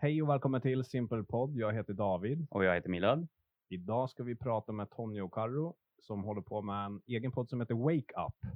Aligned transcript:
Hej 0.00 0.22
och 0.22 0.28
välkommen 0.28 0.60
till 0.60 0.84
Simple 0.84 1.22
Podd. 1.22 1.56
Jag 1.56 1.72
heter 1.72 1.92
David. 1.92 2.46
Och 2.50 2.64
jag 2.64 2.74
heter 2.74 2.88
Milad. 2.88 3.28
Idag 3.68 4.10
ska 4.10 4.22
vi 4.22 4.36
prata 4.36 4.72
med 4.72 4.90
Tonja 4.90 5.24
och 5.24 5.34
Karo 5.34 5.76
som 6.00 6.24
håller 6.24 6.40
på 6.40 6.62
med 6.62 6.86
en 6.86 7.02
egen 7.06 7.32
podd 7.32 7.48
som 7.48 7.60
heter 7.60 7.74
Wake 7.74 8.14
Up. 8.26 8.52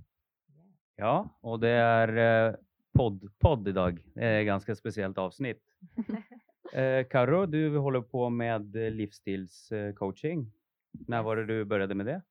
Ja, 0.96 1.29
och 1.40 1.61
det 1.61 1.68
är 1.68 2.48
eh, 2.48 2.54
podd, 2.93 3.39
podd 3.39 3.68
idag. 3.68 4.04
Det 4.14 4.25
är 4.25 4.40
ett 4.40 4.46
ganska 4.46 4.76
speciellt 4.76 5.18
avsnitt. 5.18 5.62
Eh, 6.72 7.07
Karo, 7.07 7.46
du 7.46 7.79
håller 7.79 8.00
på 8.00 8.30
med 8.30 8.77
eh, 8.77 8.90
livsstilscoaching. 8.90 10.52
När 10.93 11.22
var 11.22 11.36
det 11.36 11.46
du 11.46 11.64
började 11.64 11.95
med 11.95 12.06
det? 12.06 12.22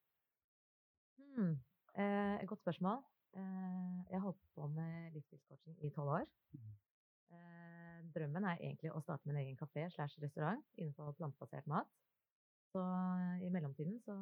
Hmm. 1.36 1.59
Eh, 1.94 2.36
et 2.36 2.48
godt 2.48 2.59
spørsmål. 2.59 2.98
Eh, 3.36 4.12
jeg 4.12 4.20
har 4.20 4.20
holdt 4.20 4.55
på 4.55 4.67
med 4.67 5.14
livsstilscoaching 5.14 5.78
i 5.81 5.89
tolv 5.89 6.09
år. 6.09 6.25
Eh, 7.31 7.70
drømmen 8.16 8.46
er 8.48 8.60
egentlig 8.60 8.92
å 8.94 9.02
starte 9.04 9.28
min 9.30 9.40
egen 9.42 9.58
kafé 9.60 9.88
slash 9.94 10.20
restaurant 10.24 10.64
innenfor 10.78 11.16
plantebasert 11.18 11.68
mat. 11.72 11.90
Så 12.72 12.84
i 13.44 13.50
mellomtiden 13.52 13.98
så 14.06 14.16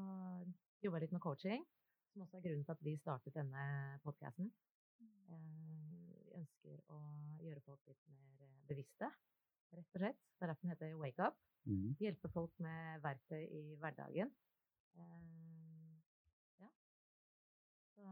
jobba 0.82 0.98
jeg 0.98 1.06
litt 1.06 1.16
med 1.18 1.24
coaching, 1.24 1.66
som 2.14 2.24
også 2.26 2.40
er 2.40 2.46
grunnen 2.48 2.66
til 2.66 2.74
at 2.74 2.86
vi 2.86 2.96
startet 2.98 3.36
denne 3.38 3.66
podkasten. 4.06 4.50
Eh, 5.00 5.90
vi 5.92 6.34
ønsker 6.40 6.80
å 6.96 7.00
gjøre 7.44 7.62
folk 7.66 7.86
litt 7.90 8.02
mer 8.10 8.46
eh, 8.48 8.56
bevisste, 8.70 9.12
rett 9.76 9.86
og 9.94 10.02
slett. 10.02 10.22
Det 10.34 10.46
er 10.46 10.54
derfor 10.54 10.66
den 10.66 10.74
heter 10.74 10.98
Wake 10.98 11.30
Up. 11.30 11.38
Mm. 11.70 11.94
Hjelpe 12.02 12.32
folk 12.34 12.56
med 12.64 13.04
verktøy 13.04 13.44
i 13.44 13.64
hverdagen. 13.82 14.32
Eh, 14.98 16.00
ja. 16.64 16.72
Så, 17.94 18.08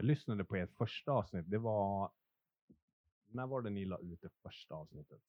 Jag 0.00 0.04
lyssnade 0.04 0.44
på 0.44 0.56
ert 0.56 0.72
första 0.76 1.12
avsnitt. 1.12 1.50
Det 1.50 1.58
var... 1.58 2.10
När 3.30 3.46
var 3.46 3.62
det 3.62 3.70
ni 3.70 3.84
la 3.84 3.98
ut 3.98 4.20
det 4.22 4.30
första 4.42 4.74
avsnittet? 4.74 5.22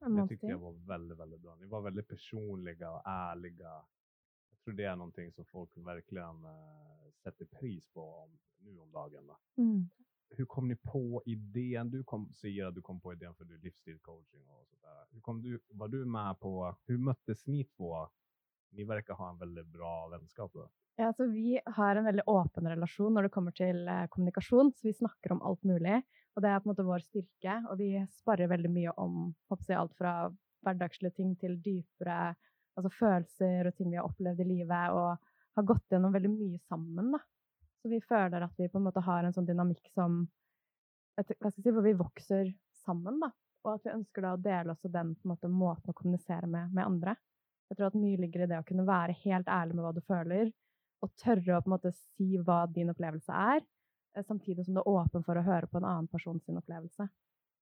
En 0.00 0.16
Det 0.16 0.28
tyckte 0.28 0.46
jag 0.46 0.58
var 0.58 0.72
väldigt, 0.72 1.18
väldigt 1.18 1.40
bra. 1.40 1.54
Ni 1.54 1.66
var 1.66 1.80
väldigt 1.80 2.08
personliga 2.08 2.90
och 2.90 3.02
ärliga. 3.04 3.84
Jag 4.50 4.60
tror 4.64 4.74
det 4.74 4.84
är 4.84 4.96
någonting 4.96 5.32
som 5.32 5.44
folk 5.44 5.70
verkligen 5.76 6.44
eh, 6.44 7.10
sätter 7.22 7.44
pris 7.44 7.84
på 7.92 8.14
om, 8.14 8.38
nu 8.58 8.78
om 8.78 8.90
dagen. 8.90 9.30
Mm. 9.56 9.88
Hur 10.30 10.46
kom 10.46 10.68
ni 10.68 10.76
på 10.76 11.22
idén? 11.26 11.90
Du 11.90 12.04
kom, 12.04 12.32
säger 12.32 12.66
att 12.66 12.74
du 12.74 12.82
kom 12.82 13.00
på 13.00 13.12
idén 13.12 13.34
för 13.34 13.44
du 13.44 13.54
är 13.54 13.58
livsstilscoaching 13.58 14.48
och 14.48 14.68
sådär. 14.68 15.06
Hur 15.10 15.20
kom 15.20 15.42
du, 15.42 15.60
var 15.68 15.88
du 15.88 16.04
med 16.04 16.40
på, 16.40 16.76
hur 16.86 16.98
möttes 16.98 17.46
ni 17.46 17.64
två? 17.64 18.08
Ni 18.70 18.84
verkar 18.84 19.14
ha 19.14 19.30
en 19.30 19.38
väldigt 19.38 19.66
bra 19.66 20.08
vänskap 20.08 20.52
då. 20.52 20.68
Ja, 20.96 21.06
altså 21.06 21.26
vi 21.26 21.60
har 21.66 21.96
en 21.96 22.04
väldigt 22.04 22.28
öppen 22.28 22.68
relation 22.68 23.14
när 23.14 23.22
det 23.22 23.28
kommer 23.28 23.52
till 23.52 23.88
eh, 23.88 24.06
så 24.50 24.80
vi 24.82 24.92
snackar 24.92 25.32
om 25.32 25.42
allt 25.42 25.62
möjligt. 25.62 26.04
Och 26.34 26.42
det 26.42 26.48
är 26.48 26.60
på 26.60 26.68
något 26.68 26.86
vår 26.86 26.98
styrka 26.98 27.66
och 27.70 27.80
vi 27.80 28.06
sparar 28.10 28.46
väldigt 28.46 28.72
mycket 28.72 28.98
om 28.98 29.34
håper 29.48 29.74
allt 29.74 29.96
från 29.96 30.38
vardagsliga 30.60 31.10
ting 31.10 31.36
till 31.36 31.62
djupare 31.64 32.34
alltså, 32.74 32.90
känslor 32.98 33.66
och 33.66 33.74
ting 33.76 33.90
vi 33.90 33.96
har 33.96 34.10
upplevt 34.10 34.40
i 34.40 34.44
livet, 34.44 34.90
och 34.90 35.16
har 35.54 35.62
gått 35.62 35.92
igenom 35.92 36.12
väldigt 36.12 36.30
mycket 36.30 36.68
samman. 36.68 37.18
Så 37.82 37.88
vi 37.88 38.00
känner 38.00 38.40
att 38.40 38.54
vi 38.58 38.68
på 38.68 38.78
något 38.78 39.04
har 39.04 39.24
en 39.24 39.32
sån 39.32 39.46
dynamik 39.46 39.90
som 39.94 40.28
jag 41.16 41.24
ska 41.24 41.34
säga, 41.34 41.52
jeg 41.64 41.72
Hvor 41.72 41.82
vi 41.82 41.92
växer 41.92 42.54
samman. 42.72 43.30
Och 43.62 43.74
att 43.74 43.86
vi 43.86 43.90
önskar 43.90 44.22
da 44.22 44.32
å 44.32 44.36
dele 44.36 44.72
også 44.72 44.88
den 44.88 45.14
på 45.14 45.36
en 45.42 45.50
måten 45.50 45.90
att 45.90 45.96
kommunicera 45.96 46.46
med, 46.46 46.74
med 46.74 46.86
andra. 46.86 47.16
Jeg 47.70 47.78
tror 47.78 47.92
at 47.92 47.98
mye 48.02 48.18
ligger 48.18 48.44
i 48.44 48.50
det 48.50 48.58
å 48.58 48.66
kunne 48.66 48.86
være 48.86 49.14
helt 49.22 49.50
ærlig 49.50 49.76
med 49.78 49.86
hva 49.86 49.92
du 49.94 50.02
føler, 50.02 50.50
og 51.00 51.12
tørre 51.22 51.56
å 51.56 51.62
på 51.62 51.70
en 51.70 51.74
måte 51.76 51.92
si 51.94 52.32
hva 52.42 52.64
din 52.68 52.90
opplevelse 52.92 53.30
er, 53.30 53.62
eh, 54.16 54.24
samtidig 54.26 54.66
som 54.66 54.74
du 54.74 54.80
er 54.82 54.90
åpen 54.90 55.24
for 55.26 55.38
å 55.38 55.44
høre 55.46 55.70
på 55.70 55.78
en 55.78 55.86
annen 55.86 56.08
person 56.10 56.40
sin 56.42 56.58
opplevelse. 56.58 57.06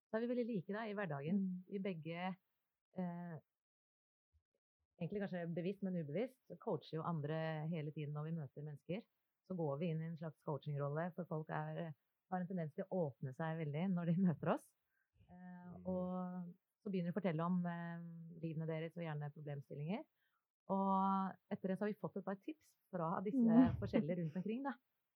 Så 0.09 0.17
er 0.17 0.25
vi 0.25 0.31
veldig 0.31 0.47
like 0.49 0.73
da, 0.73 0.87
i 0.89 0.95
hverdagen. 0.97 1.37
Mm. 1.37 1.59
Vi 1.69 1.83
begge, 1.85 2.31
eh, 2.97 3.37
egentlig 4.99 5.23
kanskje 5.23 5.45
bevisst, 5.55 5.85
men 5.85 6.01
ubevisst, 6.01 6.41
coacher 6.59 6.97
jo 6.97 7.05
andre 7.07 7.69
hele 7.69 7.93
tiden 7.93 8.15
når 8.17 8.31
vi 8.31 8.37
møter 8.41 8.65
mennesker. 8.65 9.05
Så 9.47 9.57
går 9.57 9.77
vi 9.81 9.91
inn 9.93 10.01
i 10.01 10.09
en 10.09 10.17
slags 10.17 10.41
coachingrolle, 10.45 11.11
for 11.17 11.29
folk 11.29 11.53
er, 11.53 11.93
har 12.33 12.41
en 12.41 12.49
tendens 12.49 12.73
til 12.73 12.89
å 12.89 13.05
åpne 13.09 13.33
seg 13.37 13.61
veldig 13.61 13.85
når 13.93 14.11
de 14.11 14.17
møter 14.25 14.55
oss. 14.57 14.65
Eh, 15.29 15.77
og 15.85 16.49
så 16.89 16.93
begynner 16.95 17.13
de 17.13 17.17
å 17.17 17.21
fortelle 17.21 17.45
om 17.45 17.59
eh, 17.69 17.99
livene 18.43 18.67
deres 18.67 18.97
og 18.97 19.05
gjerne 19.05 19.29
problemstillinger. 19.35 20.05
Og 20.73 21.35
etter 21.53 21.69
det 21.73 21.77
så 21.79 21.85
har 21.85 21.93
vi 21.93 21.99
fått 22.01 22.17
et 22.17 22.25
par 22.25 22.39
tips 22.45 22.65
fra 22.93 23.09
disse 23.25 23.45
Mm. 23.45 23.75
forskjellige 23.81 24.17
rundt 24.23 24.37
omkring, 24.41 24.63
da. 24.65 24.73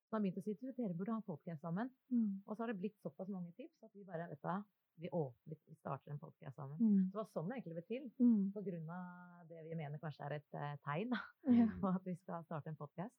Som 0.09 0.19
har 0.19 0.21
begynt 0.27 0.37
å 0.37 0.43
si 0.45 0.53
at 0.69 0.77
dere 0.77 0.93
burde 0.93 1.11
ha 1.11 1.17
en 1.17 1.25
podcast 1.25 1.61
sammen. 1.65 1.89
Mm. 2.13 2.43
Og 2.45 2.55
så 2.55 2.63
har 2.63 2.67
det 2.73 2.77
blitt 2.83 2.99
såpass 3.01 3.29
mange 3.33 3.51
tips 3.57 3.83
at 3.83 3.91
vi 3.97 4.03
bare, 4.05 4.27
vet 4.29 4.41
du 4.41 4.63
vi 5.01 5.09
åpner, 5.09 5.57
vi 5.65 5.75
starter 5.79 6.11
en 6.13 6.19
podcast 6.21 6.55
sammen. 6.55 6.77
Mm. 6.77 7.07
Så 7.09 7.15
det 7.15 7.17
var 7.17 7.29
sånn 7.33 7.47
det 7.49 7.55
egentlig 7.57 7.73
ble 7.73 7.85
til, 7.87 8.03
Mm. 8.21 8.51
på 8.53 8.61
grunn 8.61 8.89
av 8.93 9.47
det 9.49 9.63
vi 9.65 9.75
mener 9.75 9.97
kanskje 9.97 10.25
er 10.27 10.33
et 10.37 10.53
eh, 10.53 10.75
tegn 10.85 11.15
på 11.81 11.87
at 11.95 12.05
vi 12.05 12.13
skal 12.21 12.43
starte 12.45 12.69
en 12.69 12.75
podcast. 12.77 13.15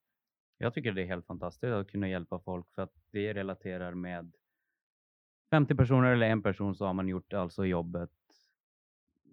Jag 0.59 0.75
tycker 0.75 0.93
det 0.93 1.03
är 1.03 1.06
helt 1.06 1.26
fantastiskt 1.26 1.72
att 1.72 1.88
kunna 1.91 2.09
hjälpa 2.09 2.38
folk 2.38 2.70
för 2.75 2.82
att 2.82 2.94
det 3.10 3.34
relaterar 3.34 3.94
med 3.94 4.32
50 5.50 5.75
personer 5.75 6.12
eller 6.12 6.26
en 6.31 6.43
person 6.43 6.75
så 6.75 6.87
har 6.87 6.94
man 6.94 7.09
gjort 7.09 7.32
alltså 7.32 7.64
jobbet 7.66 8.10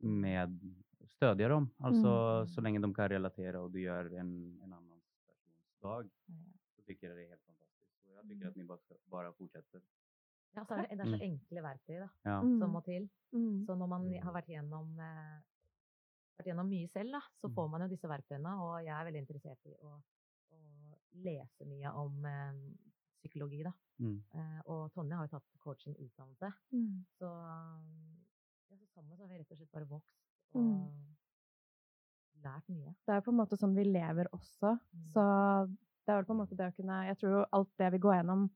med 0.03 0.59
stödja 1.07 1.47
dem. 1.50 1.69
Alltså 1.78 2.07
Mm. 2.07 2.47
så 2.47 2.62
länge 2.62 2.79
de 2.79 2.94
kan 2.94 3.09
relatera 3.09 3.62
och 3.62 3.72
du 3.72 3.81
gör 3.81 4.06
en, 4.13 4.59
en 4.63 4.73
annan 4.73 5.01
persons 5.25 5.79
dag 5.81 6.09
Ja. 6.25 6.34
så 6.75 6.81
tycker 6.81 7.07
jag 7.07 7.17
det 7.17 7.23
är 7.25 7.29
helt 7.29 7.44
fantastiskt. 7.45 8.06
Och 8.06 8.13
jag 8.13 8.23
tycker 8.23 8.35
Mm. 8.41 8.50
att 8.50 8.56
ni 8.56 8.63
bara, 8.63 8.79
bara 9.06 9.34
fortsätter. 9.34 9.81
Ja, 10.53 10.66
så 10.66 10.73
er 10.73 10.81
det, 10.81 10.95
det 10.95 11.01
er 11.07 11.17
så 11.17 11.23
enkle 11.23 11.61
verktøy 11.61 12.00
da, 12.00 12.09
Ja. 12.23 12.41
Mm. 12.41 12.59
som 12.59 12.72
må 12.72 12.81
til. 12.84 13.09
Mm. 13.34 13.66
Så 13.66 13.75
når 13.75 13.88
man 13.88 14.13
har 14.23 14.34
vært 14.34 14.47
gjennom, 14.50 15.00
eh, 15.00 15.41
vært 16.38 16.45
gjennom 16.47 16.67
mye 16.69 16.88
selv, 16.88 17.11
da, 17.11 17.22
så 17.41 17.47
Mm. 17.47 17.56
får 17.56 17.69
man 17.69 17.81
jo 17.81 17.88
disse 17.88 18.07
verktøyene. 18.07 18.51
Og 18.59 18.84
jeg 18.85 18.91
er 19.00 19.06
veldig 19.06 19.19
interessert 19.28 19.66
i 19.66 19.75
å, 19.84 20.01
å 20.51 20.57
lese 21.13 21.66
mye 21.66 21.94
om 21.94 22.25
eh, 22.25 22.53
psykologi. 23.17 23.63
Da. 23.63 23.72
Mm. 24.00 24.23
Eh, 24.34 24.61
og 24.66 24.91
Tonje 24.91 25.16
har 25.16 25.28
jo 25.28 25.38
tatt 25.38 25.57
coaching-utdannelse. 25.59 26.53
Mm. 26.73 27.06
Ja, 27.19 27.25
så 27.25 27.28
sammen 29.01 29.17
så 29.17 29.23
har 29.23 29.29
vi 29.34 29.39
rett 29.41 29.51
og 29.51 29.57
slett 29.57 29.72
bare 29.73 29.88
vokst 29.89 30.17
og 30.53 30.62
Mm. 30.62 31.16
lært 32.44 32.67
mye. 32.69 32.95
Det 33.06 33.13
er 33.16 33.22
på 33.22 33.31
en 33.31 33.38
måte 33.38 33.57
sånn 33.59 33.75
vi 33.75 33.84
lever 33.85 34.28
også. 34.34 34.78
Mm. 34.94 35.06
Så 35.13 35.22
det 36.06 36.12
er 36.13 36.17
vel 36.22 36.25
på 36.25 36.34
en 36.35 36.41
måte 36.41 36.56
det 36.57 36.67
å 36.72 36.75
kunne 36.75 37.06
Jeg 37.07 37.17
tror 37.17 37.31
jo 37.38 37.45
alt 37.53 37.69
det 37.78 37.91
vi 37.91 38.00
går 38.00 38.16
gjennom 38.19 38.50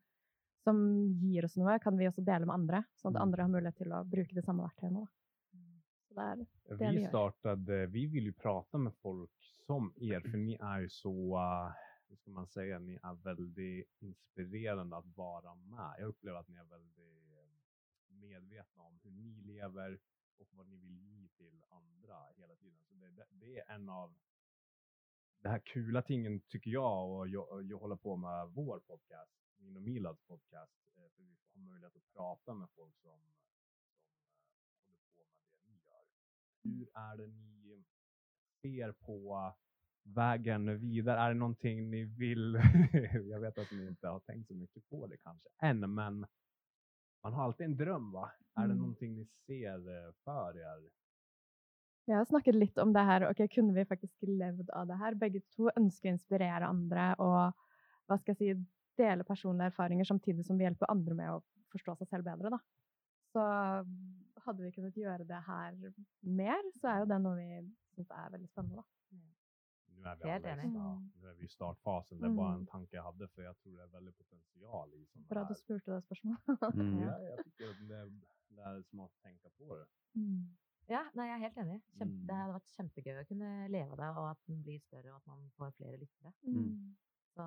som 0.66 0.78
gir 1.22 1.45
oss 1.45 1.57
noe, 1.57 1.79
kan 1.79 1.97
vi 1.97 2.07
også 2.09 2.23
dele 2.25 2.45
med 2.45 2.55
andre, 2.55 2.84
sånn 2.97 3.13
at 3.13 3.22
Mm. 3.22 3.22
andre 3.22 3.41
har 3.44 3.50
mulighet 3.50 3.75
til 3.78 3.91
å 3.94 4.03
bruke 4.09 4.34
de 4.34 4.41
samme 4.41 4.63
verktøyene. 4.63 5.01
Da. 5.05 5.07
Mm. 5.53 5.81
Så 6.07 6.16
det 6.16 6.23
er 6.25 6.78
det 6.78 6.95
vi 6.95 7.07
startade, 7.07 7.91
vi 7.91 8.05
vill 8.07 8.23
ju 8.25 8.34
prata 8.34 8.78
med 8.78 8.94
folk 8.95 9.29
som 9.67 9.94
er, 10.01 10.19
för 10.22 10.38
ni 10.38 10.55
är 10.59 10.79
ju 10.79 10.89
så, 10.89 11.38
eh, 11.38 11.73
hur 12.09 12.16
ska 12.16 12.31
man 12.31 12.47
säga, 12.47 12.79
ni 12.79 12.95
är 13.03 13.13
väldigt 13.23 13.88
inspirerande 14.01 14.97
att 14.97 15.05
vara 15.16 15.55
med. 15.55 15.95
Jag 16.00 16.07
upplever 16.09 16.39
att 16.39 16.47
ni 16.47 16.55
är 16.57 16.63
väldigt 16.63 16.97
eh, 16.97 17.45
medvetna 18.09 18.84
om 18.84 19.00
hur 19.03 19.11
ni 19.11 19.35
lever 19.41 20.00
och 20.40 20.47
vad 20.51 20.68
ni 20.68 20.78
vill 20.78 20.97
ge 20.97 21.28
till 21.28 21.63
andra 21.69 22.34
hela 22.35 22.56
tiden. 22.56 22.79
Så 22.88 22.94
det, 22.94 23.12
det, 23.12 23.25
det 23.31 23.59
är 23.59 23.75
en 23.75 23.90
av 23.90 24.16
de 25.46 25.50
här 25.50 25.59
kula 25.59 26.01
tingen 26.01 26.40
tycker 26.40 26.72
jag 26.72 27.09
och 27.09 27.28
jag, 27.28 27.63
jag 27.63 27.78
håller 27.78 27.96
på 27.96 28.16
med 28.16 28.50
vår 28.50 28.79
podcast, 28.79 29.31
min 29.57 29.75
och 29.75 29.81
Milads 29.81 30.22
podcast, 30.22 30.73
eh, 30.96 31.09
för 31.16 31.23
vi 31.23 31.35
får 31.35 31.59
ha 31.59 31.66
möjlighet 31.66 31.96
att 31.96 32.13
prata 32.13 32.53
med 32.53 32.69
folk 32.75 32.96
som, 33.01 33.19
som 33.84 34.96
eh, 35.18 35.18
håller 35.18 35.31
på 35.31 35.41
med 35.41 35.50
det 35.50 35.72
ni 35.72 35.79
gör. 35.85 36.06
Hur 36.63 36.90
är 36.94 37.17
det 37.17 37.28
ni 37.28 37.84
ser 38.62 38.91
på 38.91 39.53
vägen 40.03 40.79
vidare? 40.79 41.20
Är 41.20 41.29
det 41.29 41.40
någonting 41.40 41.90
ni 41.90 42.03
vill? 42.03 42.53
jag 43.29 43.40
vet 43.40 43.58
att 43.58 43.72
ni 43.72 43.88
inte 43.88 44.08
har 44.08 44.20
tänkt 44.20 44.47
så 44.47 44.53
mycket 44.53 44.90
på 44.90 45.08
det 45.08 45.17
kanske 45.17 45.49
än, 45.61 45.93
men 45.93 46.26
man 47.25 47.33
har 47.33 47.43
alltid 47.49 47.66
en 47.66 47.77
dröm 47.77 48.11
va? 48.13 48.31
Är 48.55 48.67
det 48.67 48.73
Mm. 48.73 48.77
någonting 48.77 49.16
ni 49.16 49.25
ser 49.25 49.79
eh, 49.89 50.11
för 50.23 50.57
er? 50.57 50.89
Vi 52.05 52.13
har 52.13 52.25
snakket 52.25 52.55
litt 52.55 52.77
om 52.77 52.93
det 52.93 52.99
her. 53.01 53.29
ok, 53.31 53.51
Kunne 53.55 53.73
vi 53.73 53.85
faktisk 53.85 54.13
levd 54.22 54.69
av 54.69 54.87
det 54.87 54.95
her? 55.01 55.16
Begge 55.16 55.41
to 55.55 55.69
ønsker 55.75 56.09
å 56.09 56.13
inspirere 56.16 56.67
andre 56.69 57.16
og 57.19 57.53
hva 58.07 58.17
skal 58.22 58.35
jeg 58.35 58.37
si, 58.37 58.66
dele 58.97 59.25
personlige 59.25 59.72
erfaringer 59.73 60.05
samtidig 60.05 60.45
som 60.45 60.57
vi 60.59 60.67
hjelper 60.67 60.91
andre 60.93 61.16
med 61.17 61.31
å 61.33 61.41
forstå 61.73 61.97
seg 61.97 62.07
selv 62.11 62.27
bedre. 62.29 62.51
Da. 62.53 62.59
Så 63.33 63.45
hadde 64.45 64.63
vi 64.63 64.71
kunnet 64.75 64.95
gjøre 65.01 65.25
det 65.28 65.41
her 65.47 65.73
mer, 66.21 66.61
så 66.78 66.99
jo 67.01 67.09
det 67.09 67.21
noe 67.25 67.35
vi 67.41 67.49
syns 67.95 68.11
er 68.13 68.29
veldig 68.37 68.51
spennende. 68.53 68.83
Da. 68.83 68.94
Nu 69.95 70.09
är 70.09 70.15
vi, 70.15 70.21
start, 70.21 70.63
Mm. 70.63 71.11
nu 71.21 71.29
är 71.29 71.33
vi 71.33 71.45
i 71.45 71.47
startfasen. 71.47 72.19
Det 72.19 72.27
är 72.27 72.31
bara 72.31 72.49
en 72.49 72.53
Mm. 72.55 72.67
tanke 72.67 72.95
jag 72.95 73.03
hade 73.03 73.27
för 73.27 73.41
jag 73.41 73.57
tror 73.57 73.77
det 73.77 73.83
är 73.83 73.87
väldigt 73.87 74.17
potential 74.17 74.93
i 74.93 75.05
sådana 75.05 75.27
Bra 75.27 75.41
här. 75.41 75.49
du 75.49 75.55
spurte 75.55 75.91
det 75.91 76.01
spørsmålet. 76.01 76.39
Mm. 76.73 76.99
Ja, 76.99 77.19
jag 77.19 77.43
tycker 77.45 77.69
att 77.69 77.87
det, 77.89 78.11
det 78.55 78.61
är 78.61 78.81
smart 78.83 79.11
att 79.15 79.21
tänka 79.21 79.49
på 79.49 79.75
det. 79.75 79.85
Mm. 80.19 80.57
Ja, 80.87 81.01
nei, 81.13 81.25
jeg 81.27 81.35
er 81.35 81.43
helt 81.43 81.57
enig. 81.57 81.81
Kjempe, 81.97 82.05
Mm. 82.05 82.27
Det 82.27 82.53
vært 82.53 82.67
kjempegøy 82.77 83.21
å 83.21 83.25
kunne 83.25 83.67
leve 83.73 83.91
av 83.91 83.97
det, 83.97 84.09
og 84.17 84.29
at 84.29 84.37
den 84.47 84.61
blir 84.63 84.79
større, 84.79 85.09
og 85.11 85.15
at 85.15 85.25
man 85.27 85.49
får 85.57 85.71
flere 85.71 85.97
lyttere. 85.97 86.33
Mm. 86.43 86.97
Så, 87.33 87.45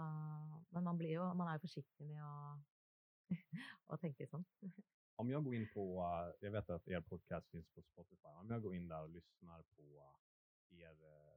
men 0.72 0.84
man, 0.84 0.98
blir 0.98 1.12
jo, 1.12 1.34
man 1.34 1.48
er 1.48 1.52
jo 1.58 1.66
forsiktig 1.68 2.06
med 2.06 2.22
å, 2.22 2.58
å 3.94 3.96
tenke 3.96 4.26
sånn. 4.26 4.44
om 5.18 5.30
jag 5.30 5.44
går 5.44 5.54
in 5.54 5.68
på, 5.74 5.82
uh, 6.02 6.32
jag 6.40 6.50
vet 6.50 6.70
att 6.70 6.88
er 6.88 7.00
podcast 7.00 7.50
finns 7.50 7.68
på 7.74 7.82
Spotify, 7.82 8.28
om 8.40 8.50
jag 8.50 8.62
går 8.62 8.74
in 8.74 8.88
där 8.88 9.02
och 9.02 9.08
lyssnar 9.10 9.62
på 9.76 9.82
er 10.70 10.92
podcast, 10.92 11.27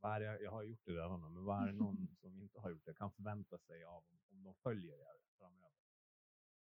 vad 0.00 0.12
är 0.16 0.20
det, 0.20 0.42
jag 0.42 0.50
har 0.50 0.62
gjort 0.62 0.84
det 0.84 0.92
redan, 0.92 1.20
men 1.20 1.44
vad 1.44 1.62
är 1.62 1.66
det 1.66 1.72
någon 1.72 2.08
som 2.20 2.40
inte 2.42 2.60
har 2.60 2.70
gjort 2.70 2.84
det 2.84 2.94
kan 2.94 3.12
förvänta 3.12 3.58
sig 3.58 3.84
av 3.84 3.96
om, 4.08 4.18
om 4.30 4.42
de 4.42 4.54
följer 4.54 4.94
er 4.94 5.16
framöver 5.38 5.70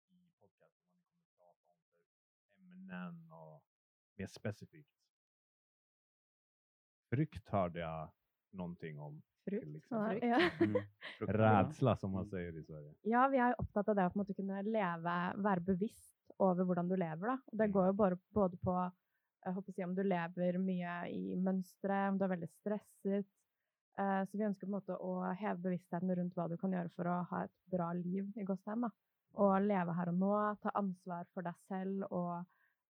i 0.08 0.31
podcasten, 0.40 0.87
vad 0.90 1.00
ni 1.00 1.11
kommer 1.11 1.31
prata 1.37 1.70
om 1.70 1.81
för 2.56 2.73
ämnen 2.73 3.32
och 3.32 3.62
mer 4.17 4.26
specifikt? 4.26 4.90
Frukt 7.11 7.49
hörde 7.49 7.78
jag 7.81 8.11
någonting 8.50 8.99
om. 9.00 9.23
Frukt. 9.44 9.67
liksom. 9.67 10.08
Frukt. 10.11 10.25
ja. 10.25 10.50
Mm. 10.61 10.76
Rädsla 11.19 11.96
som 11.96 12.11
man 12.11 12.20
Mm. 12.23 12.31
säger 12.31 12.56
i 12.56 12.64
Sverige. 12.64 12.94
Ja, 13.02 13.28
vi 13.28 13.38
jo 13.38 13.55
opptatt 13.58 13.88
av 13.88 13.96
det 13.96 14.06
å 14.06 14.11
på 14.11 14.19
en 14.19 14.23
måte 14.25 14.34
kunne 14.34 14.62
leve, 14.62 15.14
være 15.37 15.61
bevisst 15.61 16.31
over 16.38 16.64
hvordan 16.64 16.88
du 16.88 16.96
lever. 16.96 17.26
Da. 17.28 17.38
Og 17.46 17.58
det 17.58 17.64
Mm. 17.64 17.73
går 17.73 17.93
bare, 17.93 18.19
både 18.34 18.56
på 18.56 18.90
jeg 19.44 19.54
håper 19.56 19.72
å 19.72 19.74
si, 19.76 19.84
om 19.84 19.94
du 19.94 20.02
lever 20.02 20.58
mye 20.58 20.94
i 21.12 21.36
mønstre, 21.36 21.98
om 22.10 22.18
du 22.18 22.24
er 22.24 22.32
veldig 22.34 22.48
stresset. 22.50 23.28
Eh, 23.98 24.22
så 24.28 24.36
vi 24.36 24.44
ønsker 24.44 24.66
på 24.66 24.70
en 24.72 24.76
måte 24.78 24.96
å 25.00 25.12
heve 25.40 25.62
bevisstheten 25.68 26.12
rundt 26.18 26.34
hva 26.36 26.48
du 26.50 26.56
kan 26.60 26.72
gjøre 26.74 26.92
for 26.96 27.08
å 27.08 27.20
ha 27.30 27.44
et 27.46 27.54
bra 27.72 27.92
liv 27.96 28.26
i 28.36 28.44
Gåstheim. 28.44 28.88
Og 29.36 29.54
leve 29.62 29.94
her 29.96 30.08
og 30.12 30.18
nå, 30.20 30.32
ta 30.62 30.72
ansvar 30.74 31.26
for 31.34 31.42
deg 31.46 31.56
selv 31.68 32.06
og 32.10 32.44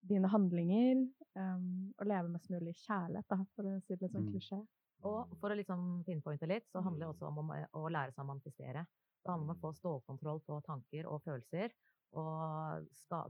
dine 0.07 0.29
handlinger. 0.31 1.05
Um, 1.37 1.93
og 1.99 2.07
leve 2.07 2.29
mest 2.33 2.51
mulig 2.51 2.75
kjærlighet, 2.85 3.27
da, 3.29 3.39
for 3.55 3.67
å 3.71 3.81
si 3.83 3.95
det 3.95 4.03
litt 4.07 4.13
sånn 4.15 4.27
Mm. 4.27 4.33
klisjé. 4.33 4.61
Og 5.05 5.27
Mm. 5.27 5.39
for 5.41 5.51
å 5.51 5.57
liksom 5.59 6.05
pinpointe 6.07 6.47
litt, 6.49 6.69
så 6.71 6.83
handler 6.83 7.07
det 7.07 7.09
Mm. 7.09 7.19
også 7.21 7.29
om 7.29 7.39
å, 7.51 7.67
å 7.75 7.89
lære 7.91 8.13
seg 8.15 8.25
å 8.25 8.29
manifestere. 8.29 8.87
Det 9.25 9.31
handler 9.31 9.51
om 9.51 9.57
å 9.57 9.61
få 9.61 9.73
stålkontroll 9.75 10.41
på 10.47 10.61
tanker 10.65 11.07
og 11.07 11.23
følelser, 11.23 11.73
og 12.13 12.87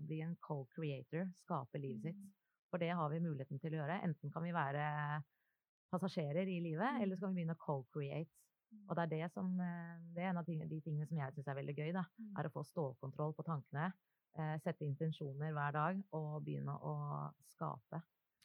bli 0.07 0.21
en 0.23 0.37
co-creator, 0.37 1.33
skape 1.35 1.79
livet 1.81 2.03
sitt. 2.03 2.23
For 2.77 2.85
det 2.85 2.93
har 2.93 3.09
vi 3.09 3.23
muligheten 3.25 3.57
til 3.57 3.73
å 3.73 3.79
gjøre. 3.79 3.95
Enten 4.05 4.29
kan 4.29 4.45
vi 4.45 4.51
være 4.53 4.87
passasjerer 5.89 6.45
i 6.45 6.59
livet, 6.61 6.99
eller 7.01 7.17
så 7.17 7.25
kan 7.25 7.33
vi 7.33 7.41
begynne 7.41 7.55
å 7.57 7.63
co-create. 7.63 8.29
Og 8.85 8.93
det 8.99 9.07
er 9.07 9.13
det 9.15 9.29
som 9.33 9.49
eh, 9.65 9.95
Det 10.13 10.21
er 10.21 10.29
en 10.29 10.41
av 10.43 10.45
de 10.45 10.81
tingene 10.85 11.07
som 11.09 11.17
jeg 11.17 11.33
syns 11.33 11.49
er 11.49 11.57
veldig 11.57 11.75
gøy, 11.79 11.95
da. 11.97 12.03
Er 12.37 12.51
å 12.51 12.53
få 12.53 12.67
stålkontroll 12.69 13.33
på 13.39 13.47
tankene. 13.47 13.87
Eh, 14.37 14.59
sette 14.61 14.85
intensjoner 14.85 15.57
hver 15.57 15.73
dag 15.73 16.05
og 16.19 16.45
begynne 16.45 16.77
å 16.77 16.93
skape. 17.49 18.03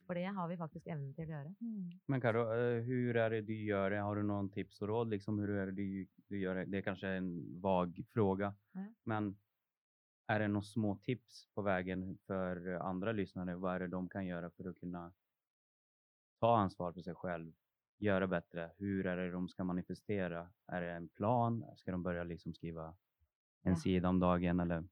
For 0.07 0.15
det 0.15 0.31
har 0.31 0.47
vi 0.47 0.59
faktisk 0.63 0.87
evnen 0.87 1.11
til 1.17 1.27
å 1.27 1.35
gjøre. 1.35 1.51
Mm. 1.59 1.91
Men 2.07 2.23
Karo, 2.23 2.47
eh, 2.55 2.79
hur 2.87 3.17
är 3.17 3.29
det 3.35 3.41
du 3.51 3.55
gör 3.65 3.91
det? 3.91 3.99
Har 3.99 4.15
du 4.15 4.23
någon 4.23 4.49
tips 4.49 4.81
och 4.81 4.87
råd? 4.87 5.09
Liksom, 5.09 5.39
hur 5.39 5.49
är 5.49 5.65
det 5.65 5.75
du, 5.75 6.07
du 6.29 6.39
gör 6.39 6.55
det? 6.55 6.65
Det 6.71 6.77
är 6.77 6.87
kanske 6.87 7.07
en 7.19 7.59
vag 7.61 7.99
fråga, 8.13 8.55
Ja. 8.71 8.85
men 9.03 9.35
är 10.31 10.39
det 10.39 10.47
några 10.47 10.61
små 10.61 10.95
tips 10.95 11.47
på 11.53 11.61
vägen 11.61 12.17
för 12.27 12.67
andra 12.73 13.11
lyssnare? 13.11 13.55
Vad 13.55 13.75
är 13.75 13.79
det 13.79 13.87
de 13.87 14.09
kan 14.09 14.25
göra 14.25 14.49
för 14.49 14.69
att 14.69 14.79
kunna 14.79 15.13
ta 16.39 16.57
ansvar 16.57 16.93
för 16.93 17.01
sig 17.01 17.15
själv, 17.15 17.53
göra 17.97 18.27
bättre? 18.27 18.71
Hur 18.77 19.05
är 19.05 19.17
det 19.17 19.31
de 19.31 19.49
ska 19.49 19.63
manifestera? 19.63 20.49
Är 20.67 20.81
det 20.81 20.91
en 20.91 21.07
plan? 21.09 21.65
Ska 21.77 21.91
de 21.91 22.03
börja 22.03 22.23
liksom 22.23 22.53
skriva 22.53 22.87
en 23.63 23.71
Ja. 23.71 23.75
sida 23.75 24.09
om 24.09 24.19
dagen 24.19 24.59
eller? 24.59 24.87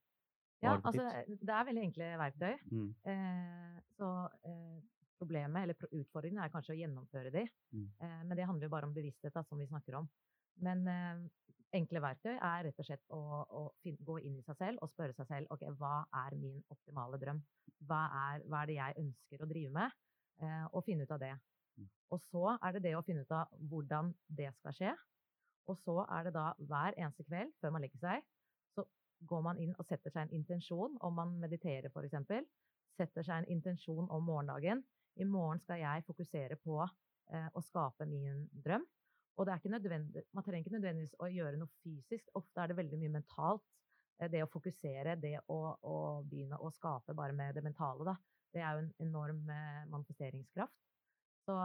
Ja, 0.59 0.81
altså, 0.83 1.12
tips? 1.25 1.39
det 1.42 1.53
er 1.53 1.65
veldig 1.65 1.81
enkle 1.81 2.07
verktøy. 2.19 2.57
Mm. 2.71 2.95
Eh, 3.03 3.81
så 3.95 4.09
eh, 4.44 4.81
problemet, 5.18 5.63
eller 5.63 5.74
pro- 5.74 5.88
utfordringen, 5.92 6.44
er 6.44 6.50
kanskje 6.51 6.74
å 6.74 6.80
gjennomføre 6.80 7.31
de. 7.31 7.45
Mm. 7.71 7.85
Eh, 8.00 8.24
men 8.25 8.38
det 8.38 8.45
handler 8.45 8.68
jo 8.68 8.69
bare 8.74 8.85
om 8.85 8.94
bevissthet, 8.94 9.39
som 9.47 9.57
vi 9.57 9.68
snakker 9.68 9.95
om. 9.95 10.09
Men 10.65 10.88
eh, 10.91 11.21
enkle 11.79 12.01
verktøy 12.03 12.33
er 12.33 12.63
rett 12.65 12.81
og 12.81 12.88
slett 12.88 13.13
å, 13.13 13.19
å 13.45 13.63
fin 13.83 13.97
gå 14.06 14.17
inn 14.25 14.39
i 14.39 14.45
seg 14.45 14.57
selv 14.59 14.83
og 14.83 14.91
spørre 14.91 15.15
seg 15.17 15.29
selv 15.29 15.53
ok, 15.53 15.67
hva 15.79 16.01
er 16.25 16.38
min 16.39 16.59
optimale 16.73 17.19
drøm? 17.21 17.41
Hva 17.88 18.01
er, 18.23 18.45
hva 18.50 18.63
er 18.63 18.71
det 18.71 18.79
jeg 18.79 19.03
ønsker 19.03 19.44
å 19.44 19.50
drive 19.50 19.75
med? 19.75 20.00
Eh, 20.39 20.65
og 20.71 20.83
finne 20.88 21.06
ut 21.06 21.13
av 21.15 21.21
det. 21.21 21.35
Mm. 21.77 21.88
Og 22.15 22.21
så 22.25 22.44
er 22.57 22.75
det 22.75 22.83
det 22.88 22.95
å 22.97 23.06
finne 23.06 23.23
ut 23.23 23.35
av 23.35 23.53
hvordan 23.71 24.13
det 24.39 24.51
skal 24.59 24.75
skje. 24.75 24.94
Og 25.69 25.77
så 25.83 26.00
er 26.07 26.27
det 26.27 26.35
da 26.38 26.51
hver 26.57 26.95
eneste 26.97 27.25
kveld 27.27 27.53
før 27.61 27.75
man 27.75 27.85
legger 27.85 28.01
seg, 28.01 28.23
så 28.73 28.85
går 29.29 29.44
man 29.45 29.59
inn 29.61 29.75
og 29.77 29.85
setter 29.85 30.13
seg 30.13 30.25
en 30.25 30.39
intensjon, 30.39 30.95
om 31.06 31.13
man 31.19 31.35
mediterer 31.41 31.91
eksempel, 32.03 32.47
setter 32.97 33.25
seg 33.25 33.44
en 33.44 33.51
intensjon 33.57 34.09
om 34.09 34.25
morgendagen. 34.25 34.81
I 35.19 35.27
morgen 35.27 35.59
skal 35.61 35.81
jeg 35.83 36.06
fokusere 36.07 36.57
på 36.63 36.79
eh, 36.81 37.50
å 37.53 37.61
skape 37.61 38.07
min 38.09 38.47
drøm. 38.65 38.85
Og 39.39 39.47
det 39.47 39.53
er 39.53 39.62
ikke 39.62 39.71
nødvendig, 39.71 40.24
man 40.36 40.44
trenger 40.44 40.65
ikke 40.65 40.75
nødvendigvis 40.75 41.15
å 41.24 41.30
gjøre 41.31 41.59
noe 41.62 41.71
fysisk. 41.80 42.27
Ofte 42.36 42.59
er 42.59 42.71
det 42.71 42.80
veldig 42.80 43.00
mye 43.00 43.13
mentalt. 43.13 43.63
Eh, 44.19 44.27
det 44.31 44.44
å 44.44 44.50
fokusere, 44.51 45.15
det 45.24 45.38
å, 45.47 45.59
å 45.80 45.95
begynne 46.27 46.59
å 46.59 46.71
skape 46.75 47.15
bare 47.15 47.36
med 47.36 47.56
det 47.56 47.63
mentale, 47.63 48.07
da. 48.12 48.18
Det 48.51 48.59
er 48.65 48.75
jo 48.75 48.83
en 48.83 48.91
enorm 49.06 49.45
eh, 49.53 49.86
manifesteringskraft. 49.94 50.75
Så 51.45 51.56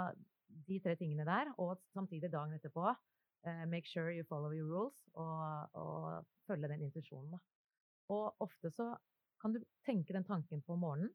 de 0.68 0.78
tre 0.84 0.94
tingene 1.00 1.26
der, 1.26 1.50
og 1.58 1.82
samtidig 1.92 2.30
dagen 2.32 2.54
etterpå, 2.54 2.84
uh, 2.86 3.64
make 3.66 3.88
sure 3.90 4.12
you 4.12 4.24
follow 4.28 4.52
your 4.54 4.68
rules, 4.70 5.00
og, 5.18 5.74
og 5.74 6.28
følge 6.46 6.70
den 6.70 6.84
intensjonen, 6.86 7.34
da. 7.34 7.40
Og 8.14 8.44
ofte 8.44 8.70
så 8.70 8.92
kan 9.42 9.56
du 9.56 9.60
tenke 9.84 10.14
den 10.14 10.26
tanken 10.28 10.62
på 10.62 10.76
morgenen, 10.78 11.10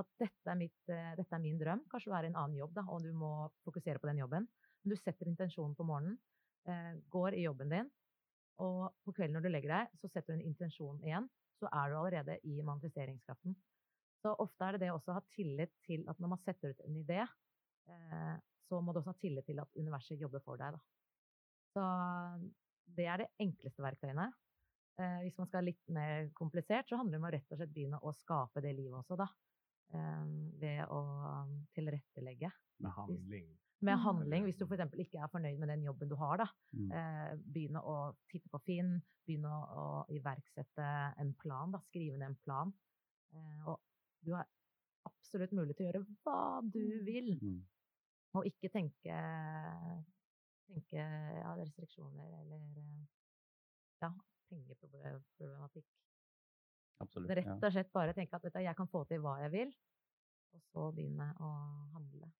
at 0.00 0.08
dette 0.20 0.48
er, 0.48 0.58
mitt, 0.58 0.76
uh, 0.90 1.14
dette 1.18 1.34
er 1.36 1.42
min 1.42 1.58
drøm. 1.60 1.86
Kanskje 1.92 2.12
du 2.12 2.16
er 2.18 2.28
i 2.28 2.32
en 2.32 2.38
annen 2.38 2.58
jobb, 2.60 2.74
da, 2.76 2.84
og 2.92 3.06
du 3.06 3.12
må 3.16 3.32
fokusere 3.66 4.02
på 4.02 4.10
den 4.10 4.22
jobben. 4.22 4.48
Men 4.82 4.94
du 4.94 4.98
setter 4.98 5.30
intensjonen 5.30 5.74
på 5.78 5.86
morgenen, 5.86 6.18
eh, 6.68 6.94
går 7.12 7.34
i 7.38 7.44
jobben 7.46 7.70
din, 7.72 7.90
og 8.62 8.92
på 9.04 9.14
kvelden 9.16 9.38
når 9.38 9.46
du 9.46 9.50
legger 9.52 9.74
deg, 9.74 9.98
så 10.00 10.10
setter 10.10 10.32
du 10.32 10.40
en 10.40 10.48
intensjon 10.52 11.00
igjen. 11.02 11.28
Så 11.58 11.68
er 11.70 11.90
du 11.90 11.98
allerede 11.98 12.38
i 12.48 12.62
manifesteringskraften. 12.66 13.54
Så 14.22 14.32
ofte 14.38 14.66
er 14.66 14.76
det 14.76 14.84
det 14.84 14.92
også 14.94 15.12
å 15.12 15.18
ha 15.18 15.24
tillit 15.34 15.72
til 15.86 16.04
at 16.10 16.18
når 16.22 16.34
man 16.34 16.42
setter 16.42 16.74
ut 16.74 16.82
en 16.86 16.98
idé, 16.98 17.22
eh, 17.90 18.36
så 18.68 18.80
må 18.80 18.92
du 18.92 19.00
også 19.00 19.14
ha 19.14 19.20
tillit 19.20 19.46
til 19.46 19.60
at 19.62 19.78
universet 19.78 20.20
jobber 20.20 20.42
for 20.44 20.60
deg, 20.60 20.76
da. 20.76 20.82
Så 21.72 21.82
det 22.96 23.06
er 23.08 23.22
det 23.22 23.30
enkleste 23.42 23.82
verktøyene. 23.82 24.28
Eh, 25.00 25.20
hvis 25.24 25.38
man 25.40 25.48
skal 25.48 25.66
litt 25.66 25.82
mer 25.92 26.28
komplisert, 26.38 26.88
så 26.88 26.98
handler 27.00 27.16
det 27.16 27.22
om 27.22 27.28
å 27.28 27.32
rett 27.34 27.54
og 27.54 27.60
slett 27.60 27.74
begynne 27.74 28.02
å 28.02 28.14
skape 28.16 28.62
det 28.64 28.74
livet 28.76 28.98
også, 29.00 29.18
da. 29.18 29.28
Eh, 29.92 30.24
ved 30.62 30.86
å 30.88 31.00
um, 31.42 31.66
tilrettelegge. 31.76 32.48
Med 32.80 32.92
handling. 32.96 33.50
Med 33.82 33.96
Mm. 33.98 34.02
handling, 34.04 34.44
hvis 34.46 34.56
du 34.56 34.64
f.eks. 34.64 34.94
ikke 34.94 35.18
er 35.18 35.28
fornøyd 35.28 35.58
med 35.58 35.68
den 35.68 35.82
jobben 35.82 36.08
du 36.08 36.14
har, 36.16 36.36
da. 36.38 36.46
Mm. 36.72 36.92
Eh, 36.92 37.32
begynne 37.52 37.80
å 37.82 38.14
titte 38.30 38.48
på 38.48 38.60
Finn, 38.62 39.00
begynne 39.26 39.50
å, 39.50 39.72
å 39.82 39.86
iverksette 40.14 40.86
en 41.18 41.34
plan, 41.34 41.72
da. 41.74 41.80
Skrive 41.90 42.16
ned 42.16 42.28
en 42.30 42.36
plan. 42.44 42.72
Eh, 43.34 43.66
og 43.68 43.80
du 44.24 44.32
har 44.36 44.46
absolutt 45.04 45.50
mulighet 45.52 45.76
til 45.76 45.86
å 45.86 45.90
gjøre 45.90 46.06
hva 46.22 46.62
du 46.72 46.78
Mm. 46.78 47.04
vil, 47.04 47.30
Mm. 47.42 47.66
og 48.34 48.46
ikke 48.46 48.70
tenke, 48.70 49.18
tenke 50.68 51.02
ja, 51.42 51.54
restriksjoner 51.58 52.38
eller 52.40 52.62
eh, 52.78 53.06
ja, 54.00 54.12
pengeproblematikk. 54.48 55.86
Absolut. 57.00 57.30
Rett 57.30 57.46
Ja. 57.46 57.54
og 57.54 57.72
slett 57.72 57.92
bare 57.92 58.14
tenke 58.14 58.34
at 58.36 58.44
vet 58.44 58.52
du, 58.54 58.60
jeg 58.60 58.76
kan 58.76 58.88
få 58.88 59.04
til 59.08 59.20
hva 59.20 59.38
jeg 59.42 59.50
vil, 59.52 59.74
og 60.54 60.60
så 60.72 60.92
begynne 60.94 61.32
å 61.40 61.50
handle. 61.94 62.30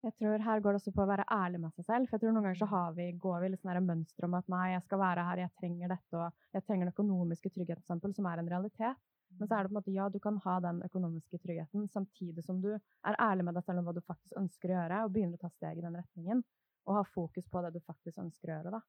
Jeg 0.00 0.14
tror 0.16 0.38
her 0.40 0.60
går 0.64 0.72
det 0.72 0.80
også 0.80 0.92
på 0.96 1.02
å 1.04 1.08
være 1.10 1.24
ærlig 1.28 1.58
med 1.60 1.74
seg 1.76 1.84
selv. 1.84 2.08
For 2.08 2.16
jeg 2.16 2.22
tror 2.22 2.32
noen 2.32 2.46
ganger 2.48 2.60
så 2.62 2.68
har 2.70 2.92
vi, 2.96 3.12
går 3.20 3.40
vi 3.42 3.48
litt 3.52 3.60
sånn 3.60 3.84
mønster 3.84 4.24
om 4.24 4.36
at 4.38 4.46
nei, 4.48 4.70
jeg 4.72 4.82
skal 4.86 4.98
være 5.02 5.24
her, 5.28 5.42
jeg 5.44 5.52
trenger 5.60 5.92
dette, 5.92 6.16
og 6.16 6.32
jeg 6.56 6.64
trenger 6.64 6.88
den 6.88 6.94
økonomiske 6.94 7.52
tryggheten, 7.52 7.82
for 7.84 7.92
eksempel, 7.92 8.14
som 8.16 8.28
er 8.30 8.40
en 8.40 8.48
realitet. 8.48 8.96
Men 9.38 9.48
så 9.48 9.54
er 9.58 9.62
det 9.62 9.70
på 9.70 9.74
en 9.74 9.78
måte, 9.80 9.92
ja, 9.94 10.08
du 10.08 10.18
kan 10.18 10.38
ha 10.46 10.54
den 10.60 10.80
økonomiske 10.82 11.38
tryggheten 11.44 11.84
samtidig 11.92 12.42
som 12.44 12.62
du 12.64 12.72
er 12.74 13.20
ærlig 13.20 13.44
med 13.44 13.54
deg 13.54 13.64
selv 13.64 13.78
om 13.78 13.84
hva 13.86 13.94
du 13.94 14.00
faktisk 14.00 14.32
ønsker 14.40 14.72
å 14.72 14.78
gjøre, 14.78 15.04
og 15.04 15.12
begynner 15.14 15.38
å 15.38 15.44
ta 15.44 15.52
steg 15.52 15.78
i 15.78 15.84
den 15.84 16.00
retningen, 16.00 16.42
og 16.88 16.96
ha 16.96 17.04
fokus 17.04 17.46
på 17.52 17.62
det 17.62 17.74
du 17.76 17.80
faktisk 17.84 18.18
ønsker 18.18 18.50
å 18.50 18.56
gjøre, 18.56 18.72
da. 18.78 18.80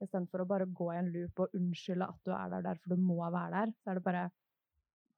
Istedenfor 0.00 0.40
å 0.44 0.46
bare 0.46 0.66
gå 0.66 0.92
i 0.94 0.98
en 0.98 1.12
loop 1.12 1.40
og 1.40 1.54
unnskylde 1.58 2.06
at 2.08 2.20
du 2.24 2.30
er 2.32 2.48
der 2.52 2.62
derfor 2.62 2.94
du 2.94 2.96
må 3.02 3.16
være 3.30 3.50
der, 3.50 3.72
så 3.82 3.90
er 3.90 3.94
det 3.98 4.04
bare, 4.04 4.30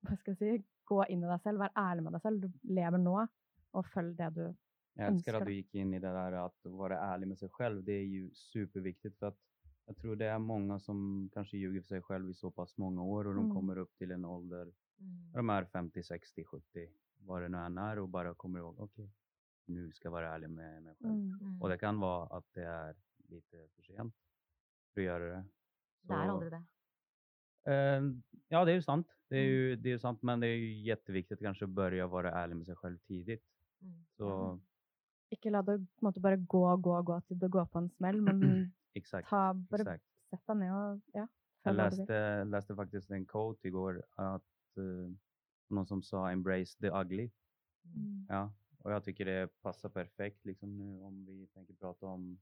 hva 0.07 0.17
skal 0.17 0.35
jeg 0.35 0.39
si, 0.61 0.65
gå 0.89 1.05
inn 1.13 1.23
i 1.25 1.29
deg 1.29 1.41
selv, 1.45 1.59
vær 1.61 1.73
ærlig 1.77 2.03
med 2.07 2.13
deg 2.17 2.23
selv, 2.25 2.41
du 2.41 2.75
lever 2.75 2.99
nå, 2.99 3.27
og 3.73 3.87
følg 3.95 4.17
det 4.19 4.35
du 4.35 4.45
Jag 4.97 5.07
älskar 5.07 5.15
önskar 5.15 5.35
att 5.41 5.47
du 5.47 5.53
gick 5.55 5.75
in 5.75 5.95
i 5.95 5.99
det 5.99 6.09
där 6.09 6.33
att 6.33 6.59
vara 6.65 6.99
ärlig 7.01 7.29
med 7.29 7.39
sig 7.39 7.49
själv. 7.49 7.85
Det 7.85 7.93
är 7.93 8.05
ju 8.05 8.31
superviktigt 8.35 9.19
för 9.19 9.27
att 9.27 9.39
jag 9.87 9.97
tror 9.97 10.17
det 10.17 10.27
är 10.27 10.39
många 10.39 10.79
som 10.81 11.29
kanske 11.33 11.57
ljuger 11.59 11.81
för 11.81 11.89
sig 11.89 12.03
själv 12.03 12.31
i 12.31 12.35
så 12.35 12.51
pass 12.51 12.77
många 12.77 13.03
år 13.03 13.27
och 13.27 13.35
de 13.35 13.45
Mm. 13.45 13.55
kommer 13.57 13.79
upp 13.79 13.97
till 13.99 14.11
en 14.11 14.25
ålder, 14.25 14.63
Mm. 15.01 15.33
de 15.33 15.51
är 15.51 15.65
50, 15.65 16.03
60, 16.03 16.45
70, 16.45 16.89
vad 17.19 17.43
det 17.43 17.49
nu 17.49 17.59
än 17.59 17.79
är 17.79 17.99
och 17.99 18.09
bara 18.09 18.35
kommer 18.35 18.59
ihåg, 18.59 18.81
okej, 18.81 19.11
nu 19.67 19.93
ska 19.93 20.07
jag 20.07 20.13
vara 20.13 20.35
ärlig 20.35 20.51
med 20.51 20.83
mig 20.83 20.95
själv. 20.95 21.13
mm. 21.15 21.39
Mm. 21.41 21.63
Och 21.63 21.69
det 21.69 21.79
kan 21.79 22.01
vara 22.01 22.27
att 22.27 22.47
det 22.53 22.65
är 22.65 22.95
lite 23.29 23.69
för 23.77 23.83
sent 23.83 24.15
att 24.97 25.02
göra 25.04 25.25
det. 25.37 25.44
Det 26.02 26.14
er 26.14 26.26
Så- 26.26 26.30
aldri 26.32 26.50
det. 26.50 26.62
Eh, 27.66 28.02
ja, 28.49 28.64
det 28.64 28.70
är 28.73 28.75
ju 28.75 28.82
sant. 28.82 29.06
Det 29.28 29.37
är 29.37 29.44
Mm. 29.44 29.52
ju, 29.54 29.76
det 29.76 29.92
är 29.92 29.99
sant, 29.99 30.23
men 30.23 30.40
det 30.40 30.47
är 30.47 30.56
ju 30.56 30.73
jätteviktigt 30.82 31.38
kanske 31.40 31.64
att 31.64 31.70
börja 31.70 32.06
vara 32.06 32.30
ärlig 32.32 32.56
med 32.56 32.66
sig 32.66 32.76
själv 32.76 32.99
tidigt. 32.99 33.44
Mm. 33.82 34.04
Så 34.16 34.61
Ikke 35.32 35.50
la 35.50 35.62
det 35.62 35.66
på 35.66 35.73
en 35.73 35.88
måte 36.02 36.20
bare 36.20 36.37
gå, 36.37 36.76
gå, 36.76 37.02
gå 37.02 37.20
til 37.20 37.38
det 37.38 37.49
går 37.50 37.64
på 37.66 37.78
en 37.78 37.88
smell, 37.90 38.20
men 38.23 38.40
exakt. 38.94 39.28
ta, 39.28 39.52
bare 39.54 39.80
exakt. 39.82 40.04
sett 40.30 40.47
deg 40.47 40.56
ned 40.56 40.73
og 40.73 41.00
ja, 41.14 41.26
Jag 41.64 41.76
läste, 41.76 42.44
läste 42.44 42.75
faktiskt 42.75 43.11
en 43.11 43.26
quote 43.26 43.68
igår 43.68 44.02
att 44.16 44.42
eh, 44.76 45.12
någon 45.70 45.87
som 45.87 46.02
sa 46.02 46.30
embrace 46.32 46.78
the 46.80 46.90
ugly. 46.90 47.30
Mm. 47.85 48.26
Ja, 48.28 48.52
och 48.78 48.92
jag 48.92 49.04
tycker 49.04 49.25
det 49.25 49.49
passar 49.62 49.88
perfekt 49.88 50.44
liksom 50.44 50.78
nu 50.78 51.00
om 51.02 51.25
vi 51.26 51.47
tänker 51.47 51.75
prata 51.75 52.06
om 52.06 52.38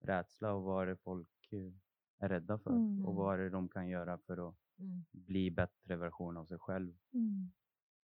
rädsla 0.00 0.52
och 0.52 0.62
vad 0.62 0.82
är 0.82 0.86
det 0.86 0.96
folk 0.96 1.52
eh, 1.52 1.72
är 2.18 2.28
rädda 2.28 2.58
för 2.58 2.70
Mm. 2.70 3.06
och 3.06 3.14
vad 3.14 3.34
är 3.34 3.38
det 3.44 3.50
de 3.50 3.68
kan 3.68 3.88
göra 3.88 4.18
för 4.18 4.48
att 4.48 4.54
Mm. 4.78 5.04
bli 5.12 5.50
bättre 5.50 5.96
version 5.96 6.36
av 6.36 6.46
sig 6.46 6.58
själv 6.58 6.98
Mm. 7.12 7.50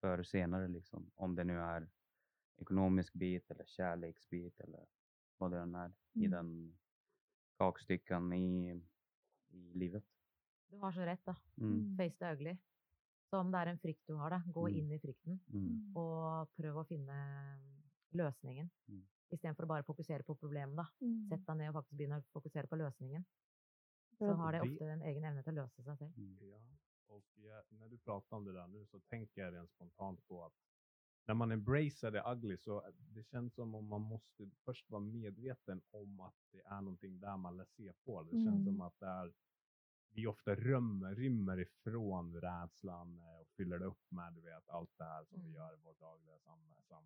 för 0.00 0.22
senare 0.22 0.68
liksom. 0.68 1.10
Om 1.14 1.34
det 1.34 1.44
nu 1.44 1.58
är 1.58 1.88
ekonomisk 2.56 3.12
bit 3.14 3.50
eller 3.50 3.64
kärleksbit 3.64 4.60
eller 4.60 4.86
vad 5.38 5.50
det 5.50 5.58
än 5.58 5.74
är 5.74 5.92
i 6.12 6.26
Mm. 6.26 6.30
den 6.30 6.78
kakstyckan 7.58 8.32
i, 8.32 8.82
i 9.48 9.72
livet. 9.74 10.04
Du 10.68 10.76
har 10.76 10.92
så 10.92 11.00
rätt, 11.00 11.24
da. 11.24 11.36
Mm. 11.56 11.96
Face 11.96 12.16
the 12.18 12.32
ugly. 12.32 12.56
Så 13.30 13.38
om 13.38 13.50
det 13.52 13.58
er 13.58 13.66
en 13.66 13.78
frykt 13.78 14.06
du 14.06 14.14
har, 14.14 14.30
da, 14.30 14.42
gå 14.46 14.68
Mm. 14.68 14.78
inn 14.78 14.92
i 14.92 14.98
frykten 14.98 15.40
Mm. 15.46 15.96
og 15.96 16.48
prøv 16.56 16.76
å 16.76 16.84
finne 16.86 17.16
løsningen. 18.10 18.70
Mm. 18.88 19.06
Istedenfor 19.30 19.64
å 19.64 19.66
bare 19.66 19.82
fokusere 19.82 20.22
på 20.22 20.34
problemet. 20.34 20.76
da. 20.76 20.86
Mm. 21.00 21.28
Sett 21.28 21.46
deg 21.46 21.56
ned 21.56 21.68
og 21.68 21.74
faktisk 21.74 21.96
begynne 21.96 22.18
å 22.18 22.24
fokusere 22.32 22.66
på 22.66 22.76
løsningen. 22.76 23.24
För 24.18 24.26
Så 24.26 24.30
att- 24.32 24.38
har 24.38 24.52
det 24.52 24.58
det- 24.58 24.72
ofte 24.72 24.84
en 24.84 25.02
egen 25.02 25.24
evne 25.24 25.42
til 25.42 25.52
å 25.52 25.62
løse 25.62 25.82
seg 25.82 25.98
selv. 25.98 26.16
Mm. 26.16 26.38
Ja, 26.40 26.60
och 27.06 27.24
jag, 27.34 27.64
när 27.70 27.88
du 27.88 27.98
pratar 27.98 28.36
om 28.36 28.44
det 28.44 28.52
där 28.52 28.66
nu 28.66 28.86
så 28.86 29.00
tänker 29.00 29.42
jag 29.42 29.54
rent 29.54 29.70
spontant 29.70 30.26
på 30.28 30.44
att 30.44 30.52
när 31.26 31.34
man 31.34 31.52
embracear 31.52 32.10
det 32.10 32.22
ugly 32.32 32.56
så 32.56 32.82
det 33.14 33.22
känns 33.22 33.54
som 33.54 33.74
om 33.74 33.84
man 33.88 34.00
måste 34.02 34.50
först 34.64 34.90
vara 34.90 35.00
medveten 35.02 35.82
om 35.90 36.20
att 36.20 36.34
det 36.52 36.60
är 36.66 36.80
någonting 36.80 37.20
där 37.20 37.36
man 37.36 37.56
lär 37.56 37.64
se 37.64 37.92
på. 38.04 38.22
Det 38.22 38.30
känns 38.30 38.64
som 38.64 38.74
Mm. 38.74 38.80
att 38.80 38.98
det 39.00 39.06
är, 39.06 39.32
vi 40.12 40.26
ofta 40.26 40.54
rymmer, 40.54 41.14
rymmer 41.14 41.60
ifrån 41.60 42.40
rädslan 42.40 43.18
eh, 43.18 43.40
och 43.40 43.48
fyller 43.48 43.82
upp 43.82 44.10
med 44.10 44.32
du 44.34 44.40
vet, 44.40 44.68
allt 44.68 44.98
det 44.98 45.04
här 45.04 45.24
som 45.24 45.38
vi 45.40 45.46
Mm. 45.48 45.54
gör 45.54 45.74
i 45.74 45.76
vårt 45.76 46.00
dagliga 46.00 46.38
sam 46.38 46.60
samhälle. 46.82 46.99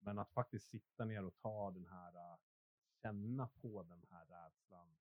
Men 0.00 0.18
att 0.18 0.32
faktiskt 0.32 0.68
sitta 0.68 1.04
ner 1.04 1.24
och 1.24 1.36
ta 1.36 1.70
den 1.70 1.86
här, 1.86 2.14
eh, 2.14 2.38
känna 3.02 3.48
på 3.48 3.82
den 3.82 4.02
här 4.10 4.26
rädslan 4.26 4.96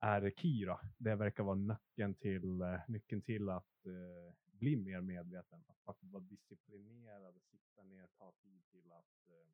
är 0.00 0.66
då. 0.66 0.80
Det 0.98 1.14
verkar 1.14 1.44
vara 1.44 1.56
nyckeln 1.56 2.14
till, 2.14 2.60
eh, 2.60 2.80
nyckeln 2.88 3.22
till 3.22 3.48
att 3.48 3.86
eh, 3.86 4.34
bli 4.44 4.76
mer 4.76 5.00
medveten. 5.00 5.64
Att 5.66 5.80
faktiskt 5.80 6.12
vara 6.12 6.22
disciplinerad, 6.22 7.42
sitta 7.42 7.82
ner, 7.82 8.06
ta 8.18 8.32
tid 8.32 8.62
till 8.70 8.92
att 8.92 9.28
eh, 9.28 9.48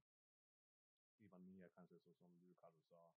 skriva 1.14 1.38
ner 1.38 1.68
kanske 1.74 2.00
så 2.00 2.14
som 2.14 2.28
du 2.46 2.54
Carro 2.54 2.80
sa. 2.88 3.12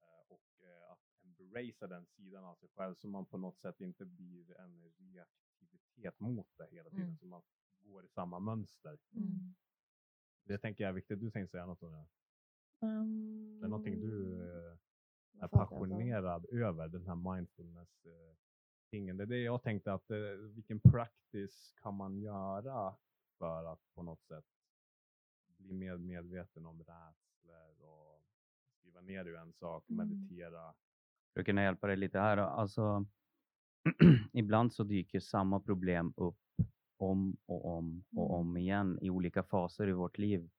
Eh, 0.00 0.22
och 0.28 0.62
eh, 0.62 0.92
att 0.92 1.24
embracea 1.24 1.88
den 1.88 2.06
sidan 2.06 2.44
av 2.44 2.54
sig 2.54 2.68
själv 2.68 2.94
så 2.94 3.08
man 3.08 3.26
på 3.26 3.38
något 3.38 3.58
sätt 3.58 3.80
inte 3.80 4.04
blir 4.04 4.60
en 4.60 4.92
reaktivitet 4.98 6.20
mot 6.20 6.48
det 6.56 6.68
hela 6.70 6.90
tiden. 6.90 7.04
Mm. 7.04 7.18
Så 7.18 7.26
man 7.26 7.42
går 7.78 8.04
i 8.04 8.08
samma 8.08 8.38
mönster. 8.38 8.98
Mm. 9.12 9.54
Det 10.44 10.58
tänker 10.58 10.84
jag 10.84 10.88
är 10.88 10.94
viktigt. 10.94 11.20
Du 11.20 11.30
tänkte 11.30 11.50
säga 11.50 11.66
något 11.66 11.82
om 11.82 11.92
det? 11.92 12.06
Um, 12.86 13.58
Det 13.60 13.66
är 13.66 13.68
någonting 13.68 14.00
du 14.00 14.34
eh, 14.42 14.72
är 14.72 14.78
jag 15.40 15.50
passionerad 15.50 16.46
över, 16.52 16.88
den 16.88 17.06
här 17.06 17.34
mindfulness 17.34 18.04
eh, 18.06 18.36
tingen. 18.90 19.16
Det 19.16 19.24
är 19.24 19.26
det 19.26 19.42
jag 19.42 19.62
tänkte 19.62 19.92
att 19.92 20.10
eh, 20.10 20.16
vilken 20.54 20.80
practice 20.80 21.72
kan 21.82 21.94
man 21.94 22.18
göra 22.20 22.94
för 23.38 23.64
att 23.64 23.80
på 23.94 24.02
något 24.02 24.22
sätt 24.22 24.44
bli 25.58 25.72
mer 25.74 25.96
medveten 25.96 26.66
om 26.66 26.78
rädslor 26.78 27.80
och 27.88 28.22
skriva 28.80 29.00
ner 29.00 29.24
ju 29.24 29.36
en 29.36 29.52
sak, 29.52 29.84
Mm. 29.90 30.08
meditera. 30.08 30.74
Att 31.34 31.44
kunna 31.46 31.62
hjälpa 31.62 31.86
dig 31.86 31.96
lite 31.96 32.18
här. 32.18 32.36
Alltså, 32.36 33.06
ibland 34.32 34.72
så 34.72 34.84
dyker 34.84 35.20
samma 35.20 35.60
problem 35.60 36.12
upp 36.16 36.36
om 37.02 37.36
och 37.46 37.64
om 37.78 38.04
och 38.16 38.24
Mm. 38.30 38.40
om 38.40 38.56
igen 38.56 38.98
i 39.02 39.10
olika 39.10 39.42
faser 39.42 39.88
i 39.88 39.92
vårt 39.92 40.18
liv. 40.18 40.50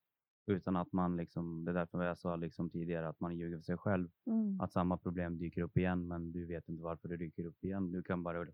Utan 0.47 0.75
att 0.75 0.91
man 0.91 1.17
liksom, 1.17 1.65
det 1.65 1.71
är 1.71 1.75
därför 1.75 2.03
jag 2.03 2.17
sa 2.17 2.35
liksom 2.35 2.69
tidigare 2.69 3.07
att 3.09 3.19
man 3.19 3.35
ljuger 3.37 3.57
för 3.57 3.63
sig 3.63 3.77
själv. 3.77 4.09
Mm. 4.25 4.61
Att 4.61 4.71
samma 4.71 4.97
problem 4.97 5.37
dyker 5.37 5.61
upp 5.61 5.77
igen 5.77 6.07
men 6.07 6.31
du 6.31 6.45
vet 6.45 6.69
inte 6.69 6.83
varför 6.83 7.09
det 7.09 7.17
dyker 7.17 7.45
upp 7.45 7.63
igen. 7.63 7.91
Du 7.91 8.03
kan 8.03 8.23
bara 8.23 8.47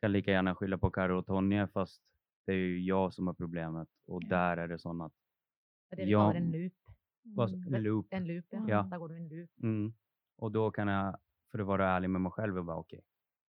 kan 0.00 0.12
lika 0.12 0.30
gärna 0.30 0.54
skylla 0.54 0.78
på 0.78 0.90
Karo 0.90 1.18
och 1.18 1.26
Tonje 1.26 1.66
fast 1.68 2.02
det 2.46 2.52
är 2.52 2.56
ju 2.56 2.80
jag 2.84 3.14
som 3.14 3.26
har 3.26 3.34
problemet 3.34 3.88
och 4.06 4.22
Ja. 4.22 4.28
där 4.28 4.56
är 4.56 4.68
det 4.68 4.78
sån 4.78 5.00
att, 5.00 5.12
Det 5.90 5.94
er 5.94 5.96
det 5.96 6.04
vi 6.04 6.10
Ja. 6.12 6.26
kaller 6.32 6.40
en 6.40 6.52
loop. 6.52 6.72
vad- 7.22 7.54
Mm. 7.54 7.82
loop. 7.82 8.06
En 8.10 8.26
loop, 8.26 8.44
ja. 8.50 8.64
Ja. 8.68 8.82
Da 8.82 8.98
går 8.98 9.08
du 9.08 9.16
en 9.16 9.28
loop. 9.28 9.50
Mm. 9.62 9.92
Och 10.38 10.52
då 10.52 10.70
kan 10.70 10.88
jag, 10.88 11.16
för 11.50 11.58
att 11.58 11.66
vara 11.66 11.88
ärlig 11.88 12.10
med 12.10 12.20
mig 12.20 12.32
själv, 12.32 12.58
och 12.58 12.64
bara 12.64 12.76
okej, 12.76 13.00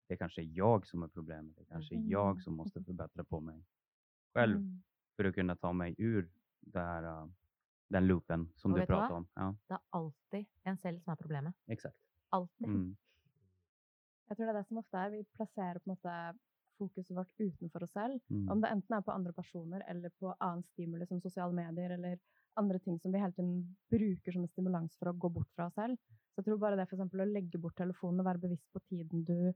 det 0.08 0.18
kanske 0.18 0.42
är 0.42 0.50
jag 0.58 0.88
som 0.88 1.04
är 1.04 1.08
problemet. 1.08 1.56
Det 1.58 1.66
kanske 1.66 1.96
är 1.96 1.98
Mm. 1.98 2.10
jag 2.10 2.42
som 2.42 2.54
måste 2.56 2.84
förbättra 2.86 3.24
på 3.24 3.40
mig 3.40 3.64
själv 4.34 4.58
Mm. 4.58 4.84
för 5.16 5.26
att 5.26 5.36
kunna 5.36 5.56
ta 5.56 5.74
mig 5.74 5.96
ur 5.98 6.32
det 6.62 6.80
här, 6.80 7.04
äh, 7.04 7.28
den 7.90 8.08
loopen 8.08 8.50
som 8.56 8.74
Och 8.74 8.80
du 8.80 8.86
pratade 8.86 9.14
om. 9.14 9.28
Ja, 9.36 9.56
Det 9.68 9.74
er 9.74 9.80
alltid 9.90 10.46
en 10.64 10.78
selv 10.78 11.00
som 11.00 11.12
er 11.12 11.16
problemet. 11.16 11.56
exakt. 11.68 11.98
Alltid. 12.32 12.68
Mm. 12.68 12.96
Jeg 14.30 14.38
tror 14.38 14.46
det 14.46 14.54
er 14.56 14.60
det 14.60 14.68
som 14.68 14.78
ofte 14.78 14.98
er. 14.98 15.10
Vi 15.12 15.24
plasserer 15.38 15.80
på 15.80 15.90
måte 15.92 16.14
fokuset 16.80 17.16
vårt 17.16 17.40
utenfor 17.40 17.84
oss 17.84 17.92
selv. 17.94 18.20
Mm. 18.32 18.50
Om 18.50 18.62
det 18.62 18.72
enten 18.72 18.96
er 18.98 19.02
på 19.02 19.12
andre 19.12 19.34
personer 19.34 19.84
eller 19.88 20.10
på 20.20 20.34
annen 20.40 20.64
stimuli 20.64 21.06
som 21.06 21.22
sosiale 21.22 21.54
medier 21.54 21.92
eller 21.92 22.20
andre 22.58 22.80
ting 22.80 23.00
som 23.00 23.12
vi 23.12 23.20
hele 23.20 23.34
tiden 23.34 23.76
bruker 23.92 24.32
som 24.32 24.42
en 24.44 24.48
stimulans 24.48 24.96
for 24.98 25.12
å 25.12 25.14
gå 25.18 25.30
bort 25.30 25.52
fra 25.56 25.68
oss 25.68 25.76
selv. 25.76 25.98
Så 26.34 26.42
jeg 26.42 26.46
tror 26.46 26.58
bare 26.58 26.76
det 26.78 26.88
for 26.90 26.96
eksempel 26.98 27.22
å 27.22 27.30
legge 27.32 27.60
bort 27.62 27.76
telefonen 27.78 28.20
og 28.20 28.26
være 28.26 28.42
bevisst 28.48 28.72
på 28.74 28.80
tiden 28.90 29.24
du 29.26 29.54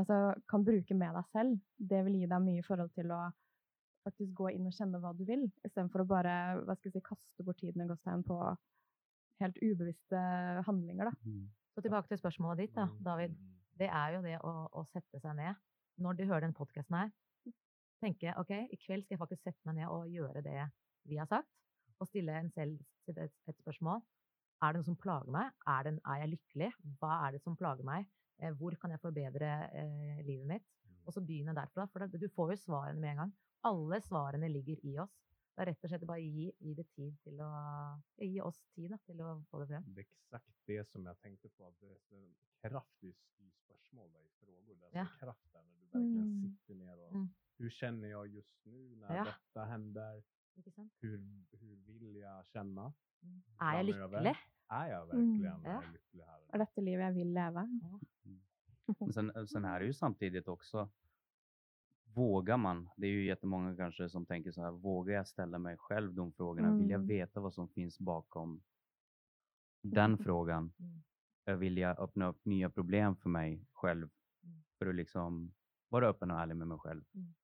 altså, 0.00 0.18
kan 0.50 0.64
bruke 0.66 0.96
med 0.98 1.16
deg 1.16 1.32
selv, 1.32 1.56
det 1.78 2.04
vil 2.06 2.20
gi 2.20 2.28
deg 2.30 2.44
mye 2.44 2.60
i 2.60 2.66
forhold 2.66 2.92
til 2.96 3.12
å 3.14 3.22
faktisk 4.04 4.34
gå 4.36 4.50
inn 4.52 4.68
og 4.68 4.76
kjenne 4.76 5.00
hva 5.00 5.14
du 5.16 5.24
vil, 5.28 5.46
istedenfor 5.64 6.04
å 6.04 6.08
bare 6.08 6.34
hva 6.60 6.76
skal 6.76 6.90
jeg 6.90 6.98
si, 6.98 7.04
kaste 7.06 7.46
bort 7.46 7.60
tiden 7.62 7.84
i 7.84 7.88
gåstegn 7.88 8.24
på 8.28 8.38
helt 9.42 9.60
ubevisste 9.62 10.22
handlinger. 10.68 11.10
Da. 11.10 11.30
Mm. 11.30 11.44
Så 11.74 11.84
tilbake 11.84 12.10
til 12.10 12.20
spørsmålet 12.20 12.64
ditt, 12.64 12.74
da, 12.76 12.88
David. 13.02 13.34
Mm. 13.34 13.52
Det 13.80 13.90
er 13.90 14.14
jo 14.14 14.22
det 14.22 14.34
å, 14.46 14.52
å 14.70 14.84
sette 14.92 15.20
seg 15.22 15.38
ned 15.38 15.62
når 16.04 16.18
de 16.18 16.26
hører 16.28 16.46
den 16.46 16.56
podkasten 16.56 16.98
her. 16.98 17.12
Tenke 18.02 18.34
ok, 18.38 18.52
i 18.74 18.78
kveld 18.82 19.06
skal 19.06 19.16
jeg 19.16 19.22
faktisk 19.22 19.46
sette 19.46 19.68
meg 19.68 19.80
ned 19.80 19.90
og 19.90 20.10
gjøre 20.12 20.42
det 20.44 20.66
vi 21.08 21.18
har 21.18 21.30
sagt. 21.30 21.48
Og 22.02 22.10
stille 22.10 22.34
en 22.36 22.50
selv 22.52 22.76
et, 23.08 23.16
et, 23.16 23.34
et 23.48 23.58
spørsmål. 23.62 24.02
Er 24.62 24.72
det 24.72 24.80
noe 24.80 24.88
som 24.88 24.98
plager 24.98 25.32
meg? 25.34 25.50
Er, 25.70 25.86
det, 25.86 25.94
er 26.02 26.20
jeg 26.22 26.32
lykkelig? 26.34 26.70
Hva 27.00 27.18
er 27.24 27.34
det 27.34 27.42
som 27.44 27.56
plager 27.58 27.86
meg? 27.86 28.06
Eh, 28.38 28.52
hvor 28.58 28.74
kan 28.80 28.90
jeg 28.90 29.00
forbedre 29.00 29.50
eh, 29.72 30.22
livet 30.26 30.46
mitt? 30.46 30.66
Og 31.04 31.12
så 31.12 31.20
begynne 31.20 31.54
derfra. 31.54 31.86
For 31.92 31.98
da, 32.04 32.06
du 32.18 32.28
får 32.28 32.50
jo 32.54 32.56
svarene 32.56 33.00
med 33.00 33.10
en 33.10 33.16
gang. 33.16 33.32
Alle 33.64 34.00
svarene 34.00 34.48
ligger 34.48 34.80
i 34.84 34.98
oss. 34.98 35.14
Det 35.54 35.62
er 35.62 35.68
rett 35.70 35.84
og 35.86 35.90
slett 35.92 36.06
bare 36.08 36.20
gi, 36.24 36.48
gi 36.58 36.72
det 36.74 36.86
tid 36.96 37.14
til 37.22 37.38
å 37.44 37.50
Gi 38.18 38.40
oss 38.42 38.58
tid 38.74 38.90
da, 38.90 38.96
til 39.06 39.20
å 39.22 39.36
få 39.50 39.60
det 39.62 39.68
frem. 39.68 39.84
Det 39.94 40.00
är 40.00 40.06
exakt 40.08 40.54
det 40.66 40.84
som 40.88 41.06
jag 41.06 41.20
tänkte 41.20 41.48
på. 41.48 41.66
Att 41.66 41.80
det 41.80 41.86
är 41.92 41.98
så 42.08 42.16
en 42.16 42.34
kraft 42.62 43.04
i 43.04 43.14
frågor. 43.90 44.30
Det 44.66 44.72
är 44.72 44.88
Ja. 44.92 45.06
kraft 45.20 45.52
där 45.52 45.62
när 45.62 45.80
du 45.80 45.84
verkligen 45.86 46.20
Mm. 46.20 46.40
sitter 46.40 46.74
ner 46.74 46.98
och 46.98 47.10
Mm. 47.12 47.28
hur 47.58 47.70
känner 47.70 48.08
jag 48.08 48.26
just 48.28 48.64
nu 48.64 48.94
när 48.96 49.16
Ja. 49.16 49.24
detta 49.24 49.64
händer? 49.64 50.22
Hur, 51.00 51.44
hur 51.52 51.76
vill 51.76 52.16
jag 52.16 52.46
känna? 52.46 52.92
Mm. 53.22 53.42
Er 53.60 53.76
jeg 53.84 53.94
framöver? 53.94 54.36
Är 54.68 54.88
jag 54.90 55.06
verkligen 55.06 55.34
Mm. 55.46 55.62
Ja. 55.64 55.82
eh, 55.82 55.92
lycklig 55.92 56.22
här? 56.24 56.40
Er 56.52 56.58
dette 56.58 56.80
livet 56.80 57.04
jeg 57.04 57.14
vil 57.14 57.32
leve? 57.34 57.68
Men 58.98 59.12
sen, 59.12 59.46
sen 59.48 59.64
är 59.64 59.80
det 59.80 59.86
ju 59.86 59.92
samtidigt 59.92 60.48
också, 60.48 60.88
vågar 62.14 62.56
man, 62.56 62.88
det 62.96 63.06
är 63.06 63.10
ju 63.10 63.24
jättemånga 63.26 63.76
kanske 63.76 64.08
som 64.08 64.26
tänker 64.26 64.52
så 64.52 64.62
här, 64.62 64.70
vågar 64.70 65.14
jag 65.14 65.26
ställa 65.28 65.58
mig 65.58 65.76
själv 65.76 66.14
de 66.14 66.32
frågorna? 66.32 66.76
Vill 66.76 66.90
jag 66.90 66.98
Mm. 66.98 67.06
veta 67.08 67.40
vad 67.40 67.54
som 67.54 67.68
finns 67.68 67.98
bakom 67.98 68.62
den 69.82 70.18
frågan? 70.18 70.72
Mm. 70.78 71.02
Jag 71.44 71.56
vill 71.56 71.78
jag 71.78 71.98
öppna 71.98 72.26
upp 72.26 72.44
nya 72.44 72.70
problem 72.70 73.16
för 73.16 73.28
mig 73.28 73.66
själv 73.72 74.08
Mm. 74.44 74.62
för 74.78 74.86
att 74.86 74.94
liksom 74.94 75.52
vara 75.88 76.08
öppen 76.08 76.30
och 76.30 76.38
ärlig 76.40 76.56
med 76.56 76.68
mig 76.68 76.78
själv. 76.78 77.04
Mm. 77.14 77.34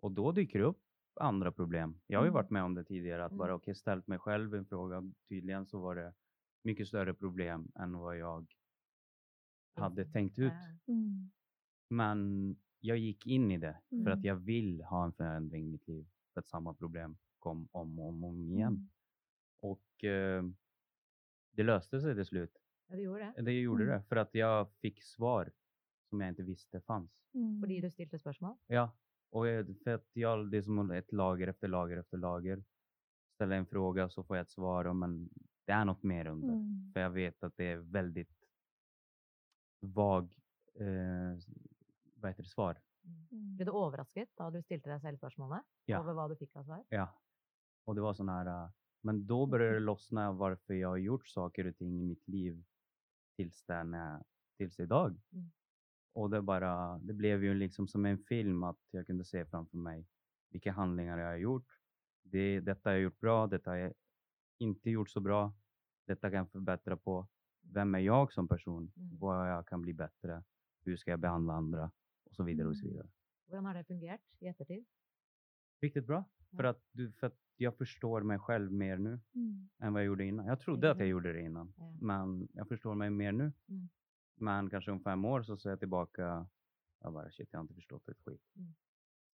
Och 0.00 0.12
då 0.12 0.32
dyker 0.32 0.58
det 0.58 0.64
upp 0.64 0.82
andra 1.20 1.52
problem. 1.52 2.00
Jag 2.06 2.18
har 2.18 2.24
ju 2.24 2.28
Mm. 2.28 2.34
varit 2.34 2.50
med 2.50 2.62
om 2.64 2.74
det 2.74 2.84
tidigare, 2.84 3.24
att 3.24 3.30
Mm. 3.32 3.38
bara 3.38 3.54
okej, 3.54 3.74
ställt 3.74 4.06
mig 4.06 4.18
själv 4.18 4.54
en 4.54 4.66
fråga. 4.66 5.12
Tydligen 5.28 5.66
så 5.66 5.80
var 5.80 5.94
det 5.94 6.14
mycket 6.62 6.88
större 6.88 7.14
problem 7.14 7.72
än 7.74 7.98
vad 7.98 8.18
jag 8.18 8.46
hade 9.74 10.04
tänkt 10.04 10.38
ut. 10.38 10.52
Mm. 10.86 11.30
Men 11.88 12.56
jag 12.80 12.98
gick 12.98 13.26
in 13.26 13.50
i 13.50 13.58
det 13.58 13.80
för 14.04 14.10
att 14.10 14.16
Mm. 14.18 14.24
jag 14.26 14.36
vill 14.36 14.82
ha 14.82 15.04
en 15.04 15.12
förändring 15.12 15.64
i 15.64 15.68
mitt 15.68 15.88
liv. 15.88 16.06
För 16.34 16.40
att 16.40 16.46
samma 16.46 16.74
problem 16.74 17.16
kom 17.38 17.68
om 17.72 17.98
och 18.00 18.08
om, 18.08 18.24
om 18.24 18.52
igen. 18.52 18.72
Mm. 18.72 18.88
Och 19.60 20.04
eh, 20.04 20.44
det 21.50 21.62
löste 21.62 22.00
sig 22.00 22.14
till 22.14 22.26
slut. 22.26 22.56
Ja, 22.86 22.96
det 22.96 23.02
gjorde 23.02 23.32
det. 23.36 23.42
Det 23.42 23.52
gjorde 23.60 23.84
Mm. 23.84 23.96
det 23.96 24.02
för 24.04 24.16
att 24.16 24.34
jag 24.34 24.72
fick 24.72 25.02
svar 25.02 25.52
som 26.08 26.20
jag 26.20 26.28
inte 26.28 26.42
visste 26.42 26.80
fanns. 26.80 27.10
Mm. 27.34 27.60
Fordi 27.60 27.80
du 27.80 27.90
stilte 27.90 28.18
spørsmål? 28.18 28.56
Ja, 28.66 28.96
och 29.30 29.46
jag- 29.48 29.76
för 29.84 29.90
att 29.90 30.08
jag, 30.12 30.50
det 30.50 30.56
är 30.56 30.62
som 30.62 30.90
ett 30.90 31.12
lager 31.12 31.46
efter 31.48 31.68
lager 31.68 31.96
efter 31.96 32.18
lager. 32.18 32.64
Ställa 33.34 33.56
en 33.56 33.66
fråga 33.66 34.08
så 34.08 34.24
får 34.24 34.36
jag 34.36 34.42
ett 34.44 34.50
svar, 34.50 34.84
och 34.84 34.96
men 34.96 35.30
det 35.64 35.72
är 35.72 35.84
något 35.84 36.02
mer 36.02 36.26
under. 36.26 36.48
Mm. 36.48 36.90
För 36.92 37.00
jag 37.00 37.10
vet 37.10 37.42
att 37.42 37.56
det 37.56 37.64
är 37.64 37.76
väldigt 37.76 38.44
vag, 39.80 40.34
eh, 40.74 41.38
vad 42.14 42.30
heter 42.30 42.42
det, 42.42 42.48
svar. 42.48 42.80
Mm. 43.04 43.56
Ble 43.56 43.64
du 43.64 43.70
overrasket 43.70 44.30
da 44.36 44.50
du 44.50 44.62
stilte 44.62 44.90
deg 44.90 45.00
selv 45.00 45.16
spørsmålet 45.16 45.64
Ja. 45.90 46.00
over 46.00 46.14
hva 46.14 46.28
du 46.28 46.36
fikk 46.36 46.56
av 46.56 46.64
svar? 46.64 46.84
Ja. 46.88 47.08
Och 47.84 47.94
det 47.94 48.00
var 48.00 48.14
sån 48.14 48.28
här, 48.28 48.46
äh, 48.46 48.70
men 49.02 49.26
då 49.26 49.46
började 49.46 49.74
det 49.74 49.80
lossna 49.80 50.32
varför 50.32 50.74
jag 50.74 50.88
har 50.88 50.96
gjort 50.96 51.26
saker 51.28 51.66
och 51.66 51.76
ting 51.76 51.98
i 51.98 52.02
mitt 52.02 52.28
liv 52.28 52.64
tills, 53.36 53.64
den, 53.64 53.96
tills 54.56 54.80
idag. 54.80 55.20
Mm. 55.32 55.50
Och 56.14 56.30
det 56.30 56.42
bara, 56.42 56.98
det 56.98 57.12
blev 57.12 57.44
ju 57.44 57.54
liksom 57.54 57.88
som 57.88 58.06
en 58.06 58.18
film 58.18 58.62
att 58.62 58.80
jag 58.90 59.06
kunde 59.06 59.24
se 59.24 59.46
framför 59.46 59.76
mig 59.76 60.06
vilka 60.50 60.72
handlingar 60.72 61.18
jag 61.18 61.26
har 61.26 61.36
gjort. 61.36 61.66
Det, 62.22 62.60
detta 62.60 62.88
har 62.90 62.94
jag 62.94 63.02
gjort 63.02 63.20
bra, 63.20 63.46
detta 63.46 63.70
har 63.70 63.76
jag 63.76 63.92
inte 64.58 64.90
gjort 64.90 65.10
så 65.10 65.20
bra. 65.20 65.52
Detta 66.06 66.30
kan 66.30 66.36
jag 66.38 66.50
förbättra 66.50 66.96
på. 66.96 67.28
Vem 67.62 67.94
är 67.94 67.98
jag 67.98 68.32
som 68.32 68.48
person? 68.48 68.92
Mm. 68.96 69.18
Vad 69.18 69.50
jag 69.50 69.66
kan 69.68 69.82
bli 69.82 69.92
bättre? 69.94 70.44
Hur 70.84 70.96
ska 70.96 71.10
jag 71.10 71.20
behandla 71.20 71.52
andra? 71.54 71.90
Och 72.24 72.34
så 72.34 72.42
vidare 72.42 72.68
och 72.68 72.76
så 72.76 72.84
Mm. 72.84 72.92
vidare. 72.92 73.10
Hvordan 73.46 73.64
har 73.66 73.74
det 73.74 73.84
fungert 73.84 74.20
i 74.38 74.46
ettertid? 74.46 74.84
Riktigt 75.80 76.06
bra. 76.06 76.24
För 76.56 76.64
Ja. 76.64 76.70
att, 76.70 76.82
du, 76.92 77.12
för 77.12 77.26
att 77.26 77.38
jag 77.56 77.76
förstår 77.76 78.22
mig 78.22 78.38
själv 78.38 78.72
mer 78.72 78.98
nu 78.98 79.20
Mm. 79.34 79.68
än 79.78 79.92
vad 79.92 80.02
jag 80.02 80.06
gjorde 80.06 80.24
innan. 80.24 80.46
Jag 80.46 80.60
trodde 80.60 80.90
att 80.90 80.96
jag 80.98 81.06
Mm. 81.06 81.10
gjorde 81.10 81.32
det 81.32 81.40
innan, 81.40 81.74
Ja. 81.76 81.96
men 82.00 82.48
jag 82.52 82.68
förstår 82.68 82.94
mig 82.94 83.10
mer 83.10 83.32
nu. 83.32 83.52
Mm. 83.68 83.88
Men 84.34 84.70
kanske 84.70 84.90
om 84.90 85.00
fem 85.00 85.24
år 85.24 85.42
så 85.42 85.56
ser 85.56 85.70
jag 85.70 85.78
tillbaka, 85.78 86.46
jag 87.00 87.12
bara 87.12 87.30
shit, 87.30 87.48
jag 87.52 87.58
har 87.58 87.62
inte 87.64 87.74
förstått 87.74 88.08
ett 88.08 88.20
skit. 88.20 88.42
Mm. 88.56 88.74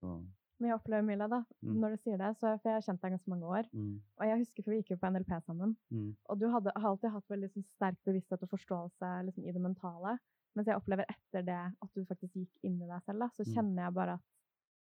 Så, 0.01 0.27
Men 0.59 0.71
jeg 0.71 0.79
opplever 0.79 1.03
Milla, 1.05 1.27
da, 1.29 1.43
Mm. 1.63 1.75
når 1.83 1.91
du 1.91 1.97
sier 2.03 2.17
det, 2.19 2.31
så, 2.37 2.55
for 2.61 2.69
jeg 2.71 2.77
har 2.79 2.85
kjent 2.87 3.03
deg 3.03 3.11
ganske 3.13 3.29
mange 3.33 3.45
år. 3.59 3.67
mm, 3.75 4.01
Og 4.19 4.27
jeg 4.27 4.39
husker, 4.39 4.63
for 4.65 4.71
vi 4.73 4.79
gikk 4.81 4.91
jo 4.95 4.97
på 5.03 5.11
NLP 5.11 5.33
sammen, 5.45 5.77
mm, 5.93 6.17
og 6.29 6.39
du 6.41 6.47
hadde, 6.49 6.73
har 6.77 6.89
alltid 6.91 7.11
hatt 7.13 7.29
veldig 7.29 7.51
sånn, 7.53 7.65
sterk 7.75 7.99
bevissthet 8.07 8.43
og 8.43 8.49
forståelse 8.55 9.11
liksom, 9.27 9.45
i 9.45 9.53
det 9.53 9.61
mentale. 9.61 10.19
Mens 10.57 10.67
jeg 10.69 10.77
opplever 10.77 11.05
etter 11.13 11.43
det 11.45 11.59
at 11.83 11.91
du 11.95 12.05
faktisk 12.09 12.33
gikk 12.35 12.65
inn 12.65 12.81
i 12.83 12.87
deg 12.89 13.03
selv, 13.05 13.19
da, 13.21 13.29
så 13.29 13.45
Mm. 13.45 13.53
kjenner 13.53 13.83
jeg 13.85 13.95
bare 13.95 14.15
at 14.15 14.21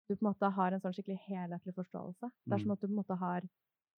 du 0.09 0.15
på 0.17 0.23
en 0.27 0.33
måte 0.33 0.51
har 0.55 0.73
en 0.73 0.81
sånn 0.81 0.95
skikkelig 0.95 1.19
helhetlig 1.27 1.75
forståelse. 1.75 2.31
Det 2.47 2.55
er 2.55 2.59
som 2.59 2.71
Mm. 2.71 2.73
at 2.73 2.81
du 2.81 2.87
på 2.87 2.91
en 2.93 3.03
måte 3.03 3.19
har 3.19 3.43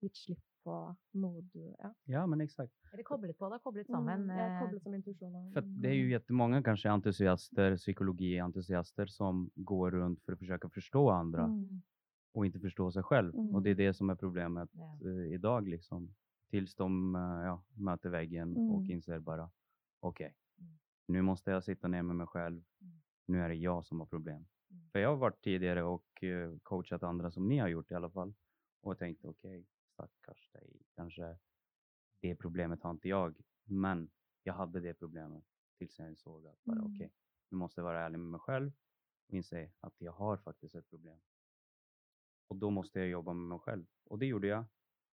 gitt 0.02 0.17
slipp 0.17 0.43
på 0.64 0.97
noe 1.12 1.40
du 1.52 1.75
ja. 1.79 1.95
ja, 2.05 2.26
men 2.26 2.40
exakt. 2.40 2.73
Eller 2.93 3.02
koblet 3.02 3.38
på 3.38 3.49
det, 3.50 3.59
koblet 3.64 3.87
sammen. 3.87 4.23
Mm, 4.25 4.37
jeg 4.38 4.55
eh, 4.57 4.61
koblet 4.62 4.83
som 4.83 5.52
För 5.52 5.61
det 5.83 5.88
är 5.88 5.95
ju 5.95 6.11
jättemånga 6.11 6.62
kanske 6.62 6.90
entusiaster, 6.90 7.76
psykologientusiaster 7.76 9.07
som 9.07 9.50
går 9.55 9.90
runt 9.90 10.23
för 10.23 10.33
att 10.33 10.38
försöka 10.38 10.69
förstå 10.69 11.11
andra 11.11 11.45
Mm. 11.45 11.83
och 12.35 12.47
inte 12.47 12.61
förstå 12.61 12.90
sig 12.93 13.02
själv. 13.02 13.35
Och 13.35 13.40
Mm. 13.50 13.62
det 13.62 13.71
är 13.71 13.75
det 13.75 13.95
som 13.95 14.11
är 14.11 14.14
problemet 14.14 14.71
Ja. 14.73 14.99
eh, 15.05 15.33
idag 15.35 15.69
liksom. 15.69 16.14
Tills 16.50 16.75
de 16.75 17.14
eh, 17.14 17.21
ja, 17.21 17.62
möter 17.75 18.11
väggen 18.11 18.57
och 18.57 18.81
Mm. 18.81 18.90
inser 18.90 19.19
bara, 19.19 19.50
okej, 20.00 20.35
Mm. 20.59 20.79
nu 21.09 21.23
måste 21.23 21.50
jag 21.50 21.64
sitta 21.64 21.88
ner 21.88 22.02
med 22.02 22.17
mig 22.17 22.26
själv. 22.26 22.62
Mm. 22.81 23.00
Nu 23.26 23.40
är 23.43 23.49
det 23.49 23.55
jag 23.55 23.85
som 23.85 24.00
har 24.00 24.07
problem. 24.07 24.47
Mm. 24.71 24.90
För 24.93 24.99
jag 24.99 25.09
har 25.09 25.17
varit 25.17 25.43
tidigare 25.43 25.83
och 25.83 26.25
coachat 26.62 27.02
andra 27.02 27.31
som 27.31 27.49
ni 27.49 27.59
har 27.59 27.69
gjort 27.69 27.90
i 27.90 27.95
alla 27.95 28.11
fall. 28.11 28.35
Och 28.83 28.99
tänkt, 28.99 29.25
okej, 29.25 29.67
stackars 30.09 30.49
dig, 30.52 30.83
kanske 30.95 31.38
det 32.21 32.37
problemet 32.37 32.83
har 32.83 32.90
inte 32.90 33.09
jag. 33.09 33.40
Men 33.64 34.11
jag 34.42 34.54
hade 34.54 34.80
det 34.80 34.95
problemet 34.95 35.45
tills 35.78 35.99
jag 35.99 36.09
insåg 36.09 36.47
att 36.47 36.64
bara 36.64 36.78
Mm. 36.78 36.95
okej, 36.95 37.12
nu 37.50 37.57
måste 37.59 37.80
jag 37.80 37.85
vara 37.85 38.00
ärlig 38.04 38.19
med 38.19 38.30
mig 38.30 38.40
själv 38.40 38.73
och 39.28 39.35
inse 39.35 39.73
att 39.80 39.95
jag 40.00 40.12
har 40.12 40.37
faktiskt 40.37 40.75
ett 40.75 40.90
problem. 40.90 41.21
Och 42.49 42.57
då 42.57 42.71
måste 42.71 42.99
jag 42.99 43.09
jobba 43.09 43.33
med 43.33 43.49
mig 43.49 43.59
själv. 43.59 43.87
Och 44.04 44.19
det 44.19 44.26
gjorde 44.26 44.47
jag. 44.47 44.64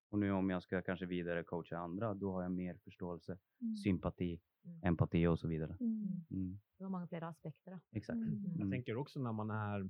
Och 0.08 0.18
nu 0.18 0.30
om 0.32 0.50
jag 0.50 0.62
ska 0.62 0.82
kanske 0.82 1.06
vidare 1.06 1.44
coacha 1.44 1.78
andra, 1.78 2.14
då 2.14 2.32
har 2.32 2.42
jag 2.42 2.52
mer 2.52 2.76
förståelse, 2.76 3.38
Mm. 3.60 3.76
sympati, 3.76 4.40
Mm. 4.64 4.80
empati 4.82 5.26
och 5.26 5.38
så 5.38 5.48
vidare. 5.48 5.76
Mm. 5.80 6.24
Mm, 6.30 6.58
Det 6.78 6.84
var 6.84 6.90
mange 6.90 7.06
flere 7.08 7.26
aspekter. 7.26 7.70
Da. 7.70 7.80
exakt. 7.92 8.16
Mm. 8.16 8.56
Jag 8.60 8.70
tänker 8.70 8.96
också 8.96 9.20
när 9.20 9.32
man 9.32 9.50
är, 9.50 9.88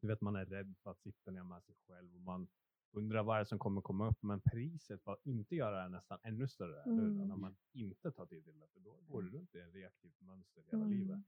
du 0.00 0.08
vet 0.08 0.20
man 0.20 0.36
är 0.36 0.46
rädd 0.46 0.74
för 0.82 0.90
att 0.90 1.00
sitta 1.00 1.30
ner 1.30 1.42
med 1.44 1.62
sig 1.64 1.74
själv 1.86 2.14
och 2.14 2.20
man 2.20 2.48
undrar 2.92 3.22
vad 3.22 3.36
det 3.36 3.40
är 3.40 3.44
som 3.44 3.58
kommer 3.58 3.80
komma 3.80 4.08
upp. 4.08 4.22
Men 4.22 4.40
priset 4.40 5.02
för 5.02 5.12
att 5.12 5.26
inte 5.26 5.54
göra 5.56 5.76
det 5.76 5.82
är 5.82 5.88
nästan 5.88 6.18
ännu 6.22 6.48
större. 6.48 6.82
Mm. 6.82 7.28
När 7.28 7.36
man 7.36 7.56
inte 7.72 8.12
tar 8.12 8.26
tid 8.26 8.44
till 8.44 8.58
det. 8.58 8.66
För 8.72 8.80
då 8.80 8.96
går 9.08 9.22
du 9.22 9.30
runt 9.30 9.54
i 9.54 9.58
ett 9.58 9.74
reaktivt 9.74 10.20
mönster 10.20 10.62
hela 10.70 10.84
Mm. 10.84 10.98
livet. 10.98 11.20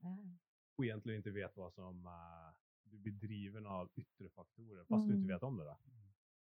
Och 0.77 0.85
egentligen 0.85 1.17
inte 1.17 1.31
vet 1.31 1.57
vad 1.57 1.73
som 1.73 2.05
uh, 2.05 2.11
du 2.83 2.97
blir 2.97 3.13
driven 3.13 3.65
av 3.65 3.89
yttre 3.95 4.29
faktorer. 4.29 4.83
Fast 4.85 5.07
du 5.07 5.11
Mm. 5.13 5.21
inte 5.21 5.33
vet 5.33 5.43
om 5.43 5.57
det. 5.57 5.63
Då. 5.63 5.77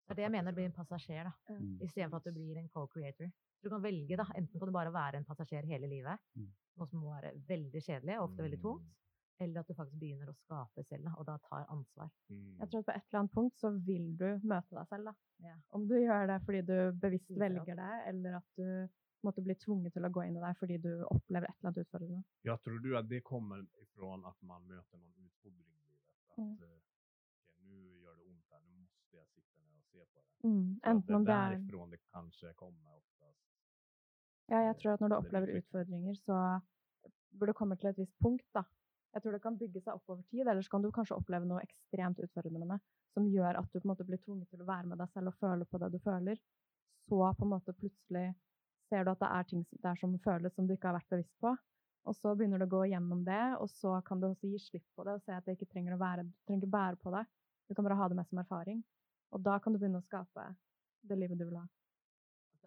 Det 0.08 0.12
er 0.12 0.16
det 0.16 0.22
jeg 0.22 0.32
mener 0.32 0.52
blir 0.52 0.66
en 0.66 0.72
passasjer, 0.72 1.24
da. 1.24 1.32
Mm. 1.54 1.82
istedenfor 1.82 2.18
at 2.18 2.24
du 2.24 2.32
blir 2.32 2.58
en 2.58 2.70
co-creator. 2.70 3.32
Du 3.64 3.70
kan 3.70 3.82
velge, 3.84 4.16
da. 4.18 4.24
Enten 4.36 4.60
kan 4.60 4.68
du 4.68 4.72
bare 4.72 4.94
være 4.94 5.18
en 5.18 5.26
passasjer 5.26 5.66
hele 5.66 5.88
livet, 5.88 6.20
Mm. 6.36 6.54
noe 6.78 6.88
som 6.88 7.00
må 7.00 7.10
være 7.22 7.34
veldig 7.48 7.82
kjedelig 7.84 8.18
og 8.20 8.24
ofte 8.30 8.44
veldig 8.44 8.62
tungt. 8.62 8.84
Eller 9.40 9.60
at 9.60 9.68
du 9.68 9.74
faktisk 9.78 10.00
begynner 10.02 10.30
å 10.32 10.34
skape 10.34 10.84
selv, 10.84 11.04
da, 11.06 11.12
og 11.18 11.26
da 11.28 11.38
tar 11.38 11.66
ansvar. 11.70 12.10
Mm. 12.30 12.56
Jeg 12.60 12.70
tror 12.70 12.80
at 12.80 12.86
på 12.86 12.92
et 12.96 13.04
eller 13.08 13.20
annet 13.20 13.34
punkt 13.36 13.60
så 13.60 13.70
vil 13.86 14.08
du 14.18 14.26
deg 14.42 14.64
selv. 14.90 15.06
Da. 15.06 15.14
Ja. 15.46 15.56
Om 15.70 15.88
du 15.88 15.96
gjør 16.00 16.28
det 16.32 16.38
fordi 16.46 16.62
du 16.62 16.78
bevisst 17.02 17.30
opp. 17.32 17.38
velger 17.44 17.76
det, 17.76 17.92
eller 18.08 18.38
at 18.40 18.48
du 18.58 18.88
måtte 19.24 19.42
bli 19.46 19.56
tvunget 19.56 19.94
til 19.94 20.06
å 20.06 20.10
gå 20.10 20.24
inn 20.26 20.38
i 20.38 20.42
det 20.42 20.54
fordi 20.58 20.78
du 20.82 21.04
opplever 21.06 21.48
et 21.50 21.56
eller 21.60 21.70
annet 21.70 21.84
utfordrende. 21.86 22.24
Jag 22.42 22.62
tror 22.64 22.80
du 22.80 22.98
att 22.98 23.10
det 23.10 23.22
kommer 23.22 23.66
ifrån 23.82 24.26
att 24.26 24.42
man 24.42 24.68
möter 24.68 24.98
någon 24.98 25.14
utfordring 25.26 25.68
i 25.68 25.82
livet. 25.86 26.02
Att, 26.30 26.38
Mm. 26.38 26.52
eh, 26.52 26.56
okej, 26.58 27.56
nu 27.70 28.00
gör 28.02 28.16
det 28.16 28.24
ont 28.24 28.46
här, 28.52 28.60
nu 28.60 28.74
måste 28.74 29.16
jag 29.18 29.28
sitta 29.28 29.58
ner 29.58 29.78
och 29.78 29.86
se 29.86 30.06
på 30.06 30.20
det. 30.22 30.48
Mm. 30.48 30.80
Att 30.84 30.90
Enten 30.96 31.16
om 31.16 31.26
det 31.26 31.32
er 31.34 31.50
därifrån 31.50 31.90
det 31.90 31.98
kanske 32.12 32.54
kommer 32.54 32.96
oftast. 32.98 33.44
Ja, 34.50 34.60
jeg 34.62 34.78
tror 34.78 34.92
at 34.94 35.00
når 35.02 35.08
du 35.10 35.16
utvikler. 35.28 35.58
utfordringer, 35.58 36.14
så 36.16 36.60
burde 37.40 37.48
du 37.54 37.54
komme 37.54 37.76
til 37.76 37.90
et 37.90 37.98
visst 37.98 38.20
punkt, 38.20 38.46
da. 38.54 38.64
Jeg 39.18 39.24
tror 39.24 39.34
det 39.34 39.42
kan 39.42 39.56
bygge 39.58 39.82
seg 39.82 39.96
opp 39.98 40.12
over 40.14 40.22
tid, 40.30 40.44
eller 40.46 40.62
så 40.62 40.70
kan 40.76 40.84
du 40.84 40.92
kanskje 40.94 41.16
oppleve 41.18 41.48
noe 41.50 41.64
ekstremt 41.66 42.20
utfordrende 42.22 42.76
som 43.18 43.26
gjør 43.26 43.58
at 43.58 43.72
du 43.72 43.80
på 43.80 43.88
en 43.88 43.90
måte 43.90 44.06
blir 44.06 44.20
tvunget 44.22 44.52
til 44.54 44.62
å 44.62 44.68
være 44.68 44.92
med 44.92 45.00
deg 45.02 45.10
selv 45.10 45.32
og 45.32 45.40
føle 45.42 45.66
på 45.66 45.80
det 45.82 45.90
du 45.96 45.98
føler. 46.04 46.38
Så 47.10 47.18
på 47.40 47.48
en 47.48 47.50
måte 47.50 47.74
plutselig 47.74 48.28
ser 48.92 49.08
du 49.08 49.10
at 49.10 49.24
det 49.24 49.32
er 49.40 49.48
ting 49.50 49.64
der 49.82 49.98
som 49.98 50.14
føles 50.22 50.54
som 50.54 50.68
du 50.70 50.76
ikke 50.76 50.92
har 50.92 51.00
vært 51.00 51.10
bevisst 51.16 51.34
på. 51.42 51.56
Og 52.08 52.16
så 52.16 52.36
begynner 52.38 52.62
du 52.62 52.68
å 52.68 52.74
gå 52.76 52.84
gjennom 52.92 53.24
det, 53.26 53.42
og 53.58 53.72
så 53.74 53.98
kan 54.06 54.22
du 54.22 54.30
også 54.30 54.52
gi 54.52 54.62
slipp 54.68 54.86
på 54.94 55.08
det 55.08 55.18
og 55.18 55.26
se 55.26 55.34
at 55.34 55.50
det 55.50 55.58
ikke 55.58 55.72
trenger 55.74 55.98
å 55.98 56.02
være 56.04 56.28
Du 56.28 56.36
trenger 56.46 56.68
ikke 56.68 56.76
bære 56.78 57.02
på 57.02 57.16
det. 57.18 57.26
Du 57.68 57.74
kan 57.74 57.90
bare 57.90 57.98
ha 58.00 58.08
det 58.08 58.20
med 58.20 58.30
som 58.30 58.44
erfaring. 58.44 58.84
Og 59.34 59.42
da 59.44 59.58
kan 59.60 59.74
du 59.74 59.82
begynne 59.82 60.00
å 60.00 60.06
skape 60.06 60.46
det 61.10 61.18
livet 61.18 61.42
du 61.42 61.48
vil 61.50 61.58
ha. 61.58 61.66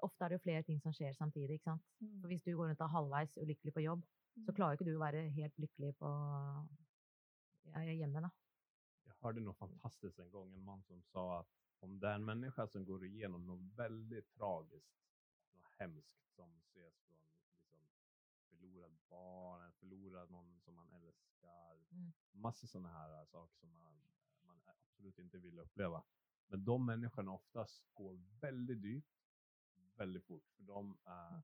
Ofte 0.03 0.25
er 0.27 0.33
det 0.33 0.41
jo 0.41 0.45
flere 0.49 0.67
ting 0.67 0.81
som 0.83 0.93
skjer 0.97 1.15
samtidig. 1.15 1.61
ikke 1.61 1.71
sant? 1.71 1.87
For 2.21 2.27
Hvis 2.27 2.43
du 2.43 2.57
går 2.57 2.73
rundt 2.73 2.83
og 2.83 2.89
er 2.89 2.97
halvveis 2.97 3.39
ulykkelig 3.39 3.77
på 3.77 3.85
jobb, 3.87 4.05
så 4.47 4.53
klarer 4.53 4.77
ikke 4.79 4.85
du 4.89 4.97
å 4.97 5.03
være 5.03 5.29
helt 5.37 5.59
lykkelig 5.59 5.95
på 5.99 6.11
hjemme. 7.75 8.21
da. 8.21 8.31
Jag 9.05 9.15
hörde 9.21 9.41
något 9.41 9.59
fantastiskt 9.59 10.19
en 10.19 10.31
gång, 10.31 10.55
en 10.55 10.65
man 10.65 10.83
som 10.83 11.03
sa 11.03 11.41
att 11.41 11.49
om 11.81 12.01
det 12.01 12.09
är 12.09 12.15
en 12.15 12.25
människa 12.25 12.67
som 12.67 12.85
går 12.85 13.05
igenom 13.05 13.47
något 13.47 13.79
väldigt 13.79 14.33
tragiskt, 14.35 14.95
något 15.55 15.73
hemskt 15.79 16.29
som 16.35 16.59
ses 16.59 16.95
från 17.01 17.19
liksom, 17.55 17.79
förlorad 18.49 18.99
barn, 19.09 19.73
förlorad 19.73 20.31
någon 20.31 20.61
som 20.61 20.75
man 20.75 20.93
älskar, 20.93 21.31
Mm. 21.91 22.13
massor 22.33 22.67
sådana 22.69 22.89
här 22.89 23.25
saker 23.27 23.57
som 23.59 23.79
man, 23.79 24.03
man 24.43 24.61
absolut 24.65 25.19
inte 25.19 25.39
vill 25.39 25.59
uppleva. 25.59 26.03
Men 26.47 26.65
de 26.65 26.87
människorna 26.87 27.33
oftast 27.33 27.85
går 27.95 28.15
väldigt 28.41 28.85
djupt, 28.85 29.09
väldigt 29.97 30.25
fort, 30.25 30.49
för 30.57 30.63
de 30.63 30.99
eh, 31.07 31.41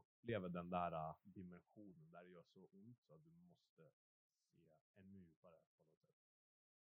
upplever 0.00 0.48
den 0.48 0.70
där 0.70 0.92
eh, 0.92 1.14
dimensionen 1.24 2.10
där 2.10 2.22
det 2.22 2.30
gör 2.30 2.42
så 2.42 2.66
ont 2.72 3.00
så 3.00 3.14
att 3.14 3.24
du 3.24 3.30
måste 3.30 3.68
se 3.68 3.90
ännu 4.96 5.18
djupare 5.18 5.60
på 5.60 5.74
något 5.74 5.90
sätt. 5.90 6.10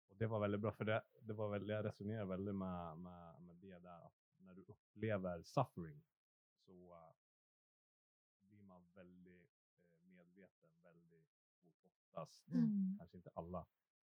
Och 0.09 0.17
det 0.17 0.27
var 0.27 0.41
väldigt 0.41 0.61
bra, 0.61 0.73
för 0.73 0.85
det, 0.85 1.03
det 1.21 1.33
var 1.33 1.49
väl, 1.49 1.69
jag 1.69 1.85
resonerar 1.85 2.25
väldigt 2.25 2.55
med, 2.55 2.99
med, 2.99 3.43
med 3.43 3.57
det 3.57 3.79
där, 3.79 4.07
att 4.07 4.23
när 4.37 4.55
du 4.55 4.63
upplever 4.63 5.43
suffering 5.43 6.03
så 6.67 6.95
eh, 6.95 7.15
blir 8.41 8.63
man 8.63 8.91
väldigt 8.95 9.51
eh, 10.01 10.07
medveten 10.07 10.71
väldigt 10.83 11.31
fort 11.63 11.87
oftast. 11.87 12.49
Mm. 12.49 12.97
Kanske 12.99 13.17
inte 13.17 13.31
alla. 13.35 13.67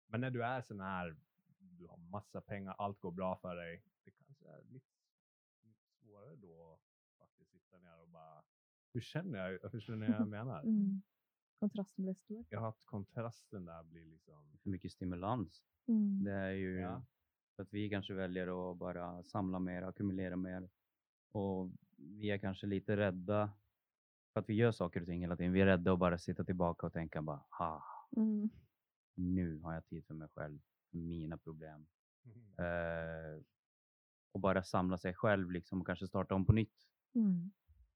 Men 0.06 0.20
när 0.20 0.30
du 0.30 0.44
är 0.44 0.62
sån 0.62 0.80
här, 0.80 1.16
du 1.58 1.86
har 1.86 1.96
massa 1.96 2.40
pengar, 2.40 2.74
allt 2.78 3.00
går 3.00 3.12
bra 3.12 3.36
för 3.36 3.56
dig. 3.56 3.84
Det 4.04 4.10
kanske 4.10 4.48
är 4.48 4.62
lite 4.62 4.86
svårare 6.00 6.36
då 6.36 6.72
att 6.74 7.18
faktiskt 7.18 7.50
sitta 7.50 7.78
ner 7.78 8.00
och 8.00 8.08
bara, 8.08 8.44
hur 8.92 9.00
känner 9.00 9.38
jag? 9.38 9.70
Hur 9.72 9.80
känner 9.80 10.06
jag 10.10 10.20
jag 10.20 10.28
menar? 10.38 10.62
Mm. 10.62 11.02
Kontrasten 11.58 12.04
blir 12.04 12.14
stor. 12.14 12.44
Jag 12.50 12.60
har 12.60 12.68
att 12.68 12.84
kontrasten 12.84 13.64
där 13.64 13.82
blir 13.82 14.06
liksom, 14.06 14.58
För 14.62 14.70
mycket 14.70 14.92
stimulans. 14.92 15.62
Mm. 15.86 16.24
Det 16.24 16.32
är 16.32 16.50
ju 16.50 16.80
Ja. 16.80 17.02
för 17.56 17.62
att 17.62 17.72
vi 17.72 17.90
kanske 17.90 18.14
väljer 18.14 18.70
att 18.72 18.76
bara 18.76 19.22
samla 19.22 19.58
mer, 19.58 19.82
ackumulera 19.82 20.36
mer. 20.36 20.70
Och 21.32 21.70
vi 21.96 22.30
är 22.30 22.38
kanske 22.38 22.66
lite 22.66 22.96
rädda 22.96 23.50
för 24.32 24.40
att 24.40 24.48
vi 24.48 24.54
gör 24.54 24.72
saker 24.72 25.00
och 25.00 25.06
ting 25.06 25.20
hela 25.20 25.36
tiden. 25.36 25.52
Vi 25.52 25.60
är 25.60 25.66
rädda 25.66 25.92
att 25.92 25.98
bara 25.98 26.18
sitta 26.18 26.44
tillbaka 26.44 26.86
och 26.86 26.92
tänka 26.92 27.22
bara, 27.22 27.44
ha, 27.58 27.84
Mm. 28.16 28.50
nu 29.14 29.58
har 29.58 29.74
jag 29.74 29.86
tid 29.86 30.06
för 30.06 30.14
mig 30.14 30.28
själv, 30.28 30.60
mina 30.90 31.38
problem. 31.38 31.86
Eh, 32.58 33.42
och 34.32 34.40
bara 34.40 34.62
samla 34.62 34.98
sig 34.98 35.14
själv 35.14 35.50
liksom 35.50 35.80
och 35.80 35.86
kanske 35.86 36.06
starta 36.06 36.34
om 36.34 36.44
på 36.44 36.52
nytt. 36.52 36.88
Mm. 37.14 37.50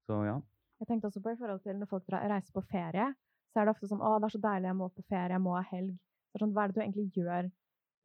Så 0.05 0.11
ja, 0.25 0.41
Jeg 0.81 0.89
tenkte 0.89 1.09
også 1.09 1.21
på 1.23 1.31
i 1.31 1.37
forhold 1.39 1.61
til 1.63 1.77
når 1.79 1.89
folk 1.91 2.09
reiser 2.11 2.55
på 2.55 2.63
ferie, 2.71 3.11
så 3.53 3.61
er 3.61 3.67
det 3.67 3.75
ofte 3.75 3.87
sånn 3.87 4.03
å, 4.03 4.17
det 4.19 4.27
er 4.27 4.33
så 4.35 4.41
deilig, 4.43 4.67
jeg 4.67 4.77
må 4.79 4.89
på 4.91 5.05
ferie, 5.07 5.35
jeg 5.37 5.43
må 5.43 5.53
ha 5.55 5.61
helg. 5.69 5.93
Er 6.35 6.43
sånn, 6.43 6.51
hva 6.55 6.65
er 6.65 6.71
det 6.71 6.75
du 6.75 6.81
egentlig 6.83 7.05
gjør 7.15 7.47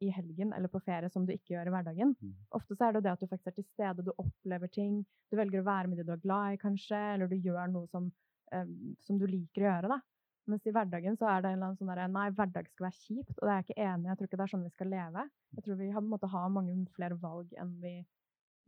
i 0.01 0.09
helgen 0.15 0.53
eller 0.57 0.71
på 0.71 0.79
ferie 0.85 1.09
som 1.13 1.25
du 1.27 1.33
ikke 1.35 1.55
gjør 1.55 1.67
i 1.67 1.73
hverdagen? 1.75 2.13
Mm. 2.21 2.31
Ofte 2.57 2.77
så 2.77 2.87
er 2.87 2.95
det 2.95 3.03
det 3.05 3.11
at 3.11 3.21
du 3.23 3.27
faktisk 3.27 3.51
er 3.51 3.57
til 3.57 3.67
stede, 3.67 4.05
du 4.07 4.13
opplever 4.15 4.71
ting, 4.71 5.01
du 5.29 5.37
velger 5.37 5.61
å 5.61 5.67
være 5.67 5.91
med 5.91 5.99
de 5.99 6.07
du 6.07 6.13
er 6.15 6.23
glad 6.23 6.55
i 6.55 6.61
kanskje, 6.61 7.01
eller 7.17 7.27
du 7.27 7.35
gjør 7.35 7.73
noe 7.73 7.91
som, 7.91 8.07
eh, 8.55 8.71
som 9.03 9.19
du 9.19 9.27
liker 9.27 9.65
å 9.65 9.67
gjøre 9.67 9.91
da. 9.91 9.99
Mens 10.49 10.65
i 10.65 10.73
hverdagen 10.73 11.19
så 11.19 11.27
er 11.29 11.43
det 11.43 11.51
en 11.51 11.59
eller 11.59 11.67
annen 11.67 11.81
sånn 11.81 11.91
der, 11.91 12.07
nei, 12.15 12.29
hverdag 12.37 12.71
skal 12.71 12.87
være 12.87 12.99
kjipt, 13.03 13.35
og 13.35 13.43
det 13.43 13.51
er 13.51 13.59
jeg 13.59 13.67
ikke 13.67 13.83
enig 13.83 14.07
i. 14.07 14.09
Jeg 14.09 14.17
tror 14.17 14.29
ikke 14.29 14.39
det 14.39 14.45
er 14.47 14.53
sånn 14.55 14.65
vi 14.65 14.73
skal 14.73 14.91
leve. 14.95 15.27
Jeg 15.57 15.65
tror 15.67 15.77
vi 15.83 15.91
har, 15.91 15.99
på 15.99 16.07
en 16.07 16.15
måte, 16.15 16.31
har 16.31 16.55
mange 16.55 16.77
flere 16.95 17.19
valg 17.21 17.53
enn 17.61 17.75
vi 17.83 17.93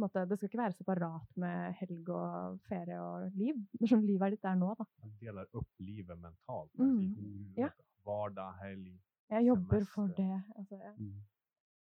måte, 0.01 0.23
Det 0.29 0.37
skal 0.37 0.49
ikke 0.49 0.61
være 0.63 0.73
separat 0.77 1.37
med 1.37 1.73
helg 1.79 2.09
og 2.09 2.59
ferie 2.69 2.97
og 3.01 3.31
liv. 3.37 3.55
Det 3.79 3.85
er 3.87 3.91
sånn 3.95 4.05
livet 4.07 4.31
ditt 4.37 4.45
er 4.49 4.55
nå, 4.59 4.71
da. 4.79 4.85
Man 5.03 5.13
delar 5.21 5.47
upp 5.53 5.69
livet 5.79 6.17
mentalt. 6.19 6.71
Mm. 6.79 7.13
Huvudet, 7.17 7.57
Ja. 7.57 7.69
Vardag, 8.03 8.57
helg. 8.63 8.89
Jeg 9.31 9.45
jobber 9.47 9.85
for 9.87 10.07
Semester. 10.09 10.23
det. 10.23 10.57
Altså, 10.59 10.79
ja. 10.81 10.91
Mm. 10.99 11.21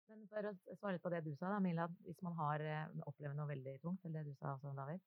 Men 0.10 0.24
for 0.28 0.50
å 0.50 0.54
svare 0.76 0.94
litt 0.98 1.04
på 1.06 1.10
det 1.14 1.24
du 1.24 1.32
sa, 1.36 1.50
da, 1.54 1.60
Mila, 1.64 1.86
hvis 2.06 2.22
man 2.26 2.34
har 2.36 2.60
eh, 2.66 2.88
opplever 3.08 3.36
noe 3.38 3.48
veldig 3.48 3.76
tungt, 3.84 4.04
eller 4.06 4.24
det 4.26 4.34
du 4.34 4.40
sa 4.42 4.56
også, 4.56 4.74
David, 4.76 5.00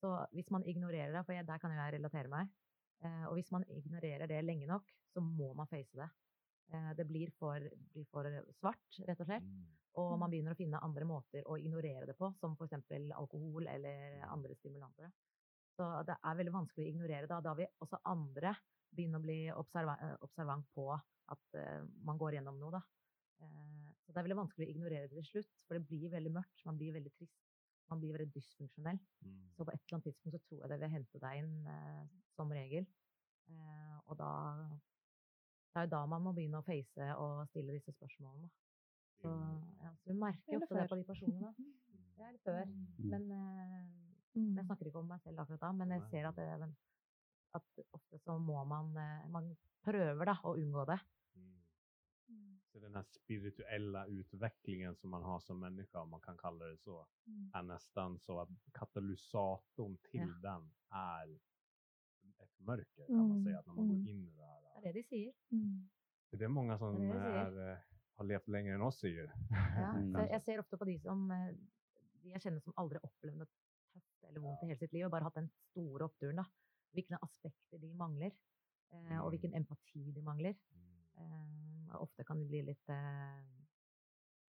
så 0.00 0.12
hvis 0.32 0.50
man 0.54 0.62
ignorerer 0.64 1.12
det, 1.12 1.24
for 1.26 1.34
jeg, 1.34 1.46
der 1.46 1.58
kan 1.58 1.74
jo 1.74 1.80
jeg 1.80 1.96
relatere 1.98 2.30
meg, 2.32 2.48
eh, 3.04 3.24
og 3.28 3.34
hvis 3.36 3.50
man 3.52 3.64
ignorerer 3.68 4.26
det 4.30 4.40
lenge 4.44 4.66
nok, 4.70 4.86
så 5.12 5.20
må 5.20 5.52
man 5.58 5.66
face 5.66 5.92
det. 5.98 6.08
Eh, 6.72 6.90
det 6.96 7.06
blir 7.10 7.30
for, 7.38 7.58
blir 7.92 8.06
for 8.14 8.30
svart, 8.60 9.00
rett 9.08 9.20
og 9.20 9.26
slett, 9.28 9.42
Mm. 9.44 9.64
Og 10.00 10.16
man 10.18 10.32
begynner 10.32 10.54
å 10.54 10.58
finne 10.58 10.80
andre 10.82 11.06
måter 11.06 11.46
å 11.46 11.56
ignorere 11.60 12.06
det 12.08 12.16
på, 12.18 12.32
som 12.40 12.56
eksempel 12.64 13.12
alkohol 13.14 13.68
eller 13.70 14.24
andre 14.26 14.56
stimulanter. 14.58 15.12
Så 15.74 15.86
det 16.06 16.16
er 16.18 16.38
veldig 16.38 16.54
vanskelig 16.54 16.86
å 16.86 16.90
ignorere 16.90 17.30
da. 17.30 17.40
Da 17.42 17.54
vil 17.58 17.70
også 17.82 18.00
andre 18.10 18.54
begynne 18.94 19.18
å 19.18 19.24
bli 19.24 19.38
eh, 19.50 20.16
observant 20.22 20.66
på 20.74 20.88
at 20.94 21.58
eh, 21.58 21.82
man 22.06 22.18
går 22.20 22.38
gjennom 22.38 22.58
noe, 22.60 22.74
da. 22.76 22.82
Eh, 23.42 23.90
så 24.04 24.12
det 24.12 24.20
er 24.20 24.26
veldig 24.28 24.40
vanskelig 24.42 24.68
å 24.68 24.74
ignorere 24.74 25.10
det 25.10 25.18
til 25.18 25.30
slutt, 25.30 25.50
for 25.66 25.78
det 25.78 25.86
blir 25.88 26.12
veldig 26.12 26.34
mørkt, 26.34 26.66
man 26.68 26.78
blir 26.78 26.94
veldig 26.94 27.14
trist, 27.16 27.38
man 27.90 28.02
blir 28.02 28.14
veldig 28.14 28.30
dysfunksjonell. 28.34 29.00
Mm. 29.26 29.40
Så 29.56 29.66
på 29.66 29.74
et 29.74 29.80
eller 29.80 29.98
annet 29.98 30.10
tidspunkt 30.10 30.36
så 30.36 30.42
tror 30.48 30.62
jeg 30.62 30.72
det 30.72 30.80
vil 30.82 30.94
hente 30.94 31.22
deg 31.22 31.42
inn 31.42 31.56
som 32.34 32.52
regel. 32.54 32.86
Og 34.08 34.14
da 34.16 34.30
det 35.74 35.80
er 35.80 35.86
jo 35.88 35.90
da 35.90 36.04
man 36.06 36.22
må 36.22 36.30
begynne 36.36 36.60
å 36.62 36.64
face 36.64 37.06
og 37.18 37.48
stille 37.50 37.74
disse 37.74 37.92
spørsmålene. 37.96 38.46
Så, 39.24 39.32
ja, 39.80 39.90
så 40.02 40.10
vi 40.10 40.16
merker 40.20 40.58
ofte 40.60 40.74
det 40.76 40.88
på 40.90 40.96
de 41.00 41.04
personene. 41.08 41.54
Det 42.14 42.22
er 42.22 42.32
litt 42.36 42.44
før. 42.46 42.64
Mm. 42.70 43.10
Men 43.10 43.30
eh, 43.40 43.84
Mm. 44.34 44.56
jeg 44.58 44.64
snakker 44.66 44.88
ikke 44.88 44.98
om 44.98 45.06
meg 45.12 45.20
selv 45.22 45.38
akkurat 45.38 45.60
da, 45.62 45.68
men 45.78 45.92
jeg 45.94 46.02
ser 46.10 46.24
at, 46.26 46.34
det, 46.36 46.46
men- 46.58 46.72
at 47.54 47.84
ofte 47.94 48.18
så 48.18 48.34
må 48.42 48.64
man 48.66 48.88
eh, 48.98 49.28
Man 49.30 49.52
prøver 49.86 50.24
da 50.26 50.34
å 50.42 50.54
unngå 50.58 50.82
det. 50.90 50.96
Mm. 51.36 52.58
Så 52.72 52.80
den 52.82 52.94
här 52.98 53.04
spirituella 53.14 54.06
utvecklingen 54.06 54.96
som 54.96 55.10
man 55.10 55.22
har 55.22 55.38
som 55.40 55.60
människa, 55.60 56.00
om 56.02 56.10
man 56.10 56.20
kan 56.20 56.36
kalla 56.36 56.64
det 56.66 56.76
så, 56.82 57.06
Mm. 57.26 57.50
är 57.54 57.62
nästan 57.62 58.18
så 58.18 58.40
att 58.40 58.48
katalysatorn 58.72 59.96
till 60.10 60.20
Ja. 60.42 60.50
den 60.50 60.70
är 60.90 61.38
ett 62.38 62.58
mörker 62.58 63.06
kan 63.06 63.28
man 63.28 63.44
säga. 63.44 63.58
Att 63.58 63.66
när 63.66 63.74
man 63.74 63.84
mm. 63.84 63.96
går 64.04 64.08
in 64.10 64.26
i 64.28 64.30
det 64.32 64.42
här. 64.44 64.60
Det 64.82 64.88
er 64.88 64.92
det 64.92 64.92
de 64.92 65.02
sier. 65.02 65.32
Mm. 65.52 65.88
För 66.30 66.36
det 66.36 66.44
är 66.44 66.48
många 66.48 66.78
som 66.78 66.94
Det 66.94 67.14
är 67.18 67.50
det 67.50 67.60
är, 67.60 67.72
eh, 67.72 67.78
har 68.14 68.24
levt 68.24 68.48
längre 68.48 68.74
än 68.74 68.82
oss 68.82 68.98
säger. 69.00 69.32
Ja, 69.76 69.92
Mm. 69.92 70.12
så 70.14 70.26
jeg 70.30 70.42
ser 70.42 70.58
ofte 70.58 70.76
på 70.78 70.84
de 70.84 70.98
som 71.02 71.30
eh, 71.30 71.54
de 72.22 72.30
jeg 72.34 72.42
kjenner 72.42 72.60
som 72.64 72.74
aldri 72.76 72.98
har 72.98 73.04
opplevd 73.08 73.36
noe 73.40 73.48
tøft 73.94 74.24
eller 74.28 74.40
vondt 74.40 74.62
i 74.62 74.66
hele 74.70 74.78
sitt 74.80 74.92
liv, 74.92 75.04
og 75.06 75.10
bare 75.12 75.24
hatt 75.28 75.34
den 75.38 75.48
store 75.70 76.04
oppturen. 76.08 76.36
da. 76.40 76.44
Hvilke 76.94 77.18
aspekter 77.22 77.78
de 77.82 77.90
mangler, 77.94 78.30
eh, 78.92 79.18
og 79.20 79.30
hvilken 79.34 79.54
empati 79.54 80.12
de 80.14 80.22
mangler. 80.22 80.54
Mm. 80.72 80.94
Eh, 81.18 81.94
og 81.94 82.06
ofte 82.08 82.24
kan 82.24 82.38
de 82.40 82.46
bli 82.48 82.62
litt 82.62 82.88
eh, 82.88 83.42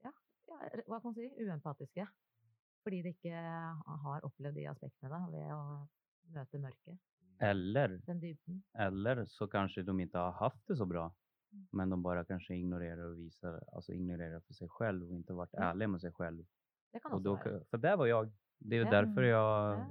ja, 0.06 0.12
ja, 0.48 0.58
hva 0.88 1.00
kan 1.02 1.12
man 1.12 1.16
si, 1.18 1.28
uempatiske. 1.42 2.08
Fordi 2.86 3.02
de 3.02 3.10
ikke 3.16 3.34
har 4.06 4.26
opplevd 4.28 4.56
de 4.60 4.68
aspektene 4.70 5.10
da, 5.10 5.20
ved 5.34 5.52
å 5.54 5.62
møte 6.36 6.60
mørket. 6.62 7.00
Eller, 7.42 7.98
eller 8.80 9.26
så 9.26 9.48
kanske 9.52 9.84
de 9.84 9.96
inte 10.00 10.18
har 10.22 10.32
haft 10.40 10.62
det 10.68 10.78
så 10.78 10.86
bra. 10.86 11.08
Mm. 11.56 11.68
Men 11.72 11.90
de 11.90 12.02
bara 12.04 12.26
kanske 12.26 12.56
ignorerar 12.56 13.04
och 13.06 13.20
visar, 13.20 13.64
alltså 13.72 13.94
ignorerar 13.94 14.40
för 14.40 14.54
sig 14.54 14.70
själv 14.70 15.08
och 15.10 15.16
inte 15.16 15.34
varit 15.34 15.50
Ja. 15.54 15.60
ärliga 15.64 15.88
med 15.88 16.02
sig 16.02 16.12
själv. 16.12 16.46
Det 16.92 17.00
kan 17.00 17.12
Och 17.12 17.22
då, 17.22 17.38
för 17.70 17.78
där 17.78 17.98
var 17.98 18.06
jag. 18.06 18.32
Det 18.60 18.76
är 18.78 18.86
Ja. 18.86 18.92
därför 18.92 19.22
jag 19.24 19.80
Ja. 19.80 19.88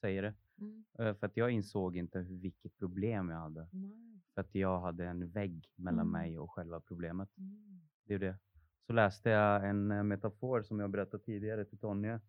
säger 0.00 0.22
det. 0.22 0.34
Mm. 0.60 0.84
Eh, 0.98 1.14
För 1.14 1.26
att 1.26 1.36
jag 1.36 1.50
insåg 1.50 1.96
inte 1.96 2.20
vilket 2.20 2.76
problem 2.78 3.28
jag 3.30 3.36
hade. 3.38 3.68
Nei. 3.72 4.20
För 4.34 4.40
att 4.40 4.54
jag 4.54 4.80
hade 4.80 5.06
en 5.06 5.30
vägg 5.30 5.72
mellan 5.76 6.06
Mm. 6.08 6.12
mig 6.12 6.38
och 6.38 6.50
själva 6.50 6.80
problemet. 6.80 7.38
Mm. 7.38 7.80
Det 8.04 8.14
är 8.14 8.18
det. 8.18 8.38
Så 8.86 8.92
läste 8.92 9.30
jag 9.30 9.68
en 9.68 9.90
eh, 9.90 10.02
metafor 10.02 10.62
som 10.62 10.80
jag 10.80 10.90
berättade 10.90 11.22
tidigare 11.24 11.64
till 11.64 11.78
Tonje. 11.78 12.20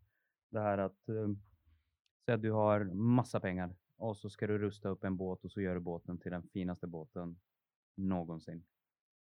Det 0.50 0.60
här 0.60 0.78
att, 0.78 1.10
eh, 1.10 1.28
säg 2.26 2.36
att 2.36 2.42
du 2.42 2.52
har 2.52 2.84
massa 2.94 3.40
pengar 3.40 3.76
och 3.98 4.18
så 4.18 4.30
ska 4.30 4.48
du 4.48 4.58
rusta 4.58 4.90
upp 4.90 5.04
en 5.04 5.18
båt 5.18 5.46
och 5.46 5.52
så 5.52 5.62
gör 5.62 5.74
du 5.74 5.80
båten 5.80 6.18
till 6.18 6.32
den 6.32 6.44
finaste 6.44 6.88
båten 6.88 7.40
någonsin. 7.98 8.66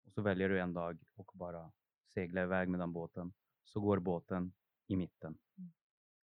Och 0.04 0.12
så 0.12 0.22
väljer 0.22 0.48
du 0.48 0.60
en 0.60 0.72
dag 0.72 0.98
och 1.14 1.30
bara 1.34 1.72
segla 2.14 2.42
iväg 2.42 2.68
med 2.68 2.80
den 2.80 2.92
båten. 2.92 3.32
Så 3.64 3.80
går 3.80 3.98
båten 3.98 4.52
i 4.86 4.96
mitten. 4.96 5.38
Mm. 5.58 5.72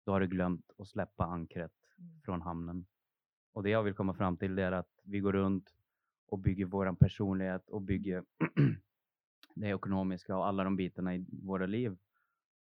Då 0.04 0.12
har 0.12 0.20
du 0.20 0.26
glömt 0.26 0.72
att 0.78 0.88
släppa 0.88 1.24
ankret 1.24 1.72
Mm. 1.98 2.20
från 2.20 2.42
hamnen. 2.42 2.86
Och 3.52 3.62
det 3.62 3.70
jag 3.70 3.82
vill 3.82 3.94
komma 3.94 4.14
fram 4.14 4.36
till 4.36 4.58
är 4.58 4.72
att 4.72 5.00
vi 5.04 5.20
går 5.20 5.32
runt 5.32 5.74
och 6.26 6.38
bygger 6.38 6.64
våran 6.64 6.96
personlighet 6.96 7.68
och 7.70 7.82
bygger 7.82 8.24
det 9.54 9.66
ekonomiska 9.68 10.36
och 10.36 10.46
alla 10.46 10.64
de 10.64 10.76
bitarna 10.76 11.14
i 11.16 11.26
våra 11.42 11.66
liv. 11.66 11.96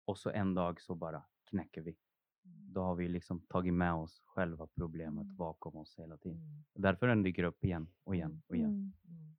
Och 0.05 0.17
så 0.17 0.29
en 0.29 0.53
dag 0.53 0.81
så 0.81 0.95
bara 0.95 1.23
knäcker 1.49 1.81
vi. 1.81 1.97
Mm. 2.45 2.73
Då 2.73 2.81
har 2.81 2.95
vi 2.95 3.07
liksom 3.07 3.41
tagit 3.41 3.73
med 3.73 3.93
oss 3.93 4.21
själva 4.25 4.67
problemet 4.67 5.27
bakom 5.27 5.75
oss 5.75 5.95
hela 5.99 6.17
tiden. 6.17 6.65
Därför 6.73 7.07
den 7.07 7.23
dyker 7.23 7.43
upp 7.43 7.63
igen 7.63 7.87
och 8.03 8.15
igen 8.15 8.41
och 8.47 8.55
igen. 8.55 8.93
Mm. 9.07 9.35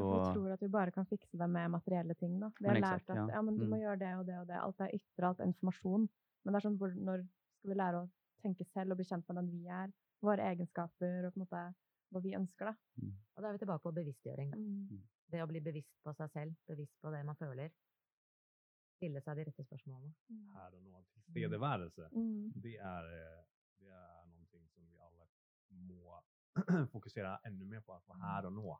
Mm. 0.00 0.12
Vi 0.18 0.32
tror 0.34 0.52
at 0.52 0.62
vi 0.62 0.68
bare 0.68 0.90
kan 0.92 1.06
fikse 1.06 1.38
det 1.38 1.48
med 1.50 1.70
materielle 1.70 2.14
ting. 2.14 2.40
Da. 2.40 2.50
Vi 2.60 2.66
har 2.66 2.74
Men 2.74 2.82
lært 2.82 3.00
exakt, 3.02 3.10
at 3.10 3.16
ja. 3.16 3.26
ja, 3.36 3.42
men 3.42 3.58
du 3.58 3.64
må 3.66 3.76
Mm. 3.76 3.82
gjøre 3.82 3.98
det 3.98 4.14
og 4.18 4.26
det 4.26 4.38
og 4.38 4.46
det. 4.46 4.56
Alt 4.56 4.80
er 4.80 4.94
ytre, 4.94 5.26
alt 5.28 5.40
er 5.40 5.44
informasjon. 5.44 6.08
Men 6.44 6.54
det 6.54 6.58
er 6.60 6.68
sånn, 6.68 6.78
hvor, 6.78 6.90
når 6.94 7.26
skal 7.58 7.70
vi 7.70 7.76
lære 7.76 8.02
å 8.04 8.10
tenke 8.42 8.64
selv 8.64 8.90
og 8.92 8.96
bli 8.96 9.04
kjent 9.04 9.28
med 9.28 9.36
den 9.36 9.50
vi 9.50 9.66
er? 9.66 9.92
Våre 10.22 10.42
egenskaper 10.52 11.26
og 11.26 11.32
på 11.34 11.40
en 11.40 11.44
måte 11.46 11.74
hva 12.10 12.20
vi 12.22 12.34
ønsker, 12.36 12.64
da. 12.66 12.74
Og 13.36 13.42
da 13.42 13.48
er 13.48 13.52
vi 13.52 13.58
tilbake 13.58 13.82
på 13.82 13.92
bevisstgjøring. 13.94 14.50
Da. 14.50 14.56
Mm. 14.58 15.02
Det 15.30 15.42
å 15.42 15.46
bli 15.46 15.60
bevisst 15.60 15.94
på 16.02 16.12
seg 16.14 16.30
selv, 16.30 16.54
bevisst 16.66 16.96
på 17.00 17.10
det 17.10 17.24
man 17.24 17.36
føler. 17.36 17.70
Stille 18.96 19.20
seg 19.20 19.36
de 19.36 19.44
rette 19.44 19.64
spørsmålene. 19.64 20.12
Här 20.54 20.74
och 20.74 20.82
nå. 20.82 21.04
Tillstedevärelse. 21.14 22.08
Mm. 22.12 22.52
Det 22.54 22.76
är, 22.76 23.04
eh, 23.04 23.44
det 23.78 23.88
är 23.88 24.26
någonting 24.26 24.68
som 24.68 24.84
vi 24.86 24.98
alla 24.98 25.26
må 25.68 26.22
fokusera 26.92 27.38
ännu 27.44 27.64
mer 27.64 27.80
på. 27.80 27.92
Att 27.92 28.08
vara 28.08 28.18
här 28.18 28.46
och 28.46 28.52
nå. 28.52 28.78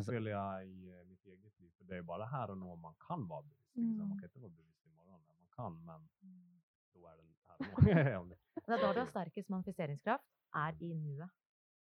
Alltså- 0.00 0.12
följer 0.12 0.32
jag 0.32 0.66
i 0.66 0.90
eh, 0.90 1.04
mitt 1.08 1.26
eget 1.26 1.58
liv. 1.60 1.70
För 1.78 1.84
det 1.84 1.96
är 1.96 2.02
bara 2.02 2.24
här 2.24 2.50
och 2.50 2.58
nå 2.58 2.76
man 2.76 2.94
kan 3.08 3.28
vara 3.28 3.42
bevisst. 3.42 3.76
Liksom. 3.76 3.98
Man 3.98 4.06
Mm. 4.06 4.18
kan 4.18 4.24
inte 4.28 4.38
vara 4.38 4.50
bevisst 4.50 4.86
imorgon. 4.86 5.20
Men 5.28 5.36
man 5.38 5.48
kan, 5.56 5.84
men 5.84 6.08
Mm. 6.22 6.60
då 6.94 7.06
är 7.06 7.16
den 7.16 7.34
här 7.46 7.56
och. 7.58 7.66
Om 8.22 8.28
det- 8.28 8.38
er 8.74 8.78
da 8.78 8.92
du 8.92 8.98
har 9.00 9.06
sterkest 9.06 9.48
manifesteringskraft, 9.48 10.24
er 10.54 10.76
i 10.80 10.94
nuet. 10.94 11.30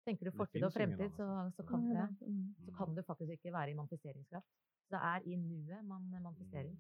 Tenker 0.06 0.26
du 0.26 0.32
fortid 0.32 0.64
og 0.64 0.72
ingen 0.72 0.98
fremtid, 0.98 1.12
så, 1.16 1.52
så, 1.56 1.64
kan 1.68 1.90
det, 1.90 2.16
mm. 2.22 2.56
så 2.66 2.72
kan 2.78 2.96
du 2.96 3.02
faktisk 3.04 3.32
ikke 3.32 3.52
være 3.54 3.72
i 3.72 3.74
manifesteringskraft. 3.74 4.48
Så 4.88 4.96
det 4.96 5.00
er 5.04 5.20
i 5.26 5.36
nuet 5.36 5.86
man 5.86 6.02
manifesterer. 6.22 6.70
Mm. 6.70 6.78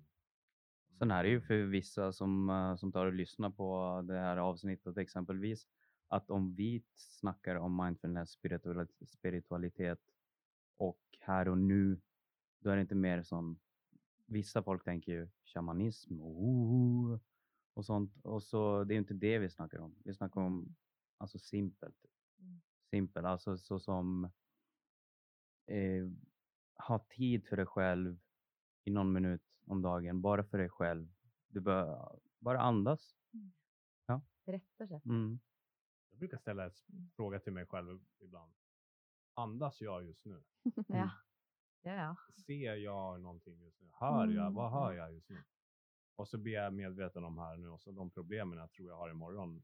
sen 1.00 1.12
är 1.12 1.24
det 1.24 1.30
ju 1.30 1.42
för 1.42 1.66
vissa 1.66 2.12
som, 2.12 2.50
eh, 2.50 2.76
som 2.76 2.92
tar 2.92 3.06
och 3.06 3.14
lyssnar 3.14 3.50
på 3.50 4.02
det 4.08 4.14
här 4.20 4.38
avsnittet 4.38 4.98
exempelvis. 4.98 5.68
Att 6.10 6.30
om 6.30 6.56
vi 6.56 6.84
snackar 6.96 7.56
om 7.56 7.76
mindfulness, 7.86 8.38
spirituali- 8.38 9.06
spiritualitet 9.06 10.00
och 10.78 11.02
här 11.20 11.48
och 11.48 11.58
nu. 11.58 12.02
Då 12.60 12.70
är 12.70 12.76
det 12.76 12.82
inte 12.82 12.96
mer 12.96 13.24
som 13.24 13.60
vissa 14.26 14.64
folk 14.64 14.84
tänker 14.84 15.12
ju 15.12 15.30
shamanism 15.46 16.22
och, 16.22 17.20
och 17.74 17.86
sånt. 17.86 18.26
Och 18.26 18.44
så 18.44 18.84
det 18.84 18.94
är 18.94 18.96
ju 18.96 19.00
inte 19.00 19.14
det 19.14 19.40
vi 19.40 19.50
snackar 19.50 19.80
om. 19.80 19.96
Vi 20.04 20.14
snackar 20.14 20.42
om 20.42 20.76
alltså 21.18 21.40
simpelt. 21.40 22.06
Mm. 22.40 22.62
Simpel, 22.90 23.26
alltså 23.26 23.58
så 23.58 23.80
som 23.80 24.32
eh, 25.66 26.08
ha 26.88 27.00
tid 27.00 27.48
för 27.48 27.58
dig 27.58 27.66
själv 27.66 28.20
i 28.84 28.92
någon 28.92 29.14
minut 29.14 29.44
om 29.66 29.82
dagen, 29.82 30.22
bara 30.22 30.44
för 30.44 30.58
dig 30.58 30.70
själv. 30.70 31.14
Du 31.48 31.60
bör 31.60 32.20
bara 32.40 32.62
andas. 32.62 33.18
Rett 34.48 34.82
og 34.82 34.88
slett. 34.88 35.06
Mm. 35.06 35.40
Jag 36.10 36.20
brukar 36.20 36.38
ställa 36.38 36.64
en 36.66 36.72
fråga 37.16 37.40
till 37.40 37.54
mig 37.54 37.66
själv 37.66 38.00
ibland. 38.20 38.54
Andas 39.38 39.82
jag 39.82 40.04
just 40.06 40.26
nu? 40.26 40.44
Ja. 40.88 41.12
Ja, 41.82 41.92
ja. 41.94 42.16
Ser 42.46 42.76
jag 42.76 43.22
någonting 43.22 43.62
just 43.62 43.82
nu? 43.82 43.90
Hör 43.94 44.28
jag? 44.28 44.42
Mm. 44.42 44.54
Vad 44.54 44.72
hör 44.72 44.94
jag 44.94 45.14
just 45.14 45.30
nu? 45.30 45.44
Och 46.16 46.28
så 46.28 46.38
blir 46.38 46.54
jag 46.54 46.74
medveten 46.74 47.24
om 47.24 47.38
här 47.38 47.58
nu 47.58 47.70
och 47.70 47.82
så 47.82 47.92
de 47.92 48.10
problemen 48.10 48.58
jag 48.58 48.72
tror 48.72 48.90
jag 48.90 48.98
har 48.98 49.10
imorgon 49.10 49.64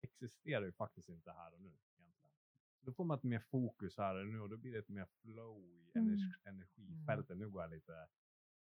existerar 0.00 0.64
ju 0.64 0.72
faktiskt 0.72 1.08
inte 1.08 1.32
här 1.32 1.54
och 1.54 1.60
nu 1.60 1.68
egentligen. 1.98 2.34
Då 2.80 2.92
får 2.92 3.04
man 3.04 3.16
ett 3.18 3.22
mer 3.22 3.40
fokus 3.40 3.96
här 3.98 4.14
och 4.14 4.26
nu 4.26 4.40
och 4.40 4.48
då 4.48 4.56
blir 4.56 4.72
det 4.72 4.78
ett 4.78 4.88
mer 4.88 5.06
flow 5.06 5.58
i 5.70 5.90
Mm. 5.94 6.08
energi, 6.08 6.34
energifältet. 6.44 7.38
Nu 7.38 7.48
går 7.50 7.62
jag 7.62 7.70
lite 7.70 8.08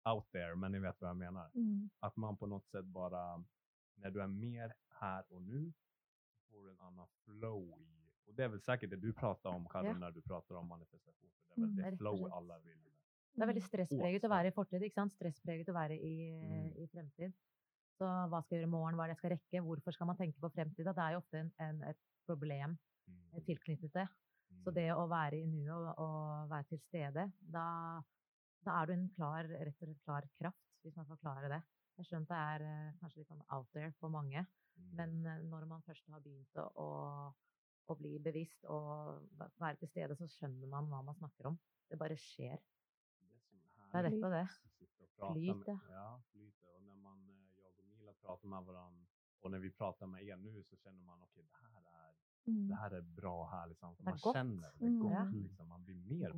out 0.05 0.31
there, 0.31 0.55
men 0.57 0.73
ni 0.73 0.79
vet 0.79 1.01
vad 1.01 1.11
jag 1.11 1.17
menar. 1.17 1.51
Mm. 1.55 1.91
Att 1.99 2.17
man 2.17 2.37
på 2.37 2.47
något 2.47 2.67
sätt 2.69 2.85
bara, 2.85 3.45
när 3.95 4.11
du 4.11 4.23
är 4.23 4.27
mer 4.27 4.75
här 4.89 5.33
och 5.33 5.43
nu, 5.43 5.73
får 6.51 6.65
du 6.65 6.71
en 6.71 6.81
annan 6.81 7.09
flow 7.25 7.81
i. 7.81 8.10
Och 8.31 8.37
det 8.37 8.45
är 8.45 8.49
väl 8.49 8.61
säkert 8.61 8.91
det 8.91 8.97
du 8.97 9.13
pratar 9.13 9.51
om, 9.51 9.67
Karin, 9.69 9.87
Ja. 9.91 9.99
när 9.99 10.11
du 10.11 10.23
pratar 10.23 10.55
om 10.55 10.67
manifestation. 10.67 11.31
För 11.49 11.61
det 11.61 11.63
är 11.63 11.67
väl 11.67 11.75
Mm, 11.79 11.91
det 11.91 11.97
flow 11.97 12.33
alla 12.33 12.59
vill. 12.59 12.79
Det 13.35 13.43
er 13.43 13.47
veldig 13.47 13.63
stresspreget 13.63 14.25
å 14.25 14.29
være 14.29 14.49
i 14.49 14.53
fortid, 14.55 14.83
ikke 14.83 14.95
sant? 14.95 15.13
Stresspreget 15.13 15.69
å 15.69 15.73
være 15.75 15.95
i, 15.95 16.15
Mm. 16.31 16.77
i 16.77 16.87
fremtid. 16.87 17.33
Så 17.99 18.05
hva 18.05 18.41
skal 18.43 18.57
jeg 18.57 18.63
gjøre 18.63 18.69
i 18.69 18.71
morgen, 18.71 18.95
hva 18.97 19.05
er 19.05 19.09
det 19.09 19.15
jeg 19.17 19.21
skal 19.23 19.31
rekke, 19.31 19.63
hvorfor 19.67 19.93
skal 19.93 20.07
man 20.07 20.17
tenke 20.17 20.41
på 20.41 20.51
fremtiden? 20.53 20.95
Det 20.95 21.03
er 21.05 21.13
jo 21.13 21.19
ofte 21.19 21.39
en, 21.39 21.53
en, 21.59 21.83
et 21.85 21.99
problem 22.27 22.79
eh, 23.09 23.41
Mm. 23.41 23.45
tilknyttet 23.47 23.93
det. 23.93 24.09
Så 24.65 24.71
Mm. 24.71 24.75
det 24.75 24.89
å 24.95 25.09
være 25.09 25.37
i 25.43 25.47
nuet 25.47 25.71
og, 25.71 25.99
og 25.99 26.51
være 26.51 26.65
til 26.69 26.79
stede, 26.79 27.33
da, 27.41 28.03
da 28.67 28.71
er 28.83 28.87
du 28.87 28.93
en 28.93 29.09
klar, 29.17 29.45
rett 29.45 29.83
og 29.83 29.89
slett 29.89 30.05
klar 30.05 30.23
kraft, 30.39 30.65
hvis 30.83 30.97
man 30.97 31.07
klare 31.19 31.49
det. 31.49 31.63
Jeg 31.99 32.07
skjønner 32.07 32.23
at 32.23 32.29
det 32.29 32.65
er 32.65 32.67
eh, 32.67 32.93
kanskje 33.01 33.19
litt 33.19 33.29
sånn 33.29 33.45
out 33.49 33.69
there 33.73 33.93
for 34.01 34.09
mange, 34.09 34.47
Mm. 34.77 34.97
men 34.97 35.27
eh, 35.27 35.43
når 35.43 35.67
man 35.67 35.83
først 35.83 36.07
har 36.09 36.21
begynt 36.21 36.57
å, 36.57 36.71
å, 36.77 37.35
å 37.89 37.95
bli 37.99 38.19
bevisst 38.19 38.65
og 38.65 39.23
væ- 39.39 39.51
være 39.59 39.77
til 39.77 39.89
stede, 39.89 40.17
så 40.17 40.27
skjønner 40.29 40.67
man 40.69 40.87
hva 40.89 41.03
man 41.03 41.15
snakker 41.15 41.47
om. 41.47 41.59
Det 41.91 41.99
bare 41.99 42.17
skjer. 42.17 42.59
Det 43.93 43.93
Det 43.93 43.99
är 43.99 44.05
er 44.05 44.11
så 44.11 44.15
rett 44.17 44.25
og 44.25 44.31
det. 44.31 44.49
och 45.19 45.33
Flyt, 45.35 45.57
med- 45.57 45.67
ja. 45.67 45.79
Ja, 45.91 46.23
flyt. 46.33 46.63
Och 46.63 46.83
när 46.83 46.95
man, 46.97 47.29
eh, 47.31 47.61
jag 47.63 47.79
och 47.79 47.85
Mila 47.87 48.13
pratar 48.15 48.49
med 48.49 48.65
varandra 48.65 49.07
och 49.41 49.51
när 49.51 49.59
vi 49.59 49.71
pratar 49.71 50.07
med 50.07 50.23
er 50.25 50.37
nu 50.37 50.63
så 50.65 50.77
känner 50.77 51.03
man 51.03 51.23
okej, 51.23 51.43
det 51.43 51.57
här 51.57 51.83
är 51.85 52.15
Mm. 52.47 52.69
det 52.69 52.75
här 52.75 52.91
är 52.91 53.01
bra 53.03 53.47
härligt 53.47 53.79
samtal. 53.79 54.05
Det 54.05 54.11
är 54.11 54.13
Man 54.13 54.19
gott. 54.23 54.35
känner 54.37 54.73
det 54.79 54.87
Mm. 54.87 55.01
gott. 55.03 55.35
Liksom. 55.43 55.69
Man 55.69 55.85
blir 55.85 55.95
mer. 55.97 56.31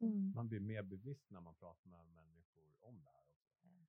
Mm. 0.00 0.32
man 0.34 0.48
blir 0.48 0.60
mer 0.60 0.82
bevisst 0.82 1.30
när 1.30 1.40
man 1.40 1.54
pratar 1.54 1.90
med 1.90 2.06
människor 2.08 2.64
om 2.80 3.02
det 3.02 3.10
här 3.10 3.24
också. 3.24 3.52
Som, 3.60 3.80
eh, 3.80 3.86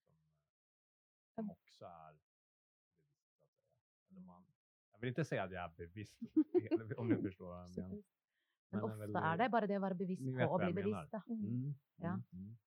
som 1.36 1.50
också 1.50 1.86
är 1.86 2.14
bevisst, 2.14 2.58
så 2.60 2.66
att 2.66 3.10
säga. 3.10 3.46
Eller 4.10 4.20
man, 4.22 4.46
vill 5.06 5.12
inte 5.14 5.26
säga 5.26 5.44
att 5.44 5.52
jag 5.52 5.64
är 5.64 5.72
bevisst, 5.78 6.18
om 7.00 7.08
ni 7.10 7.22
förstår 7.22 7.46
vad 7.48 7.60
jag 7.64 7.78
menar. 7.78 8.04
Men 8.72 8.80
er 8.80 8.86
ofte 8.86 8.98
veldig- 9.00 9.24
er 9.34 9.38
det 9.38 9.50
bare 9.54 9.68
det 9.70 9.78
å 9.78 9.82
være 9.86 9.96
bevisst 10.02 10.26
på 10.26 10.48
hva 10.50 10.58
bli 10.66 10.74
bevisst. 10.82 11.14
Mm. 11.30 11.42
Mm, 11.46 11.74
Ja. 12.02 12.14
mm, 12.14 12.24
mm, 12.34 12.58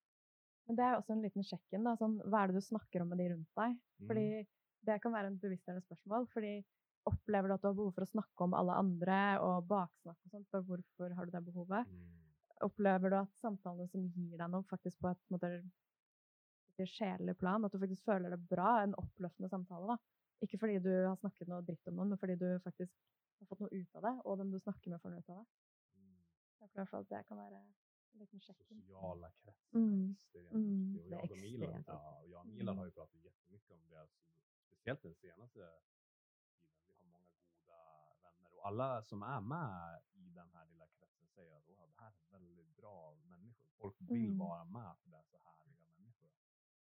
Men 0.67 0.75
det 0.75 0.83
jo 0.93 0.97
også 1.01 1.11
en 1.13 1.21
liten 1.21 1.43
sjekk-in. 1.43 1.83
da, 1.83 1.95
sånn, 1.97 2.19
Hva 2.29 2.43
er 2.43 2.47
det 2.47 2.55
du 2.55 2.61
snakker 2.61 3.01
om 3.01 3.09
med 3.09 3.17
de 3.17 3.29
rundt 3.33 3.55
deg? 3.55 3.77
mm. 3.99 4.47
Det 4.85 5.01
kan 5.01 5.11
være 5.11 5.27
en 5.27 5.37
bevisstgjørende 5.39 5.83
spørsmål. 5.85 6.27
fordi 6.33 6.63
Opplever 7.09 7.47
du 7.47 7.53
at 7.53 7.61
du 7.61 7.67
har 7.67 7.73
behov 7.73 7.93
for 7.95 8.03
å 8.05 8.09
snakke 8.11 8.43
om 8.43 8.53
alle 8.53 8.73
andre 8.75 9.39
og 9.41 9.67
baksnakke 9.67 10.19
og 10.25 10.31
sånt? 10.31 10.47
For 10.51 10.61
hvorfor 10.61 11.13
har 11.15 11.25
du 11.25 11.31
det 11.31 11.45
behovet? 11.45 11.87
Mm. 11.87 12.19
Opplever 12.61 13.09
du 13.09 13.15
at 13.15 13.31
samtalene 13.41 13.87
som 13.89 14.03
gir 14.15 14.37
deg 14.37 14.49
noe, 14.51 14.63
faktisk 14.63 14.99
på 14.99 15.09
et 15.11 15.17
på 15.27 15.33
en 15.33 15.37
måte, 15.39 15.71
sjelelig 16.85 17.37
plan, 17.39 17.65
at 17.65 17.71
du 17.71 17.79
faktisk 17.79 18.03
føler 18.05 18.29
det 18.29 18.39
bra, 18.49 18.83
en 18.83 18.93
oppløftende 18.95 19.49
samtale? 19.49 19.87
da. 19.87 19.97
Ikke 20.41 20.57
fordi 20.57 20.79
du 20.79 20.91
har 21.07 21.15
snakket 21.19 21.47
noe 21.51 21.61
dritt 21.67 21.87
om 21.91 21.97
noen, 21.99 22.09
men 22.13 22.17
fordi 22.21 22.35
du 22.39 22.47
faktisk 22.63 22.93
har 23.39 23.47
fått 23.49 23.59
noe 23.63 23.73
ut 23.75 23.95
av 23.95 24.01
det, 24.07 24.13
og 24.25 24.37
den 24.39 24.51
du 24.53 24.59
snakker 24.59 24.91
med, 24.93 25.01
får 25.03 25.09
noe 25.13 25.19
ut 25.23 25.29
av 25.33 25.41
det. 25.41 25.45
Mm. 25.99 26.15
Jeg 26.59 26.67
opplever 26.67 26.79
i 26.79 26.83
hvert 26.83 26.89
fall 26.93 27.05
at 27.05 27.09
det 27.13 27.25
kan 27.27 27.37
være 27.37 27.59
en 27.59 28.19
liten 28.23 28.39
sjekk-in. 28.45 28.81
Sociala 28.81 29.31
kretsar 29.43 29.79
Mm, 29.79 30.15
extremt 30.15 30.53
mm. 30.53 30.93
viktiga. 30.93 31.19
Och 31.19 31.25
jag 31.25 31.31
och 31.31 31.37
Milan, 31.37 31.83
ja, 31.87 32.19
och 32.23 32.29
jag 32.29 32.39
och 32.39 32.47
Milan 32.47 32.73
Mm. 32.73 32.77
har 32.77 32.85
ju 32.85 32.91
pratat 32.91 33.21
jättemycket 33.23 33.71
om 33.71 33.89
det, 33.89 34.01
alltså, 34.01 34.19
speciellt 34.67 35.01
den 35.03 35.15
senaste 35.15 35.59
tiden. 35.59 35.75
Vi 36.85 36.91
har 36.91 37.03
många 37.03 37.19
goda 37.39 37.77
vänner 38.23 38.53
och 38.57 38.67
alla 38.67 39.01
som 39.03 39.23
är 39.23 39.41
med 39.41 40.01
i 40.13 40.29
den 40.29 40.49
här 40.53 40.65
lilla 40.65 40.87
kretsen 40.87 41.27
säger 41.27 41.55
att 41.57 41.63
"Åh, 41.69 41.87
det 41.87 41.93
här 42.03 42.07
är 42.07 42.31
väldigt 42.31 42.75
bra 42.77 43.15
människor. 43.15 43.67
Folk 43.77 43.95
vill 44.01 44.25
Mm. 44.25 44.37
vara 44.37 44.63
med 44.63 44.97
för 45.03 45.09
det 45.09 45.17
är 45.17 45.23
så 45.23 45.37
människor. 45.37 45.78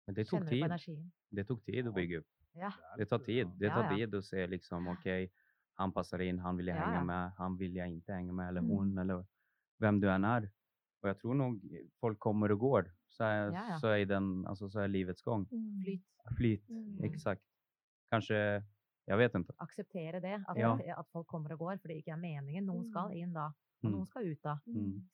Men 0.08 0.14
det 0.14 0.24
tog 0.24 0.48
tid. 0.48 0.64
Det 1.30 1.44
tog 1.44 1.64
tid 1.64 1.86
att 1.88 1.94
bygga 1.94 2.18
upp. 2.18 2.26
Ja. 2.52 2.72
är 2.94 2.98
Det 2.98 3.06
tar 3.06 3.18
tid. 3.18 3.48
Det 3.58 3.68
tar 3.70 3.84
ja. 3.84 3.96
tid 3.96 4.14
att 4.14 4.24
se 4.24 4.46
liksom, 4.46 4.88
okej, 4.88 5.32
han 5.74 5.92
passar 5.92 6.18
in, 6.18 6.38
han 6.38 6.56
vill 6.56 6.66
jag 6.66 6.76
Ja, 6.76 6.80
hänga 6.84 6.96
ja. 6.98 7.04
med, 7.04 7.32
han 7.36 7.56
vill 7.56 7.76
jag 7.76 7.88
inte 7.88 8.12
hänga 8.12 8.32
med, 8.32 8.48
eller 8.48 8.60
Mm. 8.60 8.70
hon, 8.70 8.98
eller 8.98 9.26
vem 9.78 10.00
du 10.00 10.10
än 10.10 10.24
är. 10.24 10.50
Och 11.02 11.08
jag 11.08 11.18
tror 11.18 11.34
nog 11.34 11.60
folk 12.00 12.18
kommer 12.18 12.52
och 12.52 12.58
går. 12.58 12.90
Så 13.08 13.24
är, 13.24 13.52
Ja, 13.52 13.66
ja. 13.68 13.78
Så 13.78 13.86
är, 13.88 14.06
den, 14.06 14.46
alltså, 14.46 14.70
så 14.70 14.80
är 14.80 14.88
livets 14.88 15.22
gång. 15.22 15.46
Mm. 15.52 15.82
Flyt. 15.84 16.02
Flyt, 16.36 16.68
Mm. 16.68 17.04
exakt. 17.04 17.42
Kanske, 18.10 18.64
jag 19.04 19.16
vet 19.16 19.34
inte. 19.34 19.52
Akseptere 19.56 20.20
det. 20.20 20.44
At, 20.48 20.56
Ja. 20.58 20.80
at 20.96 21.08
folk 21.12 21.26
kommer 21.26 21.52
og 21.52 21.58
går, 21.58 21.76
for 21.76 21.88
det 21.88 21.94
ikke 21.96 22.10
er 22.12 22.16
meningen. 22.16 22.84
Skal 22.90 23.04
Mm. 23.10 23.16
inn 23.16 23.32
da, 23.34 23.44
og 23.46 23.84
Mm. 23.84 23.92
noen 23.92 24.06
skal 24.06 24.22
ut 24.26 24.42
da. 24.42 24.58
Mm. 24.66 25.08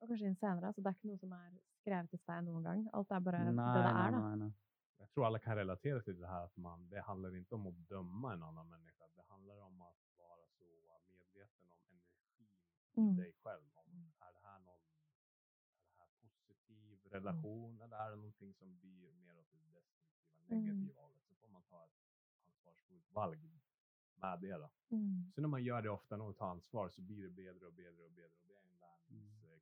Og 0.00 0.08
kanskje 0.08 0.26
inn 0.26 0.36
senere. 0.36 0.72
Så 0.72 0.80
det 0.82 0.90
er 0.90 0.96
ikke 0.98 1.08
noe 1.12 1.18
som 1.22 1.32
er 1.32 1.50
skrevet 1.80 2.12
i 2.12 2.20
stein 2.24 2.44
noen 2.48 2.64
gang. 2.68 2.84
Alt 2.92 3.10
er 3.10 3.20
bare 3.20 3.40
Nej, 3.44 3.50
det 3.50 3.82
det 3.82 3.90
er, 3.90 4.10
da. 4.10 4.20
nej, 4.20 4.36
nej. 4.36 4.52
Jag 4.98 5.10
tror 5.10 5.26
alla 5.26 5.38
kan 5.38 5.56
relatera 5.56 6.00
till 6.02 6.20
det 6.20 6.26
här 6.26 6.44
att 6.44 6.56
man, 6.56 6.88
det 6.88 7.00
handlar 7.00 7.36
inte 7.36 7.54
om 7.54 7.66
att 7.66 7.74
döma 7.88 8.32
en 8.32 8.42
annan 8.42 8.68
människa. 8.68 9.04
Det 9.16 9.22
handlar 9.28 9.60
om 9.60 9.80
att 9.80 9.96
vara 10.16 10.46
så 10.58 10.64
medveten 11.08 11.70
om 11.70 11.78
energin 11.90 12.48
i 12.94 13.00
Mm. 13.00 13.16
dig 13.16 13.32
själv. 13.42 13.64
Om, 13.74 13.86
Mm. 13.92 14.12
är 14.20 14.32
det 14.32 14.38
här 14.48 14.58
någon 14.58 14.80
är 15.80 15.90
det 15.90 15.98
här 15.98 16.08
positiv 16.20 16.98
relation 17.10 17.80
eller 17.80 17.96
är 17.96 18.10
det 18.10 18.16
någonting 18.16 18.54
som 18.54 18.78
blir 18.78 19.12
mer 19.12 19.38
åt 19.38 19.50
det 19.52 19.58
destruktiva, 19.78 20.54
Mm. 20.54 20.64
negativa 20.64 21.00
hållet? 21.02 21.22
Så 21.28 21.34
får 21.34 21.48
man 21.48 21.62
ta 21.62 21.84
ett 21.84 21.98
ansvarsfullt 22.46 23.10
valg 23.12 23.40
med 24.14 24.40
det 24.40 24.52
då. 24.58 24.70
Mm. 24.90 25.32
Så 25.34 25.40
när 25.40 25.48
man 25.48 25.62
gör 25.64 25.82
det 25.82 25.90
ofta 25.90 26.22
och 26.22 26.36
tar 26.36 26.46
ansvar 26.50 26.88
så 26.88 27.00
blir 27.00 27.22
det 27.22 27.30
bättre 27.30 27.66
och 27.66 27.72
bättre 27.72 28.02
och 28.04 28.10
bättre 28.12 28.40
och 28.42 28.48
det 28.48 28.53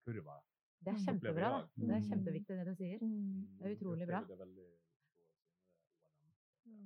är 0.07 0.13
lärningskurva. 0.13 0.43
Det 0.81 0.91
er 0.91 0.95
Mm. 0.95 1.05
kjempebra, 1.07 1.49
da. 1.51 1.59
jeg. 1.59 1.69
Det 1.77 1.95
er 1.95 1.99
Mm. 1.99 2.11
kjempeviktig 2.11 2.57
det 2.57 2.65
du 2.67 2.75
sier. 2.75 2.99
Mm. 3.03 3.59
Det 3.59 3.65
är 3.69 3.73
otroligt 3.77 4.09
bra. 4.09 4.25
Jag 4.29 4.39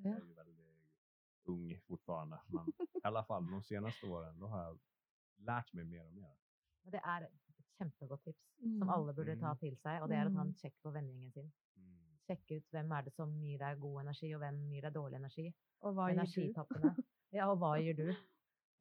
Det 0.03 0.09
är 0.09 0.21
ju 0.27 0.35
väldigt 0.35 0.67
ung 1.45 1.81
fortfarande, 1.89 2.39
men 2.49 2.67
i 2.95 3.01
alla 3.03 3.25
fall 3.25 3.51
de 3.51 3.63
senaste 3.63 4.07
åren 4.07 4.39
då 4.39 4.47
har 4.47 4.63
jag 4.63 4.79
lärt 5.37 5.73
mig 5.73 5.85
mer 5.85 6.07
och 6.07 6.13
mer. 6.13 6.35
Men 6.83 6.91
det 6.93 7.01
er 7.05 7.23
et 7.23 7.33
kjempegodt 7.79 8.25
tips 8.25 8.57
som 8.79 8.89
alle 8.89 9.13
burde 9.15 9.37
ta 9.41 9.47
Mm. 9.51 9.59
til 9.59 9.77
seg, 9.77 10.03
og 10.03 10.09
det 10.09 10.17
er 10.17 10.27
å 10.29 10.35
ta 10.35 10.41
en 10.41 10.55
sjekk 10.55 10.75
på 10.83 10.91
vennegjengen 10.93 11.33
sin. 11.33 11.53
Sjekke 12.27 12.57
ut 12.57 12.65
hvem 12.73 12.93
er 12.93 13.03
det 13.03 13.13
som 13.13 13.41
gir 13.43 13.59
deg 13.59 13.81
god 13.81 14.01
energi, 14.01 14.35
og 14.35 14.41
hvem 14.41 14.71
gir 14.71 14.81
deg 14.83 14.93
dårlig 14.95 15.17
energi. 15.17 15.55
Og 15.83 15.95
hva 15.95 16.09
gir 16.11 16.53
du? 16.55 17.03
Ja, 17.33 17.51
og 17.51 17.59
hva 17.59 17.79
gir 17.81 17.95
du? 17.95 18.09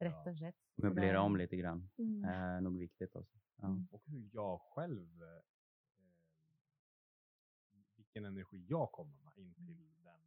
Og 0.00 0.36
slett. 0.36 0.54
Så 0.76 0.82
Möblera 0.82 1.12
det- 1.12 1.18
om 1.18 1.36
lite 1.36 1.56
grann. 1.56 1.88
Mm. 1.98 2.24
är 2.24 2.60
nog 2.60 2.78
viktigt. 2.78 3.16
Alltså. 3.16 3.38
Mm. 3.62 3.86
Och 3.90 4.02
hur 4.06 4.28
jag 4.32 4.60
själv, 4.60 5.22
eh, 5.22 5.42
vilken 7.96 8.24
energi 8.24 8.66
jag 8.68 8.92
kommer 8.92 9.18
med 9.20 9.32
in 9.38 9.54
till 9.54 10.02
den, 10.02 10.20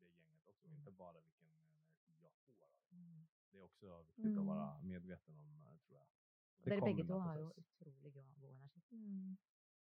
det 0.00 0.06
gänget 0.06 0.48
också. 0.48 0.68
Inte 0.68 0.90
bara 0.90 1.20
vilken 1.20 1.48
energi 1.48 2.16
jag 2.22 2.32
får. 2.46 2.54
det. 2.60 2.96
Mm. 2.96 3.26
Det 3.50 3.58
är 3.58 3.62
också 3.64 4.02
viktigt 4.02 4.24
Mm. 4.24 4.38
att 4.38 4.46
vara 4.46 4.82
medveten 4.82 5.38
om, 5.38 5.62
eh, 5.62 5.76
tror 5.86 5.98
jag. 5.98 6.06
Og 6.60 6.64
Dere 6.66 6.80
begge 6.80 7.04
to 7.08 7.18
har 7.18 7.38
jo 7.38 7.52
utrolig 7.56 8.12
god, 8.14 8.44
energi. 8.44 8.82
Mm. 8.90 9.36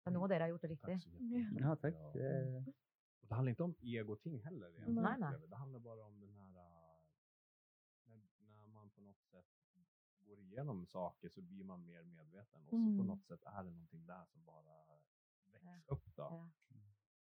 Så 0.04 0.10
noe 0.10 0.28
dere 0.28 0.42
har 0.42 0.48
gjort 0.48 0.62
det 0.62 0.68
riktig. 0.68 1.00
Tack. 1.02 1.06
Ja, 1.60 1.76
tack. 1.76 1.94
Ja. 1.94 2.12
Det- 2.12 2.64
Och 3.20 3.28
det 3.28 3.34
handlar 3.34 3.50
inte 3.50 3.62
om 3.62 3.74
egoting 3.82 4.42
heller. 4.44 4.68
egentligen, 4.70 5.02
Nej, 5.02 5.18
nej. 5.18 5.48
Det 5.48 5.56
handlar 5.56 5.80
bara 5.80 6.04
om 6.04 6.20
den 6.20 6.30
här... 6.34 6.56
äh, 6.56 6.96
När, 8.06 8.20
när 8.38 8.66
man 8.66 8.90
på 8.90 9.00
något 9.00 9.20
sätt 9.22 9.46
går 10.26 10.38
igenom 10.56 10.86
saker 10.86 11.28
så 11.28 11.40
blir 11.42 11.64
man 11.64 11.86
mer 11.86 12.02
medveten. 12.02 12.62
Och 12.64 12.70
så 12.70 12.76
på 12.76 12.76
Mm. 12.76 13.06
något 13.06 13.24
sätt 13.26 13.42
är 13.44 13.62
det 13.64 13.70
någonting 13.70 14.06
där 14.06 14.24
som 14.24 14.44
bara 14.44 14.84
väcks 15.52 15.88
upp. 15.88 16.04
Då. 16.16 16.22
Ja. 16.22 16.48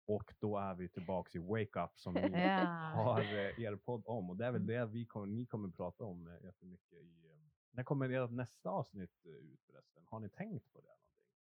Och 0.07 0.33
då 0.39 0.57
är 0.57 0.75
vi 0.75 0.89
tillbaks 0.89 1.35
i 1.35 1.39
Wake 1.39 1.79
Up 1.83 1.99
som 1.99 2.13
ni 2.13 2.21
Ja. 2.33 2.65
har 2.95 3.21
eh, 3.21 3.59
er 3.59 3.75
podd 3.75 4.03
om. 4.05 4.29
Och 4.29 4.37
det 4.37 4.45
är 4.45 4.51
väl 4.51 4.61
Mm. 4.61 4.75
det 4.75 4.85
vi 4.85 5.05
kommer, 5.05 5.27
ni 5.27 5.45
kommer 5.45 5.69
prata 5.69 6.03
om 6.03 6.27
eh, 6.27 6.43
jättemycket 6.43 6.93
i... 6.93 7.29
eh, 7.31 7.39
När 7.71 7.83
kommer 7.83 8.09
ert 8.09 8.31
nästa 8.31 8.69
avsnitt 8.69 9.25
ut 9.25 9.61
förresten? 9.65 10.03
Har 10.05 10.19
ni 10.19 10.29
tänkt 10.29 10.73
på 10.73 10.81
det? 10.81 10.87
Någonting? 10.87 11.35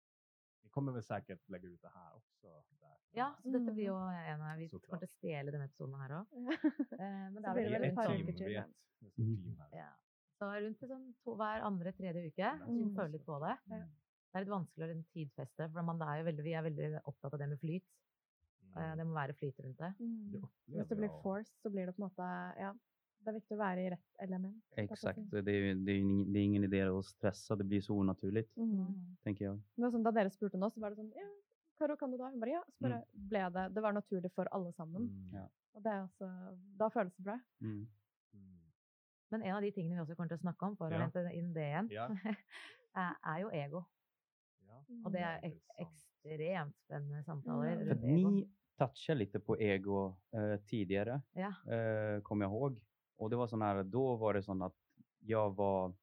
Ni 0.63 0.69
kommer 0.69 0.91
väl 0.91 1.04
säkert 1.04 1.49
lägga 1.49 1.67
ut 1.69 1.82
det 1.82 1.89
här 1.93 2.15
också? 2.15 2.63
Där. 2.80 2.97
Ja, 3.12 3.36
så 3.43 3.49
dette 3.49 3.71
blir 3.71 3.89
Mm. 3.89 4.34
en 4.34 4.41
av 4.41 4.58
Vi 4.58 4.69
kommer 4.69 4.97
til 4.99 5.08
å 5.08 5.12
stjele 5.21 5.51
denne 5.51 5.65
episoden 5.65 5.95
her 6.01 6.10
òg. 6.19 6.27
Men 7.34 7.41
det 7.43 7.47
är 7.49 7.82
ett 7.82 7.95
team, 7.95 8.25
vi 8.25 8.56
är 8.56 8.62
ett, 8.62 8.75
Mm. 9.01 9.12
team 9.43 9.58
här. 9.60 9.69
ja. 9.71 9.89
Så 10.41 10.47
rundt 10.49 10.80
sånn 10.82 11.08
to, 11.23 11.36
hver 11.38 11.62
andre, 11.67 11.91
tredje 11.93 12.23
uke. 12.32 12.51
Mm. 12.65 12.95
føler 12.97 13.12
litt 13.13 13.25
på 13.27 13.36
det. 13.43 13.56
Mm. 13.69 13.82
Det 14.32 14.39
er 14.39 14.45
litt 14.45 14.54
vanskeligere 14.56 14.95
enn 14.95 15.04
tidfeste, 15.13 15.67
for 15.73 15.84
man 15.86 16.01
er 16.01 16.21
jo 16.21 16.30
veldig, 16.32 16.43
vi 16.47 16.54
er 16.58 16.63
veldig 16.65 16.88
opptatt 17.06 17.34
av 17.36 17.39
det 17.43 17.49
med 17.51 17.60
flyt. 17.62 17.84
Eh, 17.84 17.89
Mm. 18.71 18.97
Det 18.97 19.06
må 19.06 19.13
være 19.17 19.34
flyt 19.36 19.58
rundt 19.60 19.77
det. 19.84 19.93
Mm. 19.99 20.41
Hvis 20.71 20.88
det 20.88 20.95
blir 20.97 21.10
jag. 21.10 21.21
forced, 21.21 21.54
så 21.62 21.69
blir 21.69 21.86
det 21.86 21.93
på 21.95 22.01
en 22.01 22.08
måte 22.10 22.27
Ja, 22.58 22.69
det 23.21 23.27
er 23.27 23.34
viktig 23.39 23.56
å 23.58 23.60
være 23.60 23.82
i 23.86 23.89
rett 23.91 24.15
element. 24.23 24.63
Exakt, 24.77 25.19
det 25.32 25.38
är, 25.39 25.41
det, 25.75 25.91
är 25.91 25.97
ingen, 25.99 26.34
det 26.34 26.39
är 26.39 26.43
ingen 26.43 26.63
idé 26.63 26.82
att 26.88 27.06
stressa, 27.06 27.56
det 27.56 27.63
blir 27.65 27.82
så 27.82 27.93
onaturligt, 27.93 28.56
Mm. 28.58 29.17
tänker 29.23 29.45
jag. 29.45 29.60
Det 29.75 29.82
var 29.84 29.91
sånn, 29.91 30.04
da 30.04 30.12
dere 30.12 30.30
spurte 30.32 30.58
nå, 30.58 30.69
så 30.71 30.80
var 30.80 30.89
det 30.89 30.95
sånn 31.04 31.12
Ja, 31.15 31.27
Karo, 31.77 31.97
kan 31.97 32.12
du 32.12 32.17
da? 32.17 32.30
Hun 32.30 32.39
bare 32.39 32.49
ja. 32.51 32.63
Så 32.80 32.82
bare 32.88 33.04
ble 33.13 33.49
det 33.49 33.73
Det 33.75 33.82
var 33.82 33.91
naturlig 33.93 34.32
for 34.32 34.47
alle 34.51 34.71
sammen. 34.73 35.01
Mm. 35.10 35.34
Ja. 35.34 35.47
Og 35.75 35.84
det 35.84 35.91
er 35.91 36.01
også 36.08 36.58
Da 36.77 36.89
føles 36.89 37.13
det 37.15 37.23
bra. 37.25 37.39
Mm. 37.62 37.88
Mm. 39.31 39.39
Men 39.39 39.49
en 39.49 39.55
av 39.55 39.61
de 39.61 39.71
tingene 39.71 39.95
vi 39.95 40.01
også 40.01 40.15
kommer 40.15 40.29
til 40.29 40.37
å 40.37 40.41
snakke 40.41 40.65
om, 40.65 40.75
for 40.77 40.89
å 40.89 40.93
Ja. 40.93 40.99
hente 40.99 41.33
inn 41.33 41.53
det 41.53 41.61
igjen, 41.67 41.89
Ja. 41.91 42.07
er, 43.23 43.39
jo 43.41 43.49
ego. 43.51 43.83
Ja. 44.67 44.79
Og 45.05 45.11
det 45.11 45.21
er 45.21 45.39
er 45.43 45.45
ek 45.47 45.61
ekstremt 45.79 46.75
spennende 46.85 47.23
samtaler 47.23 47.77
Mm. 47.77 47.87
För 47.87 47.95
ego. 48.07 48.29
ni 48.29 48.49
touchade 48.77 49.19
lite 49.19 49.39
på 49.39 49.57
ego 49.57 50.17
eh, 50.33 50.57
tidigare, 50.65 51.21
Ja. 51.33 51.53
eh, 51.71 52.21
kommer 52.21 52.45
jag 52.45 52.51
ihåg. 52.51 52.79
Och 53.17 53.29
det 53.29 53.35
var 53.35 53.47
sån 53.47 53.61
här, 53.61 53.83
då 53.83 54.15
var 54.15 54.33
det 54.33 54.43
sån 54.43 54.61
att 54.61 54.75
jag 55.19 55.55
var, 55.55 55.93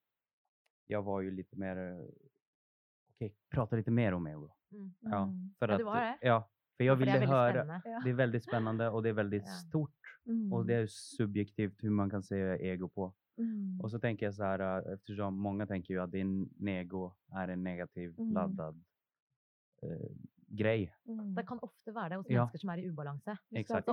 jag 0.86 1.02
var 1.02 1.20
ju 1.20 1.30
lite 1.30 1.56
mer, 1.56 1.76
eh, 1.76 2.04
okej, 3.14 3.34
prata 3.50 3.76
lite 3.76 3.90
mer 3.90 4.12
om 4.14 4.26
ego. 4.26 4.50
Mm. 4.72 4.94
Ja, 5.00 5.22
Mm. 5.22 5.54
för 5.58 5.68
Ja, 5.68 5.74
att, 5.74 5.78
det 5.78 5.84
var 5.84 6.00
det. 6.00 6.18
Ja, 6.22 6.50
för 6.76 6.84
jag 6.84 6.98
For 6.98 7.04
det 7.04 7.10
er 7.10 7.14
ville 7.20 7.26
höra, 7.26 7.52
spennende. 7.64 7.82
Ja. 7.84 8.00
det 8.04 8.10
är 8.10 8.14
väldigt 8.14 8.44
spännande 8.44 8.88
och 8.90 9.02
det 9.02 9.08
är 9.08 9.12
väldigt 9.12 9.46
Ja. 9.46 9.52
stort 9.52 9.97
Mm. 10.28 10.52
och 10.52 10.66
det 10.66 10.74
är 10.74 10.86
subjektivt 10.86 11.84
hur 11.84 11.90
man 11.90 12.10
kan 12.10 12.22
se 12.22 12.36
ego 12.60 12.88
på. 12.88 13.12
Mm. 13.38 13.80
Och 13.80 13.90
så 13.90 13.98
tänker 13.98 14.26
jag 14.26 14.34
så 14.34 14.42
här, 14.42 14.60
eh, 14.86 14.92
eftersom 14.92 15.34
många 15.38 15.66
tänker 15.66 15.94
ju 15.94 16.00
att 16.00 16.12
din 16.12 16.50
ego 16.68 17.12
är 17.32 17.48
en 17.48 17.62
negativ 17.62 18.14
Mm. 18.18 18.32
laddad 18.32 18.84
eh, 19.82 20.10
grej. 20.46 20.94
Mm. 21.06 21.34
Det 21.34 21.46
kan 21.46 21.58
ofte 21.62 21.92
være 21.92 22.08
det 22.08 22.16
hos 22.16 22.26
Ja. 22.30 22.34
mennesker 22.40 22.58
som 22.58 22.70
er 22.70 22.76
i 22.78 22.86
er 22.86 23.38
Exakt. 23.60 23.86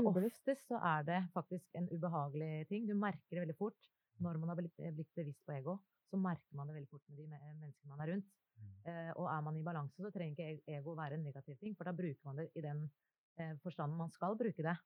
Så 0.68 0.76
er 0.78 1.04
det 1.04 1.28
faktisk 1.34 1.70
en 1.76 1.90
ubehagelig 1.92 2.68
ting. 2.68 2.88
Du 2.88 2.94
merker 2.94 3.30
det 3.36 3.40
veldig 3.40 3.58
fort 3.58 3.90
når 4.20 4.38
man 4.38 4.50
har 4.50 4.56
blitt, 4.56 4.76
blitt 4.96 5.16
bevisst 5.16 5.46
på 5.46 5.52
ego. 5.52 5.78
Så 6.10 6.18
merker 6.18 6.56
man 6.56 6.68
det 6.68 6.76
veldig 6.76 6.90
fort 6.90 7.02
med 7.10 7.18
de 7.18 7.28
menneskene 7.28 7.90
man 7.90 8.00
er 8.00 8.14
rundt. 8.14 8.26
Eh, 8.86 9.12
og 9.18 9.28
er 9.28 9.42
man 9.42 9.58
i 9.58 9.64
balanse, 9.64 9.98
så 10.02 10.12
trenger 10.12 10.36
ikke 10.36 10.64
e- 10.68 10.78
ego 10.78 10.94
være 10.96 11.16
en 11.18 11.24
negativ 11.24 11.58
ting, 11.58 11.76
for 11.76 11.84
da 11.84 11.92
bruker 11.92 12.22
man 12.26 12.38
det 12.38 12.50
i 12.56 12.62
den 12.62 12.92
eh, 13.40 13.56
forstanden 13.64 13.98
man 13.98 14.12
skal 14.12 14.38
bruke 14.38 14.64
det. 14.64 14.78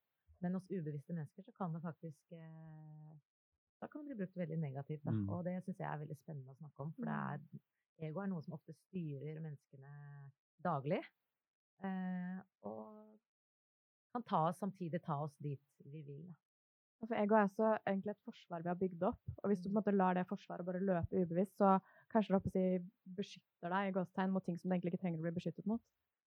Men 0.42 0.56
hos 0.56 0.70
ubevisste 0.72 1.14
mennesker 1.16 1.44
så 1.44 1.52
kan 1.58 1.74
det 1.76 1.82
faktisk 1.84 2.32
eh, 2.38 3.16
Da 3.82 3.88
kan 3.88 4.02
det 4.02 4.12
bli 4.12 4.20
brukt 4.22 4.38
veldig 4.38 4.58
negativt. 4.60 5.06
Mm. 5.08 5.30
Og 5.30 5.46
det 5.48 5.58
syns 5.64 5.80
jeg 5.80 5.88
er 5.88 6.02
veldig 6.02 6.18
spennende 6.20 6.52
å 6.52 6.60
snakke 6.60 6.84
om. 6.84 6.92
For 6.98 7.08
det 7.08 7.16
er, 7.16 7.64
ego 8.10 8.20
er 8.24 8.28
noe 8.32 8.44
som 8.44 8.58
ofte 8.58 8.76
styrer 8.76 9.40
menneskene 9.44 9.94
daglig. 10.64 11.00
Eh, 11.84 12.40
og 12.68 13.18
kan 14.12 14.26
ta 14.28 14.42
oss, 14.50 14.60
samtidig 14.60 15.02
ta 15.06 15.22
oss 15.24 15.36
dit 15.40 15.62
vi 15.86 16.02
vil. 16.04 16.26
Da. 16.28 16.36
Ja, 17.00 17.08
For 17.08 17.16
ego 17.22 17.36
er 17.40 17.46
også 17.48 17.68
egentlig 17.88 18.12
et 18.12 18.26
forsvar 18.28 18.64
vi 18.66 18.72
har 18.74 18.80
bygd 18.82 19.04
opp. 19.08 19.22
Og 19.44 19.48
hvis 19.52 19.62
du 19.64 19.70
på 19.70 19.72
en 19.72 19.76
Mm. 19.78 19.80
måte 19.80 19.96
lar 19.96 20.14
det 20.18 20.28
forsvaret 20.28 20.66
bare 20.66 20.84
løpe 20.84 21.22
ubevisst, 21.24 21.56
så 21.56 21.80
kanskje 22.12 22.40
det 22.42 22.52
si, 22.52 22.64
beskytter 23.16 23.70
deg 23.72 23.88
i 23.88 23.96
gåstegn 23.96 24.32
mot 24.36 24.44
ting 24.44 24.58
som 24.60 24.68
du 24.70 24.76
egentlig 24.76 24.94
ikke 24.94 25.04
trenger 25.06 25.20
å 25.20 25.28
bli 25.28 25.38
beskyttet 25.40 25.66
mot. 25.66 25.82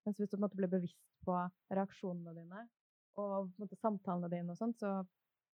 Mens 0.07 0.17
hvis 0.17 0.31
du 0.31 0.37
på 0.37 0.41
en 0.41 0.47
måte 0.49 0.57
blir 0.57 0.73
bevisst 0.73 0.97
på 1.27 1.37
reaksjonene 1.71 2.35
dine 2.35 2.69
og 3.21 3.33
på 3.33 3.57
en 3.57 3.65
måte 3.65 3.79
samtalene 3.81 4.31
dine, 4.33 4.55
og 4.55 4.59
sånt, 4.59 4.79
så 4.81 5.03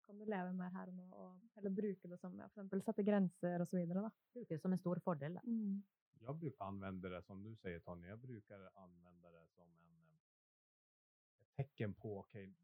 kan 0.06 0.18
du 0.18 0.24
leve 0.24 0.54
mer 0.56 0.72
her 0.72 0.88
og 0.88 0.96
nå 0.96 1.06
og 1.20 1.32
heller 1.56 1.74
bruke 1.74 2.08
det 2.08 2.18
som 2.20 2.36
ja, 2.38 2.46
for 2.46 2.60
eksempel 2.60 2.82
sette 2.84 3.04
grenser 3.04 3.64
osv. 3.64 3.82
Bruker 4.34 4.54
det 4.54 4.60
som 4.62 4.72
en 4.72 4.80
stor 4.80 5.00
fordel. 5.04 5.34
Da. 5.36 5.42
Mm. 5.44 5.82
Jag 6.20 6.36
brukar 6.36 6.64
använda 6.64 7.08
det 7.08 7.22
som 7.22 7.42
du 7.42 7.56
säger 7.56 7.80
Tony, 7.80 8.08
jag 8.08 8.18
brukar 8.18 8.70
använda 8.74 9.30
det 9.30 9.46
som 9.48 9.68
en, 9.74 10.00
eh, 10.02 11.40
ett 11.40 11.56
tecken 11.56 11.94
på, 11.94 12.18
okej, 12.18 12.54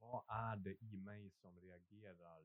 vad 0.00 0.22
är 0.28 0.56
det 0.56 0.74
i 0.84 0.96
mig 0.96 1.30
som 1.30 1.60
reagerar 1.60 2.42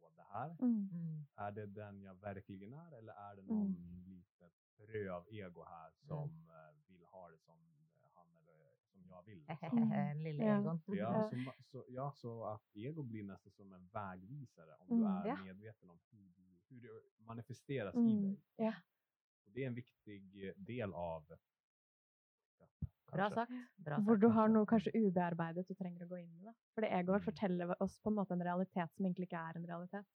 på 0.00 0.08
det 0.16 0.22
här? 0.22 0.56
Mm. 0.60 0.88
Mm. 0.92 1.26
Är 1.36 1.52
det 1.52 1.66
den 1.66 2.02
jag 2.02 2.14
verkligen 2.14 2.72
är 2.72 2.92
eller 2.92 3.12
är 3.12 3.36
det 3.36 3.42
någon 3.42 3.76
litet 4.06 4.52
frö 4.76 5.12
av 5.12 5.26
ego 5.28 5.64
här 5.64 5.90
som 5.90 6.50
eh, 6.50 6.74
vill 6.86 7.04
ha 7.04 7.28
det 7.28 7.38
som 7.38 7.58
eh, 8.02 8.08
han 8.14 8.36
eller 8.36 8.74
som 8.92 8.99
jag 9.10 9.22
vill? 9.22 9.44
liksom? 9.48 9.90
Den 9.90 10.22
lille 10.22 10.44
Ja. 10.44 10.60
Egon. 10.60 10.80
Ja, 10.86 11.30
så, 11.30 11.52
så, 11.64 11.84
ja, 11.88 12.12
så 12.12 12.44
att 12.44 12.62
ego 12.76 13.02
blir 13.02 13.22
nästan 13.24 13.52
som 13.52 13.72
en 13.72 13.86
vägvisare 13.88 14.74
om 14.78 14.88
du 14.88 14.94
Mm, 14.94 15.06
är 15.16 15.26
ja. 15.26 15.36
medveten 15.44 15.90
om 15.90 15.98
hur, 16.10 16.32
du, 16.36 16.60
hur 16.68 16.80
det 16.80 17.24
manifesteras 17.24 17.94
i 17.94 17.98
Mm. 17.98 18.22
dig. 18.22 18.40
Ja. 18.56 18.74
Och 19.46 19.52
det 19.52 19.62
är 19.62 19.66
en 19.66 19.74
viktig 19.74 20.54
del 20.56 20.94
av 20.94 21.26
Bra 23.12 23.30
sagt. 23.30 23.52
Bra 23.76 23.96
Hvor 23.98 24.14
sagt. 24.14 24.20
du 24.20 24.26
har 24.28 24.48
noe 24.48 24.66
kanskje 24.66 24.90
ubearbeidet 24.94 25.66
du 25.68 25.74
trenger 25.74 26.04
å 26.04 26.08
gå 26.08 26.18
inn 26.20 26.36
i. 26.36 26.44
Da. 26.44 26.52
Fordi 26.74 26.86
egoet 26.86 27.22
Mm. 27.22 27.24
forteller 27.24 27.82
oss 27.82 27.98
på 28.00 28.08
en 28.10 28.14
måte 28.14 28.32
en 28.34 28.42
realitet 28.44 28.92
som 28.94 29.04
egentlig 29.06 29.26
ikke 29.26 29.40
er 29.50 29.56
en 29.56 29.66
realitet. 29.66 30.06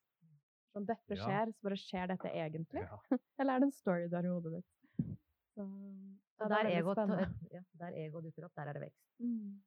Sånn, 0.74 0.86
dette 0.86 1.16
Ja. 1.16 1.26
skjer, 1.26 1.52
så 1.54 1.62
bare 1.64 1.76
skjer 1.78 2.08
dette 2.08 2.28
egentlig? 2.32 2.82
Ja. 2.82 3.00
Eller 3.40 3.56
er 3.56 3.60
det 3.60 3.66
en 3.66 3.72
story 3.72 4.08
du 4.08 4.16
har 4.16 4.24
i 4.24 4.28
hodet 4.28 4.54
ditt? 4.54 5.18
Så 5.56 5.66
ja, 6.40 6.46
er 6.46 6.50
der 6.50 6.58
veldig 6.58 6.78
ego, 6.80 6.94
ja, 7.56 7.62
der 7.80 7.98
ego 8.06 8.22
dukker 8.22 8.46
opp, 8.46 8.56
der 8.56 8.68
er 8.68 8.74
det 8.74 8.82
vekst. 8.82 9.02
Mm. 9.20 9.64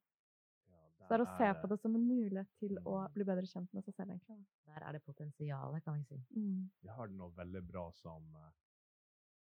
Ja, 0.68 1.06
Så 1.06 1.08
det 1.08 1.20
er 1.20 1.24
å 1.24 1.36
se 1.38 1.50
på 1.60 1.66
det 1.72 1.80
som 1.80 1.94
en 1.94 2.06
mulighet 2.08 2.48
til 2.60 2.78
å 2.84 2.94
Mm. 2.98 3.12
bli 3.14 3.24
bedre 3.24 3.46
kjent 3.46 3.72
med 3.72 3.84
seg 3.84 3.94
selv, 3.94 4.10
egentlig. 4.10 4.46
Der 4.66 4.82
er 4.88 4.92
det 4.92 5.02
potensialet, 5.04 5.84
kan 5.84 5.94
vi 5.98 6.04
si. 6.04 6.18
Mm. 6.36 6.70
Jag 6.80 6.92
hörde 6.94 7.12
något 7.14 7.34
väldigt 7.38 7.64
bra 7.64 7.92
som 7.92 8.34
eh, 8.36 8.50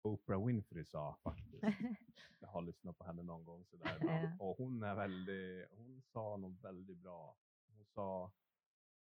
Oprah 0.03 0.45
Winfrey 0.45 0.85
sa 0.85 1.15
faktiskt. 1.23 1.63
Jag 2.39 2.47
har 2.47 2.61
lyssnat 2.61 2.97
på 2.97 3.03
henne 3.03 3.23
någon 3.23 3.45
gång 3.45 3.65
sådär. 3.65 3.97
Ja. 4.01 4.31
Och 4.39 4.57
hon 4.57 4.83
är 4.83 4.95
väldigt, 4.95 5.67
hon 5.71 6.01
sa 6.01 6.37
något 6.37 6.63
väldigt 6.63 6.97
bra. 6.97 7.35
Hon 7.67 7.85
sa 7.85 8.31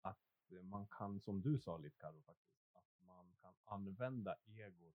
att 0.02 0.50
eh, 0.52 0.62
man 0.62 0.86
kan, 0.86 1.20
som 1.20 1.42
du 1.42 1.58
sa 1.58 1.76
lite 1.78 1.96
Karo 1.96 2.22
faktiskt, 2.22 2.74
att 2.74 3.02
man 3.06 3.34
kan 3.40 3.54
använda 3.64 4.36
egot 4.46 4.94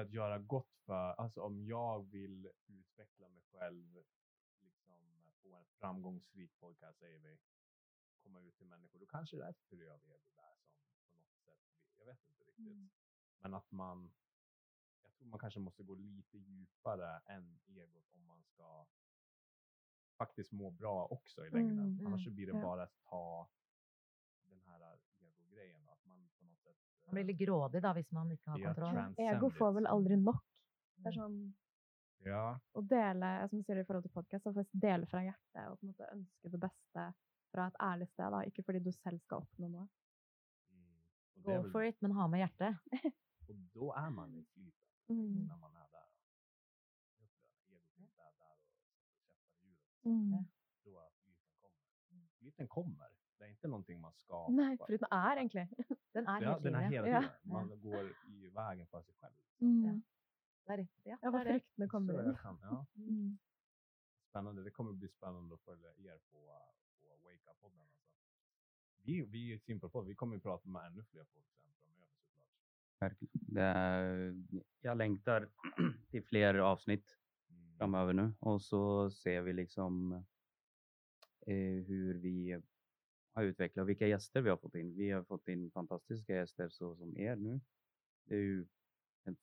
att 0.00 0.12
göra 0.12 0.38
gott 0.38 0.76
för, 0.86 1.12
alltså 1.12 1.40
om 1.40 1.66
jag 1.66 2.10
vill 2.10 2.50
utveckla 2.66 3.28
mig 3.28 3.42
själv, 3.42 4.04
liksom 4.60 5.20
få 5.42 5.54
en 5.54 5.66
framgångsrik 5.66 6.58
podcast 6.58 6.98
säger 6.98 7.18
vi, 7.18 7.38
komma 8.22 8.40
ut 8.40 8.56
till 8.56 8.66
människor, 8.66 8.98
då 8.98 9.06
kanske 9.06 9.36
det 9.36 9.44
är 9.44 9.52
frö 9.52 9.92
av 9.94 10.04
ego 10.06 10.30
där 10.34 10.56
som 10.62 10.82
på 11.12 11.20
något 11.20 11.38
sätt, 11.38 11.60
jag 11.98 12.06
vet 12.06 12.26
inte 12.26 12.44
riktigt. 12.44 12.66
Mm. 12.66 12.90
Men 13.38 13.54
att 13.54 13.70
man, 13.70 14.12
jag 15.02 15.12
tror 15.12 15.28
man 15.28 15.38
kanske 15.40 15.60
måste 15.60 15.82
gå 15.82 15.94
lite 15.94 16.38
djupare 16.38 17.18
än 17.26 17.60
egot 17.66 18.14
om 18.14 18.26
man 18.26 18.44
ska 18.44 18.86
faktiskt 20.16 20.52
må 20.52 20.70
bra 20.70 21.06
också 21.06 21.46
i 21.46 21.50
längden. 21.50 21.78
Mm, 21.78 22.06
Annars 22.06 22.26
mm, 22.26 22.34
blir 22.34 22.46
det 22.46 22.52
ja. 22.52 22.62
bara 22.62 22.82
att 22.82 23.02
ta 23.02 23.48
den 24.44 24.60
här 24.60 24.98
ego-grejen. 25.18 25.84
då, 25.84 25.92
Att 25.92 26.04
man 26.04 26.30
på 26.38 26.44
något 26.44 26.60
sätt 26.60 26.76
Man 27.10 27.14
blir 27.24 27.24
litt 27.32 27.38
grådig 27.40 27.82
da, 27.82 27.92
hvis 27.92 28.12
man 28.12 28.30
ikke 28.30 28.50
har 28.50 28.58
att 28.58 28.64
kontroll. 28.76 28.94
transcend 28.94 29.36
Ego 29.36 29.50
får 29.50 29.70
it. 29.70 29.74
vel 29.76 29.86
aldri 29.86 30.16
nok. 30.16 30.44
Det 30.96 31.06
er 31.06 31.10
Mm. 31.10 31.22
sånn 31.22 31.54
Ja, 32.24 32.58
å 32.74 32.80
dele, 32.88 33.48
som 33.48 33.58
du 33.58 33.64
sier 33.64 33.78
i 33.80 33.84
forhold 33.84 34.02
til 34.04 34.12
podcast, 34.12 34.46
å 34.46 34.66
dele 34.72 35.06
fra 35.06 35.20
hjertet 35.24 35.70
og 35.70 35.78
på 35.80 35.86
en 35.86 35.88
måte 35.92 36.12
ønske 36.12 36.50
det 36.50 36.60
beste 36.60 37.14
fra 37.50 37.66
et 37.66 37.74
ærlig 37.80 38.08
sted, 38.08 38.30
da. 38.30 38.40
ikke 38.44 38.62
fordi 38.64 38.78
du 38.84 38.92
selv 38.92 39.18
skal 39.20 39.38
oppnå 39.40 39.68
noe. 39.70 39.88
mm. 40.70 41.42
Go 41.42 41.50
väl, 41.62 41.70
for 41.72 41.82
it, 41.82 41.96
men 42.02 42.12
ha 42.12 42.26
med 42.28 42.40
hjertet. 42.40 42.76
och 43.48 43.54
då 43.74 43.92
är 43.94 44.10
man 44.10 44.34
i 44.34 44.44
flyten 44.44 44.72
Mm. 45.08 45.46
när 45.46 45.56
man 45.56 45.74
är 45.76 45.88
där. 45.90 46.08
Jag 47.18 47.24
upplever 47.24 47.56
att 47.56 47.68
egot 47.70 47.98
inte 47.98 48.20
är 48.20 48.32
där 48.38 48.54
och 48.60 48.68
sätter 48.76 49.10
käppar 49.10 49.46
i 49.48 49.66
hjulet. 49.66 50.04
Mm. 50.04 50.44
Då 50.84 51.10
flyten 51.24 51.50
kommer. 51.60 52.28
Flyten 52.38 52.68
kommer. 52.68 53.10
Det 53.40 53.46
är 53.46 53.48
inte 53.50 53.68
någonting 53.68 54.00
man 54.00 54.12
ska. 54.12 54.48
Nei, 54.48 54.76
for 54.76 54.86
den 54.86 55.06
er 55.10 55.36
egentlig. 55.36 55.68
Den 56.12 56.26
er 56.28 56.42
Ja, 56.42 56.58
den 56.64 56.74
är 56.74 56.90
hela 56.90 57.08
Ja. 57.08 57.20
tiden. 57.20 57.32
Man 57.42 57.80
går 57.80 58.12
i 58.28 58.48
vägen 58.48 58.86
för 58.86 59.02
sig 59.02 59.14
själv. 59.14 59.34
Mm. 59.60 60.02
Det 60.66 60.72
er 60.72 60.76
riktig. 60.76 61.10
Ja, 61.10 61.18
Ja, 61.22 61.30
det 61.30 61.38
er 61.40 61.44
det. 61.44 61.50
fryktene 61.52 61.88
kommer 61.88 62.12
Så 62.14 62.20
inn. 62.20 62.26
jag 62.26 62.40
kan, 62.40 62.58
ja. 62.62 62.86
Mm. 62.96 63.38
Spännande. 64.30 64.62
Det 64.62 64.70
kommer 64.70 64.92
bli 64.92 65.08
spännande 65.08 65.54
att 65.54 65.60
följa 65.60 65.88
er 65.90 66.18
på, 66.30 66.38
på 67.00 67.06
Wake 67.24 67.50
Up-podden. 67.50 67.80
Alltså. 67.80 68.00
Vi, 69.02 69.22
vi 69.22 69.52
i 69.52 69.58
Simpelpodd, 69.58 70.06
vi 70.06 70.14
kommer 70.14 70.34
ju 70.36 70.40
prata 70.40 70.68
med 70.68 70.86
ännu 70.86 71.02
fler 71.04 71.24
folk 71.24 71.46
sen 71.50 71.72
framöver 71.82 72.06
såklart. 72.12 72.48
Verkligen. 73.00 73.54
Det 73.54 73.62
är, 73.62 74.34
jag 74.80 74.96
längtar 74.96 75.48
till 76.10 76.24
fler 76.24 76.54
avsnitt 76.54 77.16
Mm. 77.50 77.78
framöver 77.78 78.12
nu 78.12 78.32
och 78.40 78.62
så 78.62 79.10
ser 79.10 79.40
vi 79.42 79.52
liksom 79.52 80.12
eh, 81.46 81.84
hur 81.86 82.14
vi 82.14 82.62
har 83.32 83.42
utvecklat, 83.44 83.86
vilka 83.86 84.06
gäster 84.06 84.42
vi 84.42 84.50
har 84.50 84.56
fått 84.56 84.74
in. 84.74 84.96
Vi 84.96 85.10
har 85.10 85.24
fått 85.24 85.48
in 85.48 85.70
fantastiska 85.70 86.34
gäster 86.34 86.68
så 86.68 86.96
som 86.96 87.16
er 87.18 87.36
nu. 87.36 87.60
Det 88.24 88.34
är 88.34 88.38
ju 88.38 88.66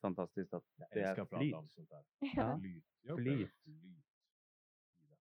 fantastiskt 0.00 0.54
att 0.54 0.64
Jag 0.76 0.88
det 0.90 1.00
älskar 1.00 1.16
är 1.16 1.22
att 1.22 1.30
prata 1.30 1.40
flyt. 1.40 1.54
om 1.54 1.68
sånt 1.68 1.88
där. 1.90 2.04
Ja. 2.36 2.58
Flyt. 2.60 2.84
Jag 3.02 3.18
Flyt. 3.18 3.50
flyt. 3.64 3.66
i 4.96 5.04
detta. 5.08 5.16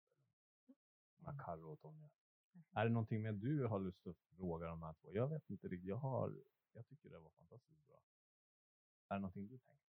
Med 1.32 1.42
Carro 1.46 1.72
och 1.72 1.80
Tonja. 1.82 2.10
Är 2.72 2.86
det 2.86 2.92
någonting 2.92 3.22
mer 3.22 3.32
du 3.32 3.66
har 3.66 3.80
lust 3.80 4.08
att 4.08 4.18
fråga 4.38 4.68
de 4.68 4.82
här 4.84 4.94
två? 4.94 5.14
Jag 5.14 5.28
vet 5.28 5.50
inte 5.50 5.68
riktigt. 5.68 5.88
Jag, 5.90 5.96
har, 5.96 6.34
jag 6.74 6.88
tycker 6.88 7.10
det 7.10 7.20
var 7.20 7.30
fantastiskt 7.30 7.88
bra. 7.88 8.02
Är 9.10 9.16
det 9.16 9.20
någonting 9.22 9.48
du 9.48 9.58
tänkte? 9.58 9.74
på? 9.76 9.82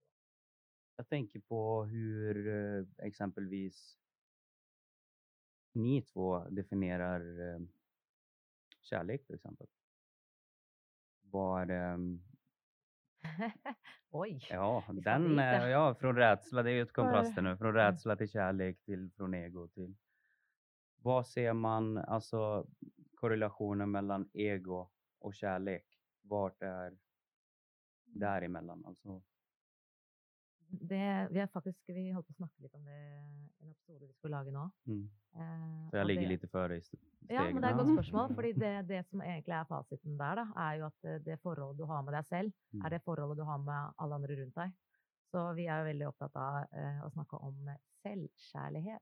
Jag 0.96 1.08
tänker 1.08 1.40
på 1.40 1.84
hur 1.84 2.48
eh, 2.48 2.86
exempelvis 3.06 3.98
ni 5.72 6.02
två 6.02 6.38
definierar 6.48 7.40
eh, 7.54 7.60
kärlek 8.88 9.26
till 9.26 9.34
exempel. 9.34 9.66
Var, 11.22 11.68
ehm, 11.68 12.22
Oj. 14.10 14.46
ja, 14.50 14.84
den, 14.88 15.38
ja. 15.38 15.42
eh, 15.42 15.68
ja, 15.68 15.94
från 15.94 16.16
rädsla, 16.16 16.62
det 16.62 16.70
är 16.70 16.74
ju 16.74 16.82
ett 16.82 16.92
kontraster 16.92 17.42
nu, 17.42 17.56
från 17.56 17.74
rädsla 17.74 18.16
till 18.16 18.28
kärlek 18.28 18.84
till 18.84 19.10
från 19.16 19.34
ego 19.34 19.68
till. 19.68 19.96
Vad 21.02 21.26
ser 21.26 21.52
man, 21.52 21.98
alltså 21.98 22.66
korrelationen 23.14 23.90
mellan 23.90 24.30
ego 24.32 24.90
och 25.18 25.34
kärlek? 25.34 25.84
Vart 26.22 26.62
är 26.62 26.98
däremellan? 28.04 28.84
Alltså, 28.86 29.22
Det, 30.70 31.28
vi, 31.32 31.38
har 31.40 31.46
faktisk, 31.48 31.78
vi 31.88 32.10
holdt 32.12 32.26
på 32.28 32.32
å 32.34 32.36
snakke 32.42 32.60
litt 32.62 32.74
om 32.76 32.84
det 32.84 32.92
i 32.92 33.64
en 33.64 33.70
episode 33.70 34.04
vi 34.06 34.12
skulle 34.12 34.36
lage 34.36 34.52
nå. 34.52 34.70
mm. 34.86 35.08
Eh, 35.38 35.90
Så 35.90 35.96
jag 35.96 36.06
ligger 36.06 36.22
det- 36.22 36.28
lite 36.28 36.48
före 36.48 36.76
i 36.76 36.78
st- 36.80 36.98
Ja, 37.28 37.42
men 37.42 37.52
stegen. 37.52 37.60
det 37.62 37.68
er 37.68 37.70
et 37.70 37.76
godt 37.78 37.88
Ja. 37.88 37.94
spørsmål. 38.02 38.34
fordi 38.34 38.52
det, 38.64 38.88
det 38.88 39.06
som 39.06 39.20
egentlig 39.20 39.54
er 39.54 39.64
fasiten 39.64 40.18
der, 40.18 40.34
da, 40.34 40.44
er 40.56 40.72
jo 40.78 40.86
at 40.86 41.04
eh, 41.04 41.18
det 41.24 41.38
forholdet 41.40 41.78
du 41.78 41.84
har 41.86 42.02
med 42.02 42.14
deg 42.14 42.24
selv, 42.26 42.52
Mm. 42.74 42.84
er 42.84 42.88
det 42.90 43.02
forholdet 43.02 43.36
du 43.36 43.44
har 43.44 43.58
med 43.58 43.92
alle 43.98 44.14
andre 44.14 44.36
rundt 44.42 44.54
deg. 44.54 44.72
Så 45.32 45.54
vi 45.54 45.66
er 45.66 45.78
jo 45.78 45.84
veldig 45.92 46.06
opptatt 46.08 46.36
av 46.36 46.66
eh, 46.72 47.00
å 47.04 47.10
snakke 47.12 47.36
om 47.42 47.68
selvkjærlighet. 48.04 49.00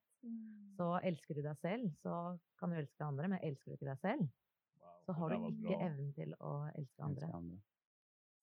Så 0.77 1.01
elsker 1.03 1.35
du 1.35 1.43
deg 1.43 1.57
selv, 1.63 1.91
så 2.03 2.39
kan 2.59 2.71
du 2.71 2.77
elske 2.77 3.05
andre, 3.05 3.29
men 3.29 3.39
elsker 3.43 3.71
du 3.71 3.77
ikke 3.77 3.91
deg 3.93 3.99
selv, 3.99 4.29
Wow, 4.81 4.99
så 5.07 5.13
har 5.15 5.29
där 5.31 5.51
du 5.51 5.63
bra. 5.63 5.79
evnen 5.87 6.13
til 6.15 6.35
å 6.41 6.71
elske 6.77 7.03
andre. 7.03 7.27
Älskar 7.27 7.37
andra. 7.39 7.59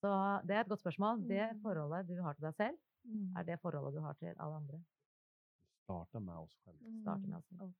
Så 0.02 0.12
det 0.48 0.56
er 0.56 0.60
et 0.62 0.68
godt 0.68 0.80
spørsmål. 0.84 1.28
Det 1.28 1.52
Mm. 1.54 1.62
forholdet 1.62 2.08
du 2.08 2.22
har 2.22 2.34
til 2.34 2.42
deg 2.46 2.56
selv, 2.56 2.78
Mm. 3.04 3.36
er 3.38 3.44
det 3.44 3.60
forholdet 3.62 3.94
du 3.94 4.00
har 4.00 4.14
til 4.14 4.36
alle 4.40 4.56
andre. 4.56 4.84
Starta 5.84 6.20
med 6.20 6.36
oss 6.38 6.56
själva. 6.64 7.02
Starta 7.02 7.28
med 7.28 7.38
oss 7.38 7.46
selv. 7.48 7.62
Annars 7.62 7.76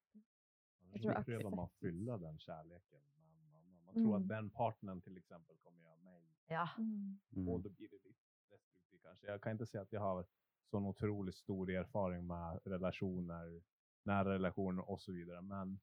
Jag 0.94 1.02
tror 1.02 1.14
så 1.14 1.24
prövar 1.24 1.56
man 1.56 1.70
fylla 1.70 2.18
den 2.18 2.40
kärleken 2.40 3.02
med 3.16 3.24
en 3.26 3.54
annan. 3.56 3.84
Man 3.86 3.94
tror 3.94 4.16
att 4.16 4.22
Mm. 4.22 4.28
den 4.28 4.50
partnern 4.50 5.02
till 5.02 5.18
exempel 5.18 5.58
kommer 5.58 5.82
göra 5.84 5.98
mig 5.98 6.24
Ja. 6.48 6.70
Mm. 6.78 7.20
Mm. 7.36 7.50
och 7.50 7.62
då 7.62 7.70
blir 7.70 7.90
det 7.90 7.96
lite 8.04 8.20
destruktivt 8.50 9.02
kanske. 9.04 9.28
Jag 9.28 9.42
kan 9.42 9.52
inte 9.52 9.66
säga 9.66 9.82
att 9.82 9.92
jag 9.92 10.02
har 10.02 10.26
sån 10.72 10.86
otroligt 10.86 11.36
stor 11.36 11.70
erfarenhet 11.72 12.26
med 12.26 12.60
relationer, 12.66 13.62
nära 14.04 14.34
relationer 14.34 14.90
och 14.90 15.02
så 15.02 15.12
vidare. 15.12 15.42
Men 15.42 15.80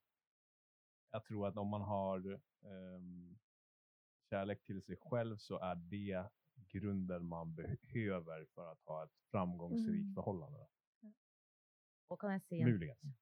jag 1.10 1.24
tror 1.24 1.46
att 1.48 1.56
om 1.56 1.68
man 1.68 1.82
har 1.82 2.40
ehm, 2.62 3.38
kärlek 4.30 4.64
till 4.64 4.82
sig 4.82 4.96
själv 4.96 5.36
så 5.36 5.58
är 5.58 5.74
det 5.74 6.30
grunden 6.72 7.24
man 7.28 7.54
behöver 7.54 8.44
för 8.54 8.72
att 8.72 8.82
ha 8.86 9.04
ett 9.04 9.16
framgångsrikt 9.30 10.04
Mm. 10.04 10.14
förhållande. 10.14 10.66
Og 12.10 12.18
kan 12.20 12.30
jeg 12.30 12.42
si 12.42 12.54
en 12.60 12.66
Muligens. 12.70 13.16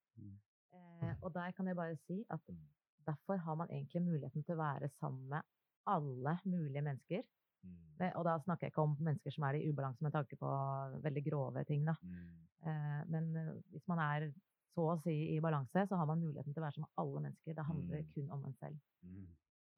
Eh, 0.73 1.15
og 1.23 1.35
der 1.35 1.51
kan 1.53 1.67
jeg 1.67 1.77
bare 1.77 1.97
si 1.97 2.25
at 2.31 2.41
Mm. 2.49 2.59
derfor 3.07 3.37
har 3.37 3.55
man 3.55 3.69
egentlig 3.71 4.03
muligheten 4.03 4.43
til 4.45 4.55
å 4.55 4.57
være 4.57 4.89
sammen 4.89 5.29
med 5.29 5.43
alle 5.87 6.39
mulige 6.45 6.83
mennesker. 6.83 7.23
Mm. 7.63 7.71
Men- 7.99 8.13
Og 8.17 8.25
da 8.25 8.39
snakker 8.39 8.67
jeg 8.67 8.71
ikke 8.73 8.83
om 8.83 8.97
mennesker 9.01 9.31
som 9.31 9.45
er 9.45 9.53
i 9.55 9.69
ubalanse 9.71 10.03
med 10.03 10.13
tanke 10.13 10.37
på 10.37 10.47
veldig 11.03 11.25
grove 11.31 11.65
ting, 11.65 11.85
da. 11.87 11.95
Mm. 12.03 12.49
Eh, 12.67 13.05
men 13.09 13.37
eh, 13.37 13.53
hvis 13.71 13.89
man 13.89 13.99
er 13.99 14.33
så 14.75 14.81
å 14.97 15.03
si 15.03 15.37
i 15.37 15.41
balanse, 15.41 15.87
så 15.89 15.97
har 15.97 16.05
man 16.07 16.21
muligheten 16.21 16.55
til 16.55 16.61
å 16.63 16.65
være 16.67 16.73
sammen 16.73 16.89
med 16.89 16.99
alle 16.99 17.21
mennesker. 17.21 17.55
Det 17.55 17.65
handler 17.65 17.99
Mm. 18.03 18.13
kun 18.15 18.31
om 18.31 18.45
en 18.45 18.55
selv. 18.55 18.79
Mm. 19.03 19.27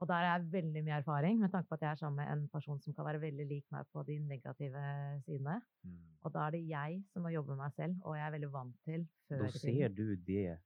Og 0.00 0.08
der 0.08 0.14
er 0.24 0.38
jeg 0.38 0.46
veldig 0.52 0.82
mye 0.86 0.96
erfaring, 1.02 1.38
med 1.40 1.50
tanke 1.52 1.68
på 1.68 1.74
at 1.76 1.82
jeg 1.84 1.90
er 1.90 1.94
sammen 2.00 2.16
med 2.24 2.32
en 2.32 2.46
person 2.48 2.80
som 2.80 2.94
kan 2.96 3.04
være 3.04 3.20
veldig 3.20 3.46
lik 3.50 3.66
meg 3.70 3.84
på 3.92 4.02
de 4.06 4.16
negative 4.18 4.80
sidene. 5.26 5.58
Mm. 5.84 5.98
Og 6.24 6.32
da 6.32 6.46
er 6.46 6.50
det 6.56 6.62
jeg 6.68 7.02
som 7.12 7.22
må 7.22 7.28
jobbe 7.34 7.48
med 7.52 7.60
meg 7.66 7.72
selv, 7.76 7.96
og 8.04 8.16
jeg 8.16 8.26
er 8.26 8.30
veldig 8.38 8.52
vant 8.52 8.76
til 8.88 9.06
før 9.28 9.50
tiden. 9.52 9.76
ser 9.76 9.88
du 9.88 10.16
det. 10.16 10.58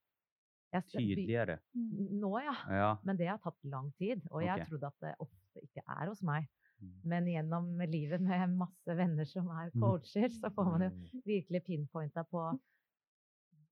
Mm. 1.74 2.18
Nå, 2.20 2.39
ja. 2.43 2.55
Ja. 2.70 2.95
Men 3.05 3.16
det 3.18 3.26
har 3.28 3.39
tatt 3.43 3.59
lang 3.64 3.93
tid, 3.99 4.22
og 4.30 4.43
jeg 4.43 4.61
Ok. 4.61 4.68
trodde 4.68 4.87
at 4.87 5.01
det 5.01 5.14
ofte 5.20 5.61
ikke 5.62 5.82
er 5.87 6.07
hos 6.09 6.22
meg. 6.22 6.47
Mm. 6.80 6.93
Men 7.05 7.24
gjennom 7.26 7.78
livet 7.91 8.20
med 8.20 8.57
masse 8.59 8.97
venner 8.97 9.24
som 9.24 9.47
er 9.49 9.70
Mm. 9.74 9.80
coacher, 9.80 10.28
så 10.28 10.51
får 10.55 10.64
man 10.70 10.80
jo 10.82 10.89
Mm. 10.91 11.22
virkelig 11.26 11.64
pinpointa 11.64 12.22
på 12.22 12.59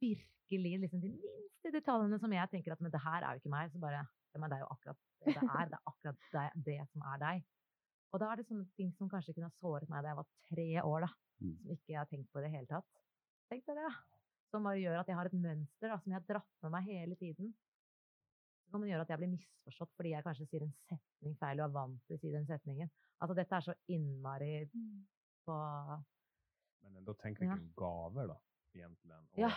virkelig 0.00 0.80
liksom 0.80 1.00
de 1.00 1.08
minste 1.10 1.70
detaljene 1.72 2.18
som 2.18 2.32
jeg 2.32 2.48
tenker 2.50 2.72
at 2.72 2.80
men 2.80 2.90
det 2.90 3.00
her 3.00 3.22
er 3.22 3.32
jo 3.34 3.40
ikke 3.42 3.50
meg. 3.50 3.70
Så 3.72 3.78
bare 3.80 4.06
men 4.40 4.50
det 4.50 4.56
er 4.56 4.62
jo 4.64 4.70
akkurat 4.70 4.96
det 5.24 5.34
det 5.34 5.42
er. 5.42 5.66
Det 5.68 5.78
er 5.78 5.86
akkurat 5.86 6.16
det, 6.32 6.64
det 6.64 6.88
som 6.92 7.02
er 7.02 7.18
deg. 7.18 7.44
Og 8.12 8.20
da 8.20 8.30
er 8.32 8.36
det 8.36 8.46
sånne 8.46 8.66
ting 8.76 8.92
som 8.98 9.08
kanskje 9.08 9.34
kunne 9.34 9.48
ha 9.48 9.58
såret 9.60 9.88
meg 9.88 10.02
da 10.02 10.08
jeg 10.12 10.16
var 10.16 10.26
tre 10.50 10.82
år, 10.82 11.00
da. 11.00 11.10
Mm. 11.40 11.56
Som 11.62 11.70
ikke 11.70 11.88
jeg 11.92 11.98
har 11.98 12.06
tenkt 12.10 12.32
på 12.32 12.38
i 12.38 12.42
det 12.42 12.50
hele 12.50 12.66
tatt. 12.66 12.84
Tenk 13.48 13.64
deg 13.66 13.76
det. 13.76 13.92
Som 14.50 14.62
bare 14.64 14.78
gjør 14.82 15.00
at 15.00 15.08
jeg 15.08 15.16
har 15.16 15.26
et 15.26 15.32
mønster 15.32 15.88
da, 15.88 15.98
som 15.98 16.12
jeg 16.12 16.20
har 16.20 16.26
dratt 16.28 16.62
med 16.62 16.70
meg 16.74 16.84
hele 16.84 17.16
tiden. 17.16 17.54
Som 18.70 18.80
kan 18.80 18.88
gjøre 18.88 19.00
at 19.06 19.08
jeg 19.12 19.18
blir 19.22 19.32
misforstått 19.32 19.92
fordi 19.96 20.10
jeg 20.12 20.24
kanskje 20.24 20.46
sier 20.50 20.62
en 20.66 20.74
setning 20.88 21.36
feil 21.40 21.60
og 21.60 21.64
er 21.70 21.72
vant 21.76 22.00
til 22.06 22.16
å 22.16 22.20
si 22.20 22.30
den 22.32 22.46
setningen. 22.46 22.90
Altså 23.20 23.34
dette 23.36 23.56
er 23.56 23.60
så 23.68 23.74
innmari 23.88 24.68
Mm. 24.74 25.06
på 25.46 25.56
Men 26.82 26.96
ändå 26.96 27.14
tänk 27.14 27.38
Ja. 27.40 27.54
vilken 27.54 27.72
gaver 27.76 28.26
då 28.28 28.40
egentligen. 28.74 29.26
Och 29.32 29.38
Ja, 29.38 29.50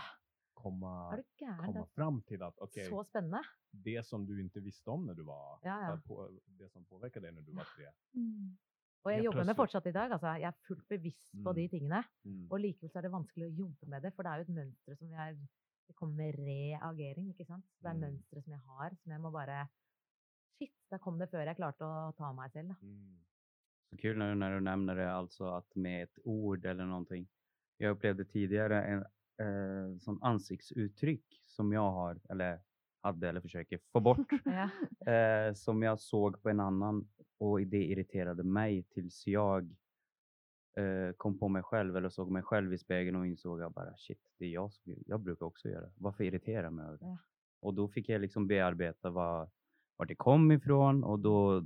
komma, 0.55 1.15
du 1.15 1.23
komma 1.65 1.85
fram 1.95 2.21
till 2.21 2.41
att 2.43 2.57
okej, 2.59 2.83
er 2.85 2.89
så 2.89 3.03
spennende. 3.03 3.41
det 3.71 4.05
som 4.05 4.25
du 4.25 4.41
inte 4.41 4.59
visste 4.59 4.89
om 4.89 5.05
när 5.05 5.13
du 5.13 5.23
var, 5.23 5.59
Ja, 5.63 5.81
ja. 6.07 6.29
det 6.45 6.69
som 6.69 6.85
påverkade 6.85 7.27
dig 7.27 7.31
när 7.35 7.41
du 7.41 7.51
var 7.51 7.63
tre. 7.75 7.85
Mm. 8.13 8.57
Jeg 9.05 9.13
Helt 9.13 9.25
jobber 9.25 9.43
med 9.45 9.55
fortsatt 9.55 9.85
i 9.85 9.91
dag. 9.91 10.11
altså 10.11 10.27
Jeg 10.27 10.47
er 10.47 10.51
fullt 10.67 10.87
bevisst 10.89 11.31
på 11.43 11.53
de 11.53 11.61
Mm. 11.61 11.69
tingene. 11.69 12.03
Mm. 12.25 12.47
Og 12.51 12.59
likevel 12.59 12.89
så 12.89 12.97
er 12.97 13.01
det 13.01 13.11
vanskelig 13.11 13.45
å 13.45 13.55
jobbe 13.57 13.85
med 13.87 14.01
det, 14.01 14.13
for 14.15 14.23
det 14.23 14.31
er 14.31 14.35
jo 14.35 14.41
et 14.41 14.55
mønster 14.55 14.95
som 14.97 15.13
er 15.13 15.35
Det 15.87 15.95
kommer 15.95 16.15
med 16.15 16.35
reagering, 16.39 17.29
ikke 17.29 17.45
sant. 17.45 17.65
Det 17.81 17.89
er 17.89 17.93
Mm. 17.93 17.99
mønstre 18.01 18.41
som 18.43 18.51
jeg 18.53 18.59
har, 18.65 18.89
som 19.03 19.11
jeg 19.11 19.21
må 19.21 19.31
bare 19.31 19.67
Shit, 20.57 20.71
der 20.91 20.97
kom 20.97 21.19
det 21.19 21.29
før 21.29 21.45
jeg 21.45 21.55
klarte 21.57 21.81
å 21.85 22.15
ta 22.17 22.49
selv, 22.53 22.69
da. 22.69 22.75
Mm. 22.81 23.19
Så 23.89 23.97
kul 23.97 24.17
när, 24.17 24.35
när 24.35 24.53
du 24.55 24.59
nämner 24.61 24.95
det, 24.95 25.11
alltså 25.13 25.45
att 25.45 25.75
med 25.75 26.03
ett 26.03 26.17
ord 26.23 26.65
eller 26.65 26.85
någonting. 26.85 27.27
Jag 27.77 27.91
upplevde 27.91 28.25
tidigare 28.25 28.83
en 28.83 29.05
eh, 29.39 29.97
sån 29.99 30.23
ansiktsuttryck 30.23 31.41
som 31.43 31.73
jag 31.73 31.91
har, 31.91 32.19
eller 32.29 32.61
hade, 33.01 33.29
eller 33.29 33.41
försöker 33.41 33.79
få 33.91 33.99
bort, 33.99 34.31
eh, 35.05 35.53
som 35.53 35.83
jag 35.83 35.99
såg 35.99 36.41
på 36.41 36.49
en 36.49 36.59
annan 36.59 37.07
och 37.37 37.61
det 37.61 37.85
irriterade 37.85 38.43
mig 38.43 38.83
tills 38.83 39.27
jag 39.27 39.75
eh, 40.77 41.11
kom 41.17 41.39
på 41.39 41.47
mig 41.47 41.63
själv 41.63 41.97
eller 41.97 42.09
såg 42.09 42.31
mig 42.31 42.43
själv 42.43 42.73
i 42.73 42.77
spegeln 42.77 43.15
och 43.15 43.27
insåg 43.27 43.61
jag 43.61 43.71
bara 43.71 43.97
shit, 43.97 44.31
det 44.37 44.45
är 44.45 44.49
jag 44.49 44.73
som 44.73 44.95
jag 45.05 45.19
brukar 45.19 45.45
också 45.45 45.69
göra. 45.69 45.89
Varför 45.95 46.23
irriterar 46.23 46.63
jag 46.63 46.73
mig 46.73 46.85
över 46.85 46.97
det? 46.97 47.05
Ja. 47.05 47.17
Och 47.59 47.73
då 47.73 47.87
fick 47.87 48.09
jag 48.09 48.21
liksom 48.21 48.47
bearbeta 48.47 49.09
vad, 49.09 49.49
vart 49.95 50.07
det 50.07 50.15
kom 50.15 50.51
ifrån 50.51 51.03
och 51.03 51.19
då 51.19 51.63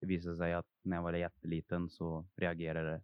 det 0.00 0.06
visade 0.06 0.36
sig 0.36 0.52
att 0.52 0.66
när 0.82 0.96
jag 0.96 1.02
var 1.02 1.12
jätteliten 1.12 1.90
så 1.90 2.26
reagerade 2.36 2.90
det 2.92 3.02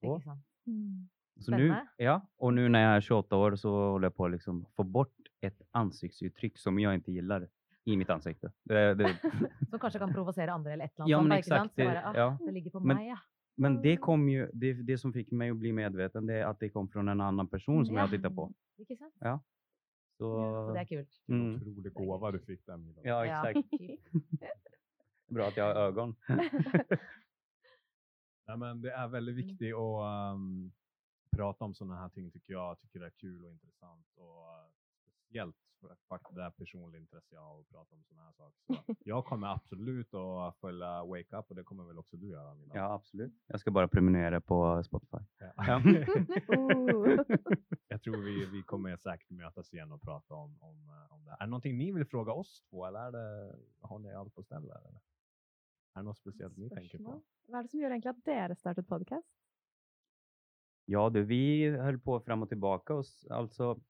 så. 0.00 0.38
Mm. 0.66 1.08
Så 1.38 1.50
nu, 1.50 1.74
ja, 1.96 2.26
och 2.36 2.54
nu 2.54 2.68
när 2.68 2.82
jag 2.82 2.96
är 2.96 3.00
28 3.00 3.36
år 3.36 3.56
så 3.56 3.70
håller 3.90 4.06
jag 4.06 4.14
på 4.16 4.24
att 4.24 4.30
liksom 4.30 4.66
få 4.76 4.82
bort 4.84 5.14
ett 5.40 5.62
ansiktsuttryck 5.70 6.58
som 6.58 6.78
jag 6.78 6.94
inte 6.94 7.12
gillar 7.12 7.48
i 7.84 7.96
mitt 7.96 8.10
ansikte. 8.10 8.52
Det, 8.64 8.94
det, 8.94 9.18
Som 9.70 9.78
kanskje 9.78 9.98
kan 9.98 10.12
provosere 10.14 10.52
andre, 10.52 10.72
eller 10.72 10.84
et 10.84 10.92
eller 10.94 11.02
annet 11.04 11.10
ja, 11.10 11.22
men 11.22 11.38
exakt. 11.38 11.76
Det, 11.76 12.04
ah, 12.04 12.12
ja. 12.16 12.38
det 12.40 12.52
ligger 12.52 12.70
på 12.70 12.80
Men- 12.80 12.96
meg, 12.96 13.08
ja. 13.08 13.18
Men 13.60 13.82
det 13.82 13.96
kom 13.96 14.28
ju, 14.28 14.50
det, 14.52 14.72
det 14.72 14.98
som 14.98 15.12
fick 15.12 15.30
mig 15.30 15.50
att 15.50 15.56
bli 15.56 15.72
medveten, 15.72 16.26
det 16.26 16.34
är 16.34 16.44
att 16.46 16.60
det 16.60 16.68
kom 16.68 16.88
från 16.88 17.08
en 17.08 17.20
annan 17.20 17.48
person 17.48 17.86
som 17.86 17.96
Ja. 17.96 18.02
jag 18.02 18.10
tittar 18.10 18.30
på. 18.30 18.52
Sant? 18.98 19.42
Så, 20.18 20.24
Så 20.68 20.72
det 20.74 20.80
er 20.80 20.84
kult. 20.84 21.08
mm, 21.28 21.54
Otrolig 21.56 21.92
gåva 21.92 22.30
du 22.32 22.38
fick 22.38 22.66
där 22.66 22.76
Mila. 22.76 23.00
ja, 23.04 23.26
exakt. 23.26 23.68
Bra 25.30 25.46
att 25.48 25.56
jag 25.56 25.64
har 25.74 25.74
ögon. 25.82 26.16
Nej, 28.46 28.56
men 28.56 28.80
det 28.82 28.92
är 28.92 29.08
väldigt 29.08 29.34
Mm. 29.34 29.46
viktigt 29.46 29.74
att 29.74 30.34
ehm, 30.34 30.72
prata 31.38 31.64
om 31.64 31.74
sådana 31.74 31.96
här 31.96 32.08
ting 32.08 32.30
tycker 32.30 32.52
jag. 32.52 32.78
tycker 32.78 33.00
det 33.00 33.06
är 33.06 33.10
kul 33.10 33.44
och 33.44 33.50
intressant. 33.50 34.06
Och 34.14 34.42
eh, 34.52 34.68
speciellt 35.02 35.56
för 35.80 35.90
att 35.92 36.02
faktiskt 36.08 36.34
det 36.36 36.42
är 36.42 36.50
personligt 36.50 37.00
intresse 37.00 37.34
jag 37.34 37.40
har 37.40 37.60
att 37.60 37.68
prata 37.68 37.94
om 37.94 38.04
sådana 38.04 38.26
här 38.26 38.32
saker. 38.32 38.58
Så 38.66 38.94
jag 39.04 39.24
kommer 39.24 39.46
absolut 39.46 40.14
att 40.14 40.56
följa 40.56 41.04
Wake 41.04 41.36
Up 41.36 41.50
och 41.50 41.56
det 41.56 41.64
kommer 41.64 41.84
väl 41.84 41.98
också 41.98 42.16
du 42.16 42.28
göra 42.28 42.54
Mila? 42.54 42.74
Ja, 42.74 42.94
absolut. 42.94 43.32
Jag 43.46 43.60
ska 43.60 43.70
bara 43.70 43.88
prenumerera 43.88 44.40
på 44.40 44.82
Spotify. 44.82 45.24
Ja. 45.38 45.52
Ja. 45.66 45.82
Jag 47.88 48.02
tror 48.02 48.16
vi, 48.16 48.46
vi 48.46 48.62
kommer 48.62 48.96
säkert 48.96 49.30
mötas 49.30 49.74
igen 49.74 49.92
och 49.92 50.02
prata 50.02 50.34
om, 50.34 50.62
om, 50.62 50.88
eh, 50.88 51.14
om 51.14 51.24
det. 51.24 51.30
Är 51.30 51.38
det 51.40 51.46
någonting 51.46 51.78
ni 51.78 51.92
vill 51.92 52.04
fråga 52.04 52.32
oss 52.32 52.62
två 52.70 52.86
eller 52.86 53.00
är 53.00 53.12
det, 53.12 53.56
har 53.80 53.98
ni 53.98 54.12
allt 54.12 54.34
på 54.34 54.42
ställ 54.42 54.66
där? 54.66 54.80
Eller? 54.88 55.00
Är 55.94 56.00
det 56.00 56.02
något 56.02 56.18
speciellt 56.18 56.56
ni 56.56 56.70
tänker 56.70 56.98
på? 56.98 57.22
Hva 57.48 57.58
er 57.58 57.64
det 57.64 57.70
som 57.72 57.80
gjør 57.80 57.94
egentlig 57.94 58.10
at 58.10 58.24
dere 58.28 58.54
startet 58.54 58.86
podkast? 58.88 59.37
Ja 60.90 61.10
du, 61.10 61.24
vi 61.24 61.68
höll 61.68 61.98
på 61.98 62.20
fram 62.20 62.42
och 62.42 62.48
tillbaka 62.48 62.94
och 62.94 63.04
alltså, 63.30 63.80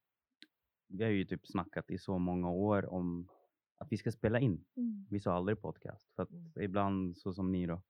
vi 0.89 1.05
har 1.05 1.11
ju 1.11 1.25
typ 1.25 1.47
snackat 1.47 1.91
i 1.91 1.99
så 1.99 2.19
många 2.19 2.51
år 2.51 2.93
om 2.93 3.29
att 3.77 3.93
vi 3.93 3.97
ska 3.97 4.13
spela 4.13 4.41
in. 4.41 4.65
Mm. 4.77 5.07
Vi 5.11 5.21
sa 5.21 5.35
aldrig 5.35 5.61
podcast. 5.61 6.13
För 6.15 6.23
att 6.23 6.31
Mm. 6.31 6.53
ibland, 6.61 7.17
så 7.17 7.33
som 7.33 7.53
ni 7.53 7.67
då, 7.67 7.83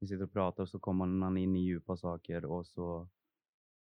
vi 0.00 0.06
sitter 0.06 0.24
och 0.24 0.32
pratar 0.32 0.62
och 0.62 0.68
så 0.68 0.78
kommer 0.80 1.06
man 1.06 1.36
in 1.36 1.56
i 1.56 1.60
djupa 1.64 1.96
saker 1.96 2.44
och 2.44 2.66
så 2.66 3.08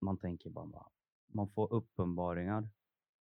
man 0.00 0.18
tänker 0.18 0.50
bara, 0.50 0.66
va? 0.66 0.90
man 1.32 1.48
får 1.48 1.72
uppenbaringar. 1.72 2.68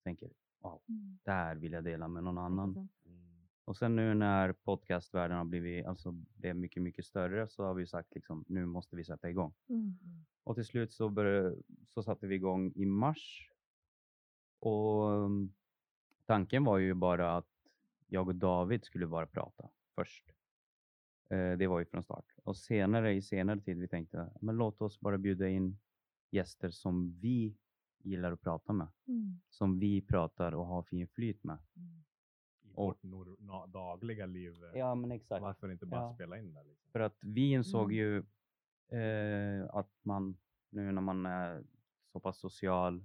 Tänker, 0.04 0.30
wow, 0.62 0.82
Mm. 0.88 1.18
det 1.24 1.30
här 1.30 1.56
vill 1.56 1.72
jag 1.72 1.84
dela 1.84 2.08
med 2.08 2.24
någon 2.24 2.38
annan. 2.38 2.70
Mm. 2.70 2.88
Och 3.64 3.76
sen 3.76 3.96
nu 3.96 4.14
när 4.14 4.52
podcastvärlden 4.52 5.38
har 5.38 5.44
blivit, 5.44 5.86
alltså 5.86 6.12
blev 6.12 6.56
mycket, 6.56 6.82
mycket 6.82 7.04
större 7.04 7.48
så 7.48 7.64
har 7.64 7.74
vi 7.74 7.86
sagt 7.86 8.14
liksom, 8.14 8.44
nu 8.48 8.66
måste 8.66 8.96
vi 8.96 9.04
sätta 9.04 9.30
igång. 9.30 9.52
Mm. 9.68 9.98
Och 10.44 10.54
till 10.54 10.64
slut 10.64 10.92
så, 10.92 11.08
började, 11.08 11.56
så 11.88 12.02
satte 12.02 12.26
vi 12.26 12.34
igång 12.34 12.72
i 12.74 12.84
mars. 12.86 13.50
Och 14.58 15.08
um, 15.10 15.52
tanken 16.26 16.64
var 16.64 16.78
ju 16.78 16.94
bara 16.94 17.36
att 17.36 17.48
jag 18.06 18.28
och 18.28 18.34
David 18.34 18.84
skulle 18.84 19.06
bara 19.06 19.26
prata 19.26 19.68
först. 19.94 20.24
Eh, 21.28 21.52
det 21.56 21.66
var 21.66 21.78
ju 21.78 21.84
från 21.86 22.02
start. 22.02 22.24
Och 22.44 22.56
senare 22.56 23.12
i 23.14 23.22
senare 23.22 23.60
tid 23.60 23.78
vi 23.78 23.88
tänkte, 23.88 24.30
men 24.40 24.56
låt 24.56 24.82
oss 24.82 25.00
bara 25.00 25.18
bjuda 25.18 25.48
in 25.48 25.78
gäster 26.30 26.70
som 26.70 27.18
vi 27.20 27.56
gillar 28.02 28.32
att 28.32 28.40
prata 28.40 28.72
med. 28.72 28.88
Mm. 29.08 29.40
Som 29.48 29.78
vi 29.78 30.00
pratar 30.02 30.54
och 30.54 30.66
har 30.66 30.82
fin 30.82 31.08
flyt 31.08 31.44
med. 31.44 31.58
Mm. 31.76 32.04
I 32.62 32.72
Och- 32.74 32.84
vårt 32.86 33.02
nor- 33.02 33.66
dagliga 33.66 34.26
liv. 34.26 34.64
eh, 34.64 34.78
Ja, 34.78 34.94
men 34.94 35.12
exakt. 35.12 35.42
Varför 35.42 35.70
inte 35.72 35.86
bara 35.86 36.00
Ja. 36.00 36.14
spela 36.14 36.38
in 36.38 36.52
det? 36.54 36.62
Liksom? 36.64 36.90
För 36.92 37.00
att 37.00 37.16
vi 37.20 37.50
insåg 37.50 37.84
Mm. 37.92 37.96
ju 37.96 38.22
eh, 38.92 39.74
att 39.74 39.90
man, 40.02 40.38
nu 40.70 40.92
när 40.92 41.02
man 41.02 41.26
är 41.26 41.64
så 42.12 42.20
pass 42.20 42.38
social, 42.38 43.04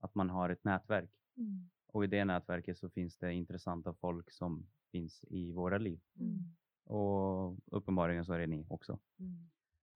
att 0.00 0.14
man 0.14 0.30
har 0.30 0.50
ett 0.50 0.64
nätverk. 0.64 1.10
Mm. 1.36 1.70
Och 1.86 2.04
i 2.04 2.06
det 2.06 2.24
nätverket 2.24 2.78
så 2.78 2.90
finns 2.90 3.18
det 3.18 3.32
intressanta 3.32 3.94
folk 3.94 4.30
som 4.30 4.66
finns 4.92 5.24
i 5.28 5.52
våra 5.52 5.78
liv. 5.78 6.00
Mm. 6.20 6.38
Och 6.84 7.58
uppenbarligen 7.76 8.24
så 8.24 8.32
är 8.32 8.38
det 8.38 8.46
ni 8.46 8.66
också. 8.68 8.98
Mm. 9.18 9.50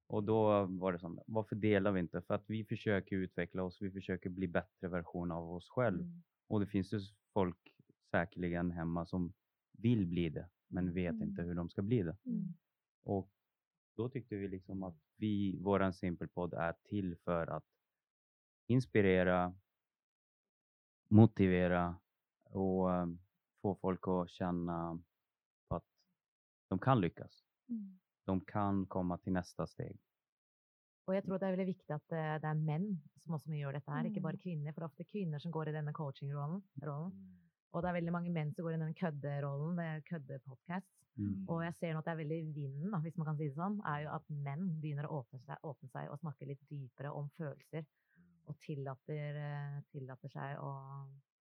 Och 0.06 0.24
då 0.24 0.64
var 0.66 0.92
det 0.92 0.98
som, 0.98 1.20
varför 1.26 1.56
delar 1.56 1.92
vi 1.92 2.00
inte? 2.00 2.22
För 2.22 2.34
att 2.34 2.44
vi 2.50 2.64
försöker 2.64 3.16
utveckla 3.16 3.62
oss, 3.62 3.82
vi 3.82 3.90
försöker 3.90 4.30
bli 4.30 4.48
bättre 4.48 4.88
version 4.88 5.30
av 5.30 5.52
oss 5.52 5.68
själv. 5.68 6.00
Mm. 6.00 6.22
Och 6.46 6.60
det 6.60 6.66
finns 6.66 6.92
ju 6.92 7.00
folk 7.32 7.74
säkerligen 8.10 8.70
hemma 8.70 9.06
som 9.06 9.32
vill 9.72 10.06
bli 10.06 10.28
det, 10.30 10.48
men 10.68 10.92
vet 10.92 11.14
Mm. 11.14 11.28
inte 11.28 11.42
hur 11.42 11.54
de 11.54 11.68
ska 11.70 11.82
bli 11.82 12.02
det. 12.02 12.16
Mm. 12.26 12.54
Och 13.02 13.30
då 13.96 14.08
tyckte 14.08 14.36
vi 14.36 14.48
liksom 14.48 14.82
att 14.82 14.98
vi, 15.16 15.56
våran 15.60 15.92
Simpelpodd 15.92 16.54
är 16.54 16.74
till 16.84 17.16
för 17.16 17.46
att 17.46 17.64
inspirera, 18.66 19.54
motivera 21.08 21.96
och 22.42 22.92
eh, 22.94 23.06
få 23.62 23.74
folk 23.74 24.08
att 24.08 24.30
känna 24.30 25.00
på 25.68 25.76
att 25.76 25.86
de 26.68 26.78
kan 26.78 27.00
lyckas. 27.00 27.44
Mm. 27.68 27.98
De 28.24 28.40
kan 28.40 28.86
komma 28.86 29.18
till 29.18 29.32
nästa 29.32 29.66
steg. 29.66 30.00
Og 31.06 31.14
jeg 31.14 31.24
tror 31.24 31.36
det 31.38 31.46
er 31.46 31.52
veldig 31.52 31.66
viktig 31.68 31.92
at 31.92 32.04
det, 32.08 32.20
det 32.40 32.48
er 32.48 32.60
menn 32.64 32.86
som 33.20 33.34
også 33.36 33.50
må 33.52 33.58
gjøre 33.58 33.76
dette 33.76 33.92
her, 33.92 34.06
ikke 34.08 34.22
bare 34.24 34.38
Mm. 34.38 34.44
kvinner. 34.44 34.72
For 34.72 34.80
det 34.80 34.86
er 34.86 34.92
ofte 34.92 35.04
kvinner 35.04 35.38
som 35.38 35.52
går 35.52 35.68
i 35.68 35.72
denne 35.72 35.92
coaching-rollen. 35.92 36.62
rollen. 36.80 37.12
Mm. 37.12 37.43
Og 37.74 37.82
det 37.82 37.90
er 37.90 37.96
veldig 37.98 38.12
mange 38.14 38.30
menn 38.30 38.52
som 38.54 38.64
går 38.64 38.76
i 38.76 38.78
denne 38.78 38.94
kødderollen, 38.94 39.78
det 39.80 39.86
er 39.90 40.04
køddepodcast. 40.06 40.92
Mm. 41.18 41.44
Og 41.50 41.60
jeg 41.64 41.74
ser 41.78 41.92
nå 41.94 42.00
at 42.00 42.06
det 42.08 42.12
er 42.12 42.20
veldig 42.22 42.38
vinden, 42.54 42.90
da, 42.90 43.00
hvis 43.02 43.16
man 43.18 43.28
kan 43.28 43.36
si 43.38 43.48
det 43.48 43.56
sånn, 43.58 43.80
er 43.90 44.04
jo 44.04 44.14
at 44.14 44.30
menn 44.46 44.68
begynner 44.82 45.08
å 45.08 45.20
åpne 45.20 45.40
seg, 45.42 45.66
åpne 45.66 45.90
seg 45.90 46.10
og 46.10 46.20
snakke 46.22 46.48
litt 46.48 46.62
dypere 46.70 47.12
om 47.14 47.28
følelser. 47.38 47.86
Og 48.50 48.58
tillater, 48.60 49.38
eh, 49.40 49.76
tillater 49.92 50.30
seg 50.30 50.58
å, 50.60 50.72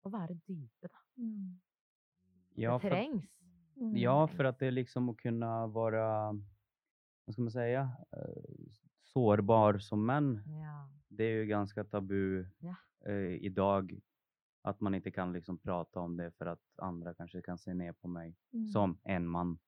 å 0.05 0.11
være 0.13 0.37
dype, 0.47 0.89
da. 0.89 1.01
Mm. 1.19 1.55
Ja, 2.55 2.77
det 2.77 2.81
för, 2.85 2.89
trengs. 2.89 3.31
Mm. 3.75 3.97
ja, 3.97 4.27
för 4.27 4.43
att 4.43 4.59
det 4.59 4.71
liksom 4.71 5.09
att 5.09 5.17
kunna 5.17 5.67
vara, 5.67 6.33
vad 7.25 7.33
ska 7.33 7.41
man 7.41 7.51
säga, 7.51 7.89
sårbar 9.03 9.77
som 9.77 10.05
män. 10.05 10.41
Ja. 10.61 10.89
Det 11.07 11.23
är 11.23 11.35
ju 11.35 11.45
ganska 11.45 11.83
tabu 11.83 12.45
Ja. 12.59 12.75
eh, 13.05 13.35
idag 13.45 13.99
att 14.65 14.81
man 14.81 14.95
inte 14.95 15.11
kan 15.11 15.33
liksom 15.33 15.57
prata 15.57 15.99
om 15.99 16.17
det 16.17 16.31
för 16.31 16.45
att 16.45 16.61
andra 16.77 17.13
kanske 17.13 17.41
kan 17.41 17.57
se 17.57 17.73
ner 17.73 17.93
på 17.93 18.07
mig 18.07 18.35
Mm. 18.53 18.67
som 18.67 18.97
en 19.03 19.27
man. 19.27 19.59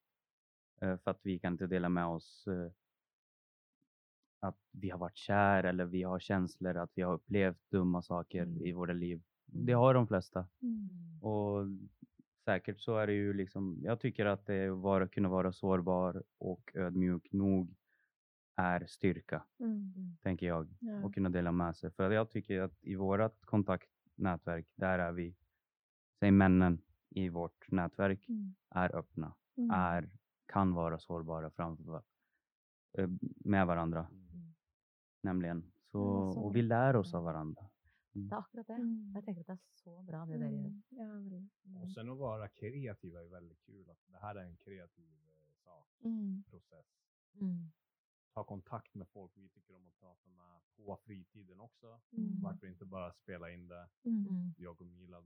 Eh, 0.81 0.97
för 0.97 1.11
att 1.11 1.19
vi 1.23 1.39
kan 1.39 1.53
inte 1.53 1.67
dela 1.67 1.89
med 1.89 2.05
oss 2.05 2.47
eh, 2.47 2.71
att 4.39 4.59
vi 4.71 4.89
har 4.89 4.99
varit 4.99 5.15
kär 5.17 5.63
eller 5.63 5.85
vi 5.85 6.03
har 6.03 6.19
känslor, 6.19 6.77
att 6.77 6.91
vi 6.95 7.01
har 7.01 7.13
upplevt 7.13 7.69
dumma 7.71 8.01
saker 8.01 8.43
Mm. 8.43 8.61
i 8.65 8.71
våra 8.73 8.93
liv. 8.93 9.23
Mm. 9.53 9.65
Det 9.65 9.73
har 9.73 9.93
de 9.93 10.07
flesta. 10.07 10.47
Mm. 10.61 10.89
Mm. 10.91 11.23
Och 11.23 11.65
säkert 12.45 12.79
så 12.79 12.97
är 12.97 13.07
det 13.07 13.13
ju 13.13 13.33
liksom, 13.33 13.79
jag 13.83 13.99
tycker 13.99 14.25
att 14.25 14.45
det 14.45 14.53
är 14.55 14.69
vara, 14.69 15.07
kunna 15.07 15.29
vara 15.29 15.51
sårbar 15.51 16.23
och 16.37 16.71
ödmjuk 16.75 17.31
nog 17.33 17.75
är 18.55 18.85
styrka, 18.85 19.43
Mm. 19.59 20.17
tänker 20.21 20.47
jag. 20.47 20.75
Ja. 20.79 21.03
Och 21.05 21.13
kunna 21.13 21.29
dela 21.29 21.51
med 21.51 21.75
sig. 21.75 21.91
För 21.91 22.11
jag 22.11 22.29
tycker 22.29 22.61
att 22.61 22.83
i 22.83 22.95
vårt 22.95 23.45
kontaktnätverk, 24.17 24.67
där 24.75 24.99
är 24.99 25.11
vi, 25.11 25.35
säg 26.19 26.31
männen 26.31 26.81
i 27.09 27.29
vårt 27.29 27.71
nätverk, 27.71 28.25
Mm. 28.29 28.55
är 28.69 28.95
öppna, 28.95 29.33
Mm. 29.57 29.71
är, 29.71 30.09
kan 30.45 30.73
vara 30.73 30.99
sårbara 30.99 31.49
framför, 31.49 32.03
eh, 32.97 33.09
med 33.45 33.67
varandra. 33.67 34.07
Mm. 34.11 34.53
Nämligen. 35.23 35.71
Så, 35.91 36.01
och 36.43 36.55
vi 36.55 36.61
lär 36.61 36.95
oss 36.95 37.13
av 37.13 37.23
varandra. 37.23 37.69
Det 38.13 38.33
er 38.35 38.37
akkurat 38.39 38.67
det. 38.67 38.73
Mm. 38.73 39.11
Jeg 39.15 39.23
tenker 39.25 39.41
at 39.41 39.47
det 39.47 39.53
er 39.53 39.59
så 39.83 40.01
bra 40.01 40.25
det 40.25 40.37
gjør. 40.37 40.65
Mm. 40.91 41.49
Ja. 41.63 41.81
Och 41.81 41.91
sen 41.91 42.09
att 42.09 42.17
vara 42.17 42.47
kreativ 42.49 43.15
är 43.15 43.29
väldigt 43.29 43.61
kul. 43.65 43.89
Att 43.89 43.99
det 44.07 44.17
här 44.19 44.35
är 44.35 44.43
en 44.45 44.57
kreativ 44.57 45.05
eh, 45.05 45.53
sak, 45.63 45.87
Mm. 46.03 46.43
process. 46.49 46.85
Ta 48.37 48.43
kontakt 48.43 48.93
med 48.95 49.07
folk 49.07 49.31
vi 49.35 49.49
tycker 49.49 49.75
om 49.75 49.87
att 49.87 49.99
prata 49.99 50.29
med 50.29 50.61
på 50.75 50.97
fritiden 50.97 51.59
också. 51.59 52.01
Mm. 52.11 52.41
Varför 52.41 52.67
inte 52.67 52.85
bara 52.85 53.13
spela 53.13 53.51
in 53.51 53.67
det? 53.67 53.89
Mm. 54.03 54.27
Mm. 54.27 54.53
Jag 54.57 54.81
och 54.81 54.87
Milad 54.87 55.25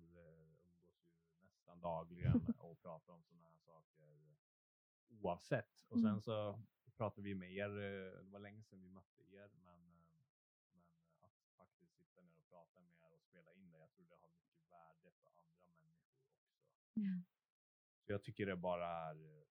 umgås 0.63 0.65
ju 0.65 1.41
nästan 1.41 1.79
dagligen 1.79 2.33
och 2.59 2.81
pratar 2.81 3.13
om 3.13 3.23
sådana 3.23 3.47
här 3.47 3.57
saker 3.57 4.35
oavsett. 5.09 5.83
Och 5.87 5.99
sen 5.99 6.07
Mm. 6.09 6.21
så 6.21 6.59
pratar 6.97 7.21
vi 7.21 7.35
med 7.35 7.53
er. 7.53 7.69
eh, 7.69 8.23
Det 8.23 8.29
var 8.31 8.39
länge 8.39 8.63
sedan 8.63 8.81
vi 8.81 8.89
mötte 8.89 9.23
er, 9.23 9.49
men, 9.53 9.93
eh, 9.93 10.05
men 10.73 11.21
att 11.21 11.33
faktiskt 11.57 11.95
sitta 11.97 12.21
ner 12.21 12.37
och 12.37 12.49
prata 12.49 12.79
med 12.79 12.93
er 12.95 13.13
och 13.13 13.21
spela 13.21 13.53
in 13.53 13.71
det. 13.71 13.77
Jag 13.79 13.91
tror 13.91 14.05
det 14.05 14.15
har 14.15 14.29
mycket 14.29 14.69
värde 14.71 15.11
för 15.23 15.29
andra 15.29 15.67
människor 15.67 16.13
också. 16.23 16.39
Mm. 16.95 17.23
Så 18.05 18.11
jag 18.11 18.23
tycker 18.23 18.45
det 18.45 18.55
bara 18.55 18.87
är, 19.09 19.15
eh, 19.15 19.43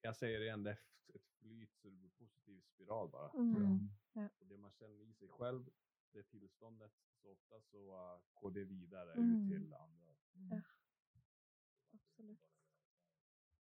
jag 0.00 0.16
säger 0.16 0.38
det 0.38 0.44
igen, 0.44 0.62
det 0.62 0.70
är 0.70 0.78
ett 1.14 1.26
flyt 1.40 1.70
så 1.82 1.88
det 1.88 1.96
blir 1.96 2.10
positiv 2.10 2.60
spiral 2.74 3.08
bara. 3.08 3.28
tror 3.28 3.44
jag. 3.52 3.56
Mm. 3.62 3.88
Ja. 4.12 4.28
Och 4.40 4.46
det 4.46 4.56
man 4.58 4.70
känner 4.70 5.00
i 5.10 5.14
sig 5.14 5.28
själv, 5.28 5.68
det 6.12 6.22
tillståndet, 6.22 6.92
så 7.22 7.30
ofta 7.32 7.60
så 7.60 7.78
uh, 7.92 8.20
går 8.34 8.50
det 8.50 8.64
vidare 8.64 9.12
Mm. 9.12 9.42
ut 9.42 9.50
till 9.50 9.74
andra. 9.74 10.14
Mm. 10.34 10.62
Absolut. 11.94 12.38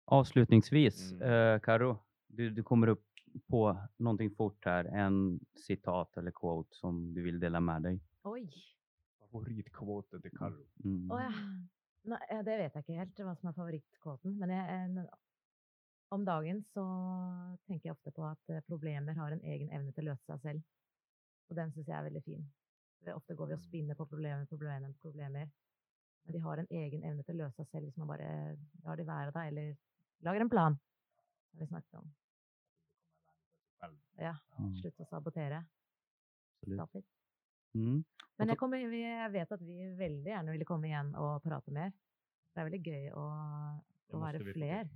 Avslutningsvis, 0.04 1.12
Mm. 1.12 1.22
eh, 1.22 1.60
Karo, 1.60 1.98
du, 2.26 2.50
du 2.50 2.62
kommer 2.62 2.86
upp 2.86 3.06
på 3.46 3.76
någonting 3.96 4.30
fort 4.30 4.64
här, 4.64 4.84
en 4.84 5.40
citat 5.54 6.16
eller 6.16 6.30
quote 6.30 6.76
som 6.76 7.14
du 7.14 7.22
vill 7.22 7.40
dela 7.40 7.60
med 7.60 7.82
dig. 7.82 8.00
Oi. 8.22 8.50
Favoritkvotet 9.18 10.22
till 10.22 10.38
Carro. 10.38 10.66
Mm. 10.84 11.10
Å 11.10 11.20
ja. 11.20 11.32
Nei, 12.04 12.18
eh, 12.30 12.42
det 12.42 12.56
vet 12.58 12.74
jeg 12.74 12.82
ikke 12.82 12.98
helt 12.98 13.20
hva 13.22 13.34
som 13.38 13.48
er 13.48 13.52
favorittkvoten. 13.56 14.34
Men 14.38 14.50
jeg, 14.50 14.84
en, 14.84 14.96
om 16.12 16.24
dagen 16.24 16.60
så 16.74 16.82
tenker 17.66 17.88
jeg 17.88 17.96
ofte 17.96 18.12
på 18.14 18.24
at 18.28 18.52
eh, 18.52 18.60
problemer 18.68 19.16
har 19.16 19.32
en 19.34 19.42
egen 19.44 19.70
evne 19.72 19.92
til 19.96 20.04
å 20.04 20.12
løse 20.12 20.24
seg 20.28 20.40
selv. 20.44 20.62
Og 21.50 21.56
den 21.58 21.72
syns 21.72 21.88
jeg 21.88 21.96
er 21.98 22.06
veldig 22.08 22.22
fin. 22.24 22.44
Ofte 23.12 23.34
går 23.34 23.48
vi 23.50 23.56
og 23.56 23.64
spinner 23.64 23.98
på 23.98 24.06
problemer, 24.06 24.46
problemer, 24.46 24.92
problemer. 25.02 25.48
Men 26.24 26.36
de 26.36 26.40
har 26.44 26.60
en 26.62 26.68
egen 26.70 27.02
evne 27.08 27.24
til 27.26 27.34
å 27.34 27.40
løse 27.44 27.56
seg 27.58 27.68
selv 27.72 27.88
hvis 27.88 27.96
man 27.98 28.10
bare 28.12 28.28
lar 28.84 29.00
de 29.00 29.06
være. 29.08 29.46
Eller 29.48 29.72
lager 30.22 30.44
en 30.44 30.52
plan. 30.52 30.76
Som 31.50 31.64
vi 31.64 31.66
snakket 31.72 31.98
om. 31.98 32.12
Ja, 34.20 34.36
Mm. 34.58 34.74
slutt 34.78 35.00
å 35.00 35.06
sabotere. 35.08 35.64
Absolut. 36.62 36.76
Stop 36.78 36.94
it. 36.96 37.04
Mm. 37.74 38.04
Men 38.38 38.48
så- 38.48 38.56
kommer, 38.56 38.88
vi, 38.88 39.00
jeg 39.02 39.32
vet 39.32 39.52
at 39.52 39.60
vi 39.60 39.88
veldig 39.98 40.30
gjerne 40.30 40.52
ville 40.52 40.64
komme 40.64 40.86
igjen 40.86 41.14
og 41.16 41.42
prate 41.42 41.72
mer. 41.72 41.92
Det 42.54 42.82
gøy 42.84 43.08
Det 43.08 43.12
å 43.14 43.24
måste 44.12 44.20
være 44.20 44.38
vi 44.38 44.44
få 44.44 44.52
fler. 44.54 44.88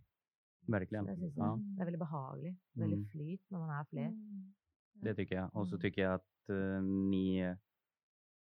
Verkligen. 0.69 1.05
Det, 1.07 1.17
jeg. 1.21 1.33
Ja, 1.37 1.57
det 1.61 1.81
er 1.81 1.85
veldig 1.85 1.99
behagelig. 1.99 2.57
Veldig 2.75 2.97
Mm. 2.99 3.09
flyt 3.11 3.51
når 3.51 3.59
man 3.59 3.71
er 3.81 3.85
fler. 3.85 4.07
Mm. 4.09 4.55
det 4.95 5.15
tycker 5.15 5.37
jag. 5.37 5.57
Och 5.57 5.69
så 5.69 5.75
Mm. 5.77 5.81
tycker 5.81 6.03
jag 6.03 6.15
att 6.15 6.49
eh, 6.49 6.83
ni 6.83 7.39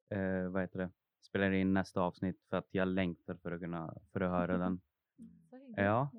eh, 0.10 0.50
vad 0.50 0.62
heter 0.62 0.80
det, 0.80 0.92
spelar 1.22 1.52
in 1.52 1.74
nästa 1.74 2.02
avsnitt 2.02 2.44
för 2.50 2.58
att 2.58 2.68
jag 2.74 2.88
längtar 2.88 3.36
för 3.36 3.52
att 3.52 3.62
kunna 3.62 3.94
för 4.12 4.22
att 4.22 4.32
höra 4.32 4.58
den. 4.58 4.82
Ja, 5.76 6.10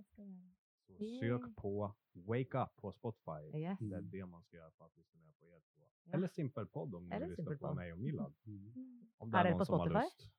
Det 0.87 1.19
sök 1.21 1.57
på 1.57 1.95
Wake 2.13 2.59
Up 2.63 2.77
på 2.77 2.93
Spotify. 2.93 3.59
Yes. 3.59 3.79
Det 3.81 3.97
är 3.97 4.01
det 4.03 4.27
man 4.27 4.43
ska 4.43 4.57
göra 4.57 4.71
för 4.71 4.85
att 4.85 4.97
lyssna 4.97 5.21
på 5.41 5.47
er 5.47 5.61
två. 5.75 5.83
Ja. 6.05 6.13
Eller 6.13 6.29
Simpelpodd 6.29 6.95
om 6.95 7.09
ni 7.09 7.19
vill 7.19 7.29
lyssna 7.29 7.57
på 7.69 7.75
mig 7.75 7.93
och 7.93 7.99
Milad. 7.99 8.35
Mm. 8.47 8.73
Mm. 8.77 9.09
Om 9.19 9.35
Är 9.35 9.39
är 9.39 9.45
det 9.45 9.51
någon 9.51 9.59
på 9.59 9.65
som 9.65 9.79
har 9.79 9.87
Spotify? 9.87 10.05
lust. 10.05 10.33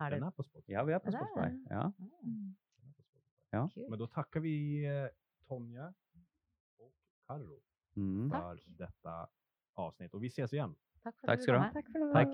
Er 0.00 0.10
Den 0.10 0.20
det? 0.20 0.26
är 0.26 0.30
på 0.30 0.42
Spotify. 0.42 0.72
ja 0.72 0.84
vi 0.84 0.92
är 0.92 0.98
på 0.98 1.10
det 1.10 1.16
är 1.16 1.24
Spotify. 1.24 1.56
det. 1.58 1.74
Ja. 1.74 1.92
Mm. 1.98 2.56
Den 2.76 2.88
är 2.88 2.92
på 2.92 3.02
Spotify. 3.02 3.41
Ja. 3.52 3.68
Kul. 3.74 3.90
Men 3.90 3.98
då 3.98 4.06
tackar 4.06 4.40
vi 4.40 4.84
eh, 4.86 5.08
Tonja 5.48 5.94
och 6.78 6.92
Carro 7.26 7.60
Mm. 7.96 8.30
för 8.30 8.60
detta 8.66 9.28
avsnitt 9.74 10.14
och 10.14 10.22
vi 10.22 10.26
ses 10.26 10.52
igen. 10.52 10.74
Takk 11.02 11.20
for 11.20 11.26
Takk 11.26 11.38
at 11.38 11.42
skal 11.42 11.54
du 11.54 11.60
ha. 11.60 11.72
Tack 11.72 11.92
för 11.92 11.98
det. 11.98 12.12
Tack. 12.12 12.28